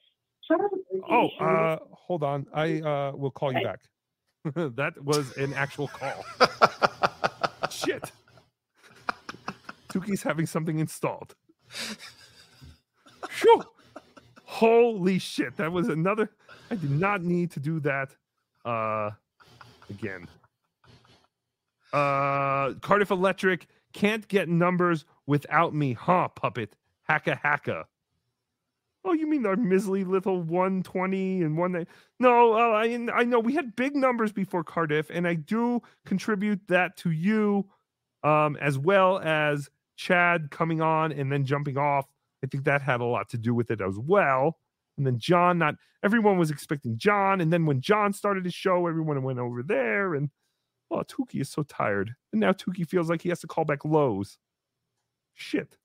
[1.08, 2.46] Oh, uh, hold on.
[2.52, 3.80] I uh, will call you back.
[4.76, 6.24] that was an actual call.
[7.70, 8.10] Shit.
[9.92, 11.34] Tookie's having something installed.
[14.44, 15.56] Holy shit.
[15.56, 16.30] That was another.
[16.70, 18.14] I did not need to do that
[18.64, 19.10] uh,
[19.90, 20.28] again.
[21.92, 26.76] Uh, Cardiff Electric can't get numbers without me, huh, puppet?
[27.08, 27.84] Hacka hacka.
[29.04, 31.86] Oh, you mean our measly little 120 and one?
[32.20, 36.60] No, uh, I I know we had big numbers before Cardiff, and I do contribute
[36.68, 37.66] that to you,
[38.22, 42.06] um, as well as Chad coming on and then jumping off.
[42.42, 44.58] I think that had a lot to do with it as well.
[44.96, 48.86] And then John, not everyone was expecting John, and then when John started his show,
[48.86, 50.30] everyone went over there, and
[50.90, 53.84] oh, Tookie is so tired, and now Tookie feels like he has to call back
[53.84, 54.38] Lowe's.
[55.34, 55.78] Shit.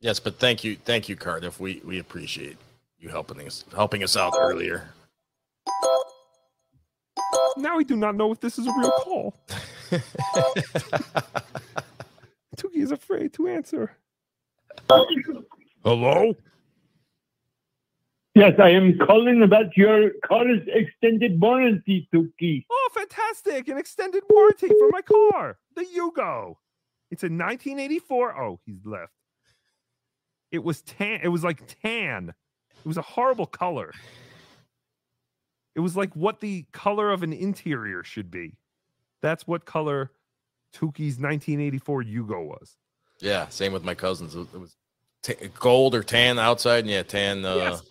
[0.00, 1.60] Yes, but thank you, thank you, Cardiff.
[1.60, 2.58] We we appreciate
[2.98, 4.90] you helping us helping us out earlier.
[7.56, 9.34] Now we do not know if this is a real call.
[12.60, 13.96] Tookie is afraid to answer.
[15.82, 16.34] Hello?
[18.34, 22.64] Yes, I am calling about your car's extended warranty, Tookie.
[22.70, 23.68] Oh, fantastic!
[23.68, 26.56] An extended warranty for my car, the Yugo.
[27.10, 28.40] It's a 1984.
[28.40, 29.12] Oh, he's left.
[30.52, 31.20] It was tan.
[31.22, 32.32] It was like tan.
[32.78, 33.92] It was a horrible color.
[35.74, 38.58] It was like what the color of an interior should be.
[39.22, 40.12] That's what color
[40.74, 42.76] Tookie's 1984 Yugo was.
[43.20, 44.34] Yeah, same with my cousins.
[44.34, 44.76] It was
[45.22, 47.44] ta gold or tan outside, and yeah, tan.
[47.44, 47.82] Uh, Yes.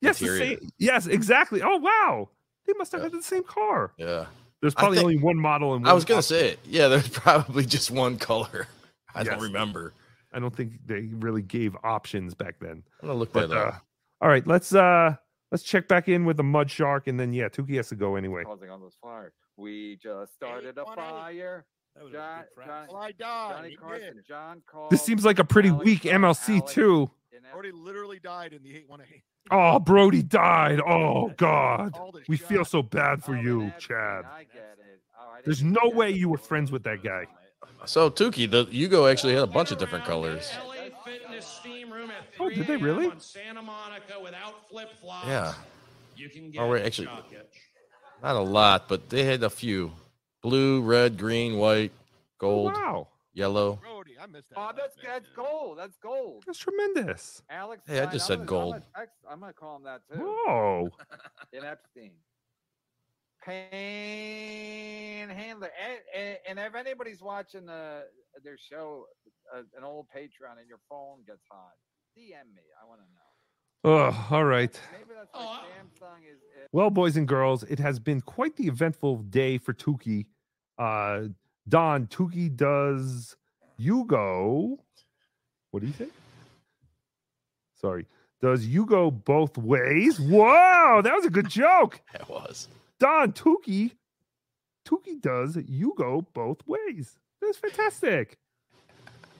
[0.00, 1.62] Yes, the same, yes, exactly.
[1.62, 2.28] Oh wow,
[2.66, 3.92] they must have had the same car.
[3.96, 4.26] Yeah.
[4.60, 6.36] There's probably think- only one model and I was gonna option.
[6.36, 6.58] say it.
[6.66, 8.66] Yeah, there's probably just one color.
[9.14, 9.28] I Yes.
[9.28, 9.94] don't remember.
[10.32, 12.82] I don't think they really gave options back then.
[13.00, 13.74] I'm gonna look But, that up.
[13.74, 13.78] uh,
[14.20, 15.16] all right, let's uh
[15.50, 18.16] let's check back in with the mud shark, and then yeah, Tookie has to go
[18.16, 18.44] anyway.
[18.44, 19.32] Causing on this fire.
[19.56, 21.64] We just started a fire.
[21.96, 23.56] John, John, Well, I died.
[23.56, 24.22] Johnny Carson.
[24.26, 24.90] John called.
[24.90, 27.10] This seems like a pretty weak MLC too.
[27.52, 29.22] Brody literally died in the 818.
[29.50, 30.80] Oh, Brody died.
[30.80, 31.96] Oh God,
[32.28, 34.24] we feel so bad for you, Chad.
[35.44, 37.26] There's no way you were friends with that guy.
[37.86, 40.50] So Tookie, the Yugo actually had a bunch of different colors.
[42.40, 43.10] Oh, did they really?
[45.26, 45.54] Yeah.
[46.16, 47.08] You can Oh, wait, actually,
[48.22, 49.92] not a lot, but they had a few:
[50.44, 51.90] blue, red, green, white,
[52.38, 53.08] gold, wow.
[53.32, 53.80] yellow.
[53.82, 54.58] Brody, I missed that.
[54.58, 55.78] Oh, that's that's gold.
[55.78, 56.44] That's gold.
[56.46, 57.42] That's tremendous.
[57.48, 57.82] Alex.
[57.86, 58.74] Hey, I Stein, just I'm said gonna- gold.
[58.74, 60.18] I'm gonna, text- I'm gonna call him that too.
[60.20, 60.90] Whoa.
[61.54, 62.10] In Epstein.
[63.46, 65.70] Panhandler.
[65.82, 68.04] And, and, and if anybody's watching the,
[68.42, 69.04] their show,
[69.54, 71.72] uh, an old Patreon, and your phone gets hot,
[72.16, 72.62] DM me.
[72.82, 73.10] I want to know.
[73.86, 74.80] Oh, all right.
[76.72, 80.24] Well, boys and girls, it has been quite the eventful day for Tookie.
[80.78, 81.22] Uh,
[81.68, 83.36] Don, Tookie does
[83.78, 84.78] you go.
[85.70, 86.12] What do you think?
[87.80, 88.06] Sorry.
[88.40, 90.20] Does you go both ways?
[90.20, 92.00] Whoa, that was a good joke.
[92.12, 92.68] That was.
[93.00, 93.92] Don, Tookie.
[94.86, 97.18] Tookie does you go both ways.
[97.40, 98.38] That's fantastic.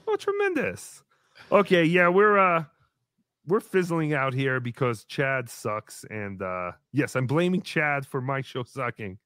[0.07, 1.03] Oh, tremendous.
[1.51, 2.65] Okay, yeah, we're uh
[3.47, 6.05] we're fizzling out here because Chad sucks.
[6.09, 9.17] And uh yes, I'm blaming Chad for my show sucking.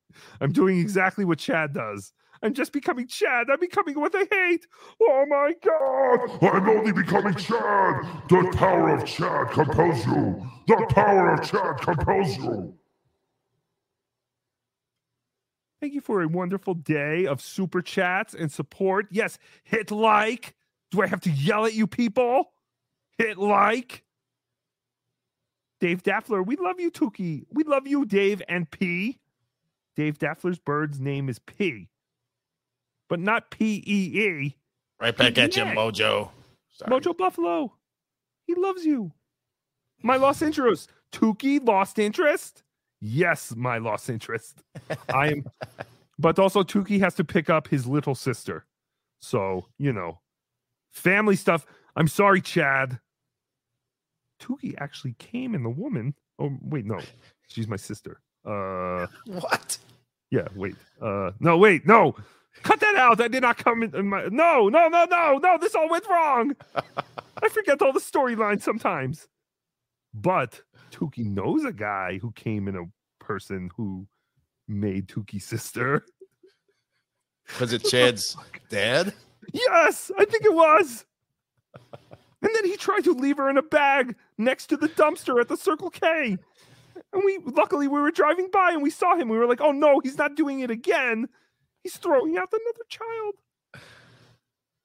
[0.41, 2.13] I'm doing exactly what Chad does.
[2.41, 3.47] I'm just becoming Chad.
[3.51, 4.65] I'm becoming what they hate.
[5.01, 6.53] Oh my god.
[6.53, 8.05] I'm only becoming Chad.
[8.29, 10.49] The power of Chad compels you.
[10.67, 12.73] The power of Chad compels you.
[15.81, 19.07] Thank you for a wonderful day of super chats and support.
[19.11, 20.55] Yes, hit like.
[20.91, 22.51] Do I have to yell at you people?
[23.17, 24.03] Hit like.
[25.80, 27.45] Dave Daffler, we love you, Tookie.
[27.51, 29.19] We love you, Dave and P.
[29.95, 31.89] Dave Daffler's bird's name is P,
[33.07, 34.56] but not P E E.
[34.99, 35.64] Right back at you.
[35.64, 36.30] Mojo.
[36.84, 37.73] Mojo Buffalo.
[38.45, 39.11] He loves you.
[40.01, 40.89] My lost interest.
[41.11, 42.64] Tookie lost interest?
[43.01, 44.64] Yes, my lost interest.
[45.14, 45.45] I am
[46.19, 48.65] but also Tookie has to pick up his little sister.
[49.22, 50.19] So, you know,
[50.91, 51.65] family stuff.
[51.95, 52.99] I'm sorry, Chad.
[54.39, 56.13] Tookie actually came in the woman.
[56.39, 56.99] Oh, wait, no.
[57.47, 58.21] She's my sister.
[58.45, 59.77] Uh what?
[60.31, 60.75] Yeah, wait.
[61.01, 62.15] Uh no, wait, no.
[62.63, 63.21] Cut that out.
[63.21, 65.57] I did not come in, in my no, no, no, no, no.
[65.59, 66.55] This all went wrong.
[67.41, 69.27] I forget all the storylines sometimes.
[70.13, 70.61] But
[70.91, 72.85] Tookie knows a guy who came in a
[73.23, 74.07] person who
[74.67, 76.05] made Tookie's sister.
[77.59, 78.37] Was it Chad's
[78.69, 79.13] dad?
[79.53, 81.05] Yes, I think it was.
[82.41, 85.47] And then he tried to leave her in a bag next to the dumpster at
[85.47, 86.37] the Circle K.
[87.13, 89.29] And we luckily we were driving by and we saw him.
[89.29, 91.27] We were like, "Oh no, he's not doing it again.
[91.83, 93.35] He's throwing out another child."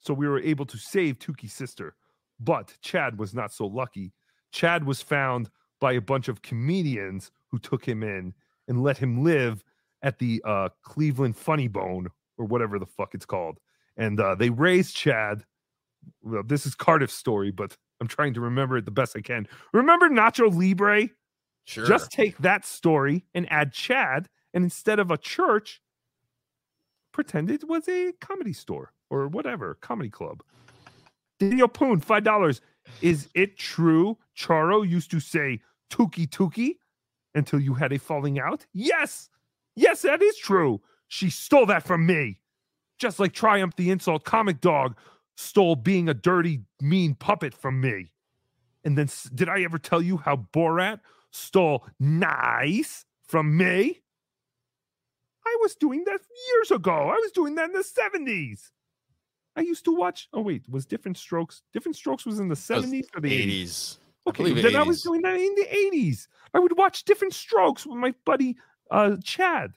[0.01, 1.95] So we were able to save Tookie's sister.
[2.39, 4.13] But Chad was not so lucky.
[4.53, 5.51] Chad was found
[5.81, 8.35] by a bunch of comedians who took him in
[8.69, 9.65] and let him live
[10.03, 13.59] at the uh, Cleveland Funny Bone or whatever the fuck it's called.
[13.97, 15.45] And uh, they raised Chad.
[16.23, 19.49] Well, this is Cardiff's story, but I'm trying to remember it the best I can.
[19.73, 21.09] Remember Nacho Libre?
[21.65, 21.87] Sure.
[21.87, 25.81] Just take that story and add Chad, and instead of a church,
[27.13, 30.43] pretend it was a comedy store or whatever, comedy club.
[31.41, 32.61] Daniel Poon, five dollars.
[33.01, 36.77] Is it true Charo used to say Tookie Tookie
[37.35, 38.67] until you had a falling out?
[38.75, 39.31] Yes,
[39.75, 40.83] yes, that is true.
[41.09, 42.41] She stole that from me.
[42.99, 44.97] Just like Triumph the Insult comic dog
[45.37, 48.13] stole being a dirty, mean puppet from me.
[48.85, 51.01] And then did I ever tell you how Borat
[51.31, 54.01] stole nice from me?
[55.47, 56.21] I was doing that
[56.53, 56.93] years ago.
[56.93, 58.71] I was doing that in the 70s.
[59.57, 60.29] I used to watch.
[60.33, 61.63] Oh, wait, was Different Strokes?
[61.73, 63.63] Different Strokes was in the 70s or the 80s?
[63.63, 63.99] 80s.
[64.27, 66.29] Okay, believe then I was doing that in the 80s.
[66.55, 68.57] I would watch Different Strokes with my buddy
[68.91, 69.73] uh Chad.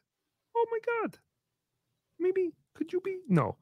[0.55, 1.17] Oh my god.
[2.19, 3.57] Maybe could you be no.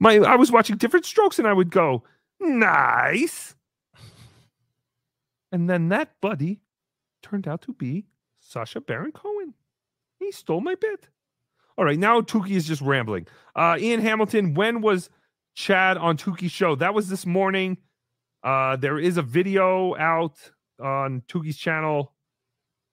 [0.00, 2.02] My I was watching Different Strokes and I would go,
[2.40, 3.54] nice.
[5.52, 6.60] And then that buddy
[7.22, 8.06] turned out to be
[8.40, 9.54] Sacha Baron Cohen.
[10.18, 11.08] He stole my bit.
[11.76, 13.26] All right, now Tookie is just rambling.
[13.54, 15.10] Uh Ian Hamilton, when was
[15.54, 16.74] Chad on Tookie's show?
[16.74, 17.76] That was this morning.
[18.42, 20.36] Uh there is a video out
[20.80, 22.14] on Tookie's channel.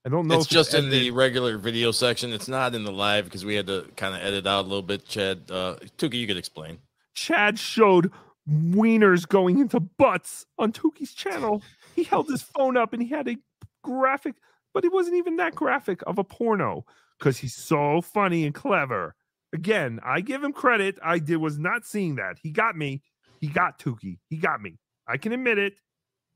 [0.05, 2.31] I don't know It's just in the regular video section.
[2.33, 4.81] It's not in the live because we had to kind of edit out a little
[4.81, 5.05] bit.
[5.05, 6.79] Chad, uh, Tookie, you could explain.
[7.17, 8.11] Chad showed
[8.47, 11.63] wieners going into butts on Tookie's channel.
[11.95, 13.37] He held his phone up and he had a
[13.83, 14.35] graphic,
[14.71, 16.85] but it wasn't even that graphic of a porno
[17.17, 19.15] because he's so funny and clever.
[19.51, 20.99] Again, I give him credit.
[21.03, 22.37] I did was not seeing that.
[22.43, 23.01] He got me.
[23.41, 24.19] He got Tookie.
[24.29, 24.77] He got me.
[25.07, 25.73] I can admit it.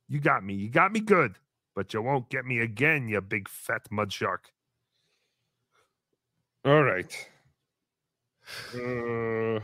[0.09, 0.55] You got me.
[0.55, 1.37] You got me good,
[1.75, 4.49] but you won't get me again, you big fat mud shark.
[6.65, 7.29] All right.
[8.73, 9.59] Uh,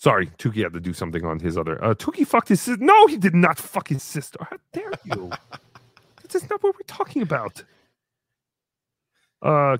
[0.00, 1.82] Sorry, Tookie had to do something on his other.
[1.84, 2.84] Uh, Tookie fucked his sister.
[2.84, 4.38] No, he did not fuck his sister.
[4.48, 5.32] How dare you?
[6.22, 7.64] this is not what we're talking about.
[9.42, 9.78] Uh,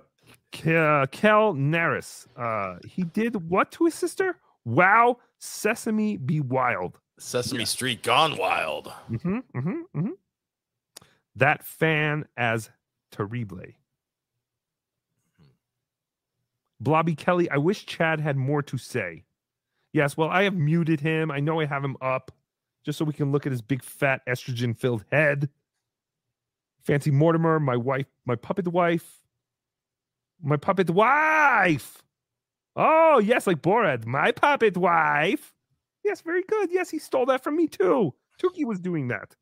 [0.51, 2.27] Ke- Kel Naris.
[2.37, 4.37] Uh, he did what to his sister?
[4.65, 6.99] Wow, Sesame Be Wild.
[7.21, 8.93] Sesame Street gone wild.
[9.09, 10.11] Mm-hmm, mm-hmm, mm-hmm.
[11.37, 12.71] That fan as
[13.13, 13.61] terrible.
[16.81, 19.23] Blobby Kelly, I wish Chad had more to say.
[19.93, 21.31] Yes, well, I have muted him.
[21.31, 22.31] I know I have him up
[22.85, 25.49] just so we can look at his big fat estrogen filled head.
[26.83, 29.19] Fancy Mortimer, my wife, my puppet wife,
[30.43, 32.03] my puppet wife.
[32.77, 35.53] Oh, yes, like Borat, my puppet wife.
[36.05, 36.71] Yes, very good.
[36.73, 38.15] Yes, he stole that from me too.
[38.43, 39.35] Tookie was doing that.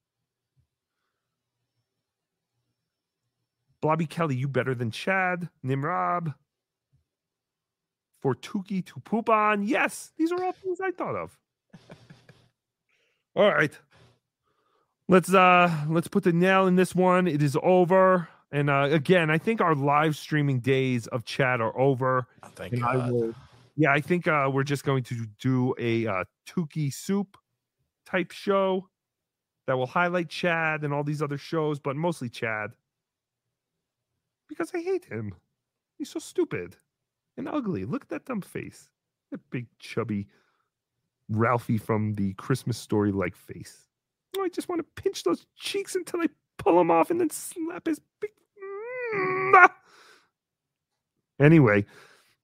[3.81, 5.49] Blobby Kelly, you better than Chad.
[5.63, 6.35] Nimrod.
[8.27, 9.63] For Tookie to poop on.
[9.63, 11.39] Yes, these are all things I thought of.
[13.37, 13.71] all right.
[15.09, 17.29] Let's uh let's put the nail in this one.
[17.29, 18.29] It is over.
[18.51, 22.27] And uh again, I think our live streaming days of chat are over.
[22.57, 23.13] thank and I God.
[23.13, 23.35] will
[23.77, 27.37] yeah, I think uh we're just going to do a uh Tookie soup
[28.07, 28.89] type show
[29.69, 32.73] that will highlight Chad and all these other shows, but mostly Chad.
[34.49, 35.33] Because I hate him.
[35.97, 36.77] He's so stupid
[37.37, 37.85] and ugly.
[37.85, 38.89] Look at that dumb face.
[39.31, 40.29] That big chubby
[41.29, 43.89] Ralphie from the Christmas story like face.
[44.39, 47.31] Oh, I just want to pinch those cheeks until I pull them off and then
[47.31, 48.31] slap his big.
[51.39, 51.85] Anyway,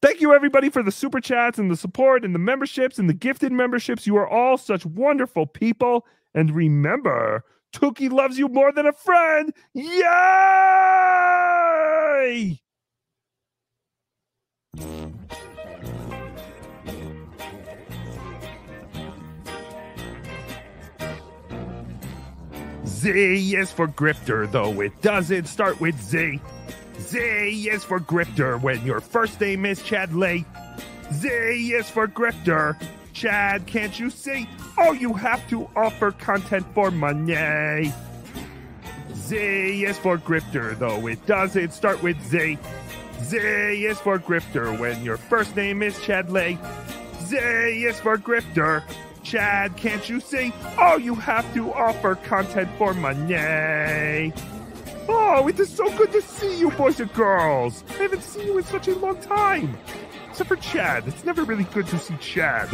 [0.02, 3.14] thank you everybody for the super chats and the support and the memberships and the
[3.14, 4.06] gifted memberships.
[4.06, 6.06] You are all such wonderful people.
[6.34, 9.54] And remember, Tookie loves you more than a friend.
[9.72, 10.02] Yay!
[22.86, 23.10] Z
[23.54, 26.40] is for grifter, though it doesn't start with Z.
[27.00, 30.46] Z is for grifter when your first name is Chad Lay.
[31.12, 32.80] Z is for grifter.
[33.12, 34.48] Chad, can't you see?
[34.78, 37.92] Oh, you have to offer content for money.
[39.14, 39.36] Z
[39.84, 42.56] is for grifter, though it doesn't start with Z.
[43.22, 46.58] Z is for grifter when your first name is Chad Lay.
[47.22, 48.82] Z is for grifter.
[49.22, 50.52] Chad, can't you see?
[50.78, 54.32] Oh, you have to offer content for money.
[55.08, 57.84] Oh, it is so good to see you, boys and girls.
[57.90, 59.78] I haven't seen you in such a long time.
[60.28, 61.06] Except for Chad.
[61.06, 62.68] It's never really good to see Chad.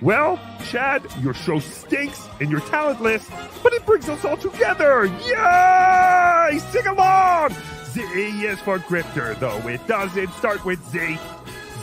[0.00, 0.38] Well,
[0.70, 3.28] Chad, your show stinks and you're talentless,
[3.62, 5.06] but it brings us all together.
[5.06, 6.58] Yay!
[6.70, 7.54] Sing along!
[7.92, 11.18] Z is for grifter, though it doesn't start with Z.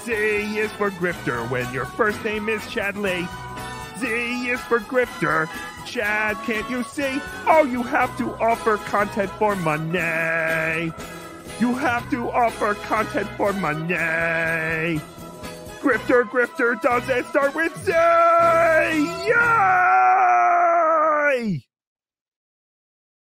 [0.04, 3.28] Z is for grifter when your first name is Chadley.
[4.00, 5.50] Z is for grifter.
[5.86, 7.20] Chad, can't you see?
[7.48, 10.92] Oh, you have to offer content for money.
[11.60, 15.00] You have to offer content for money.
[15.80, 17.92] Grifter, grifter, does it start with Z?
[19.28, 19.36] Yay!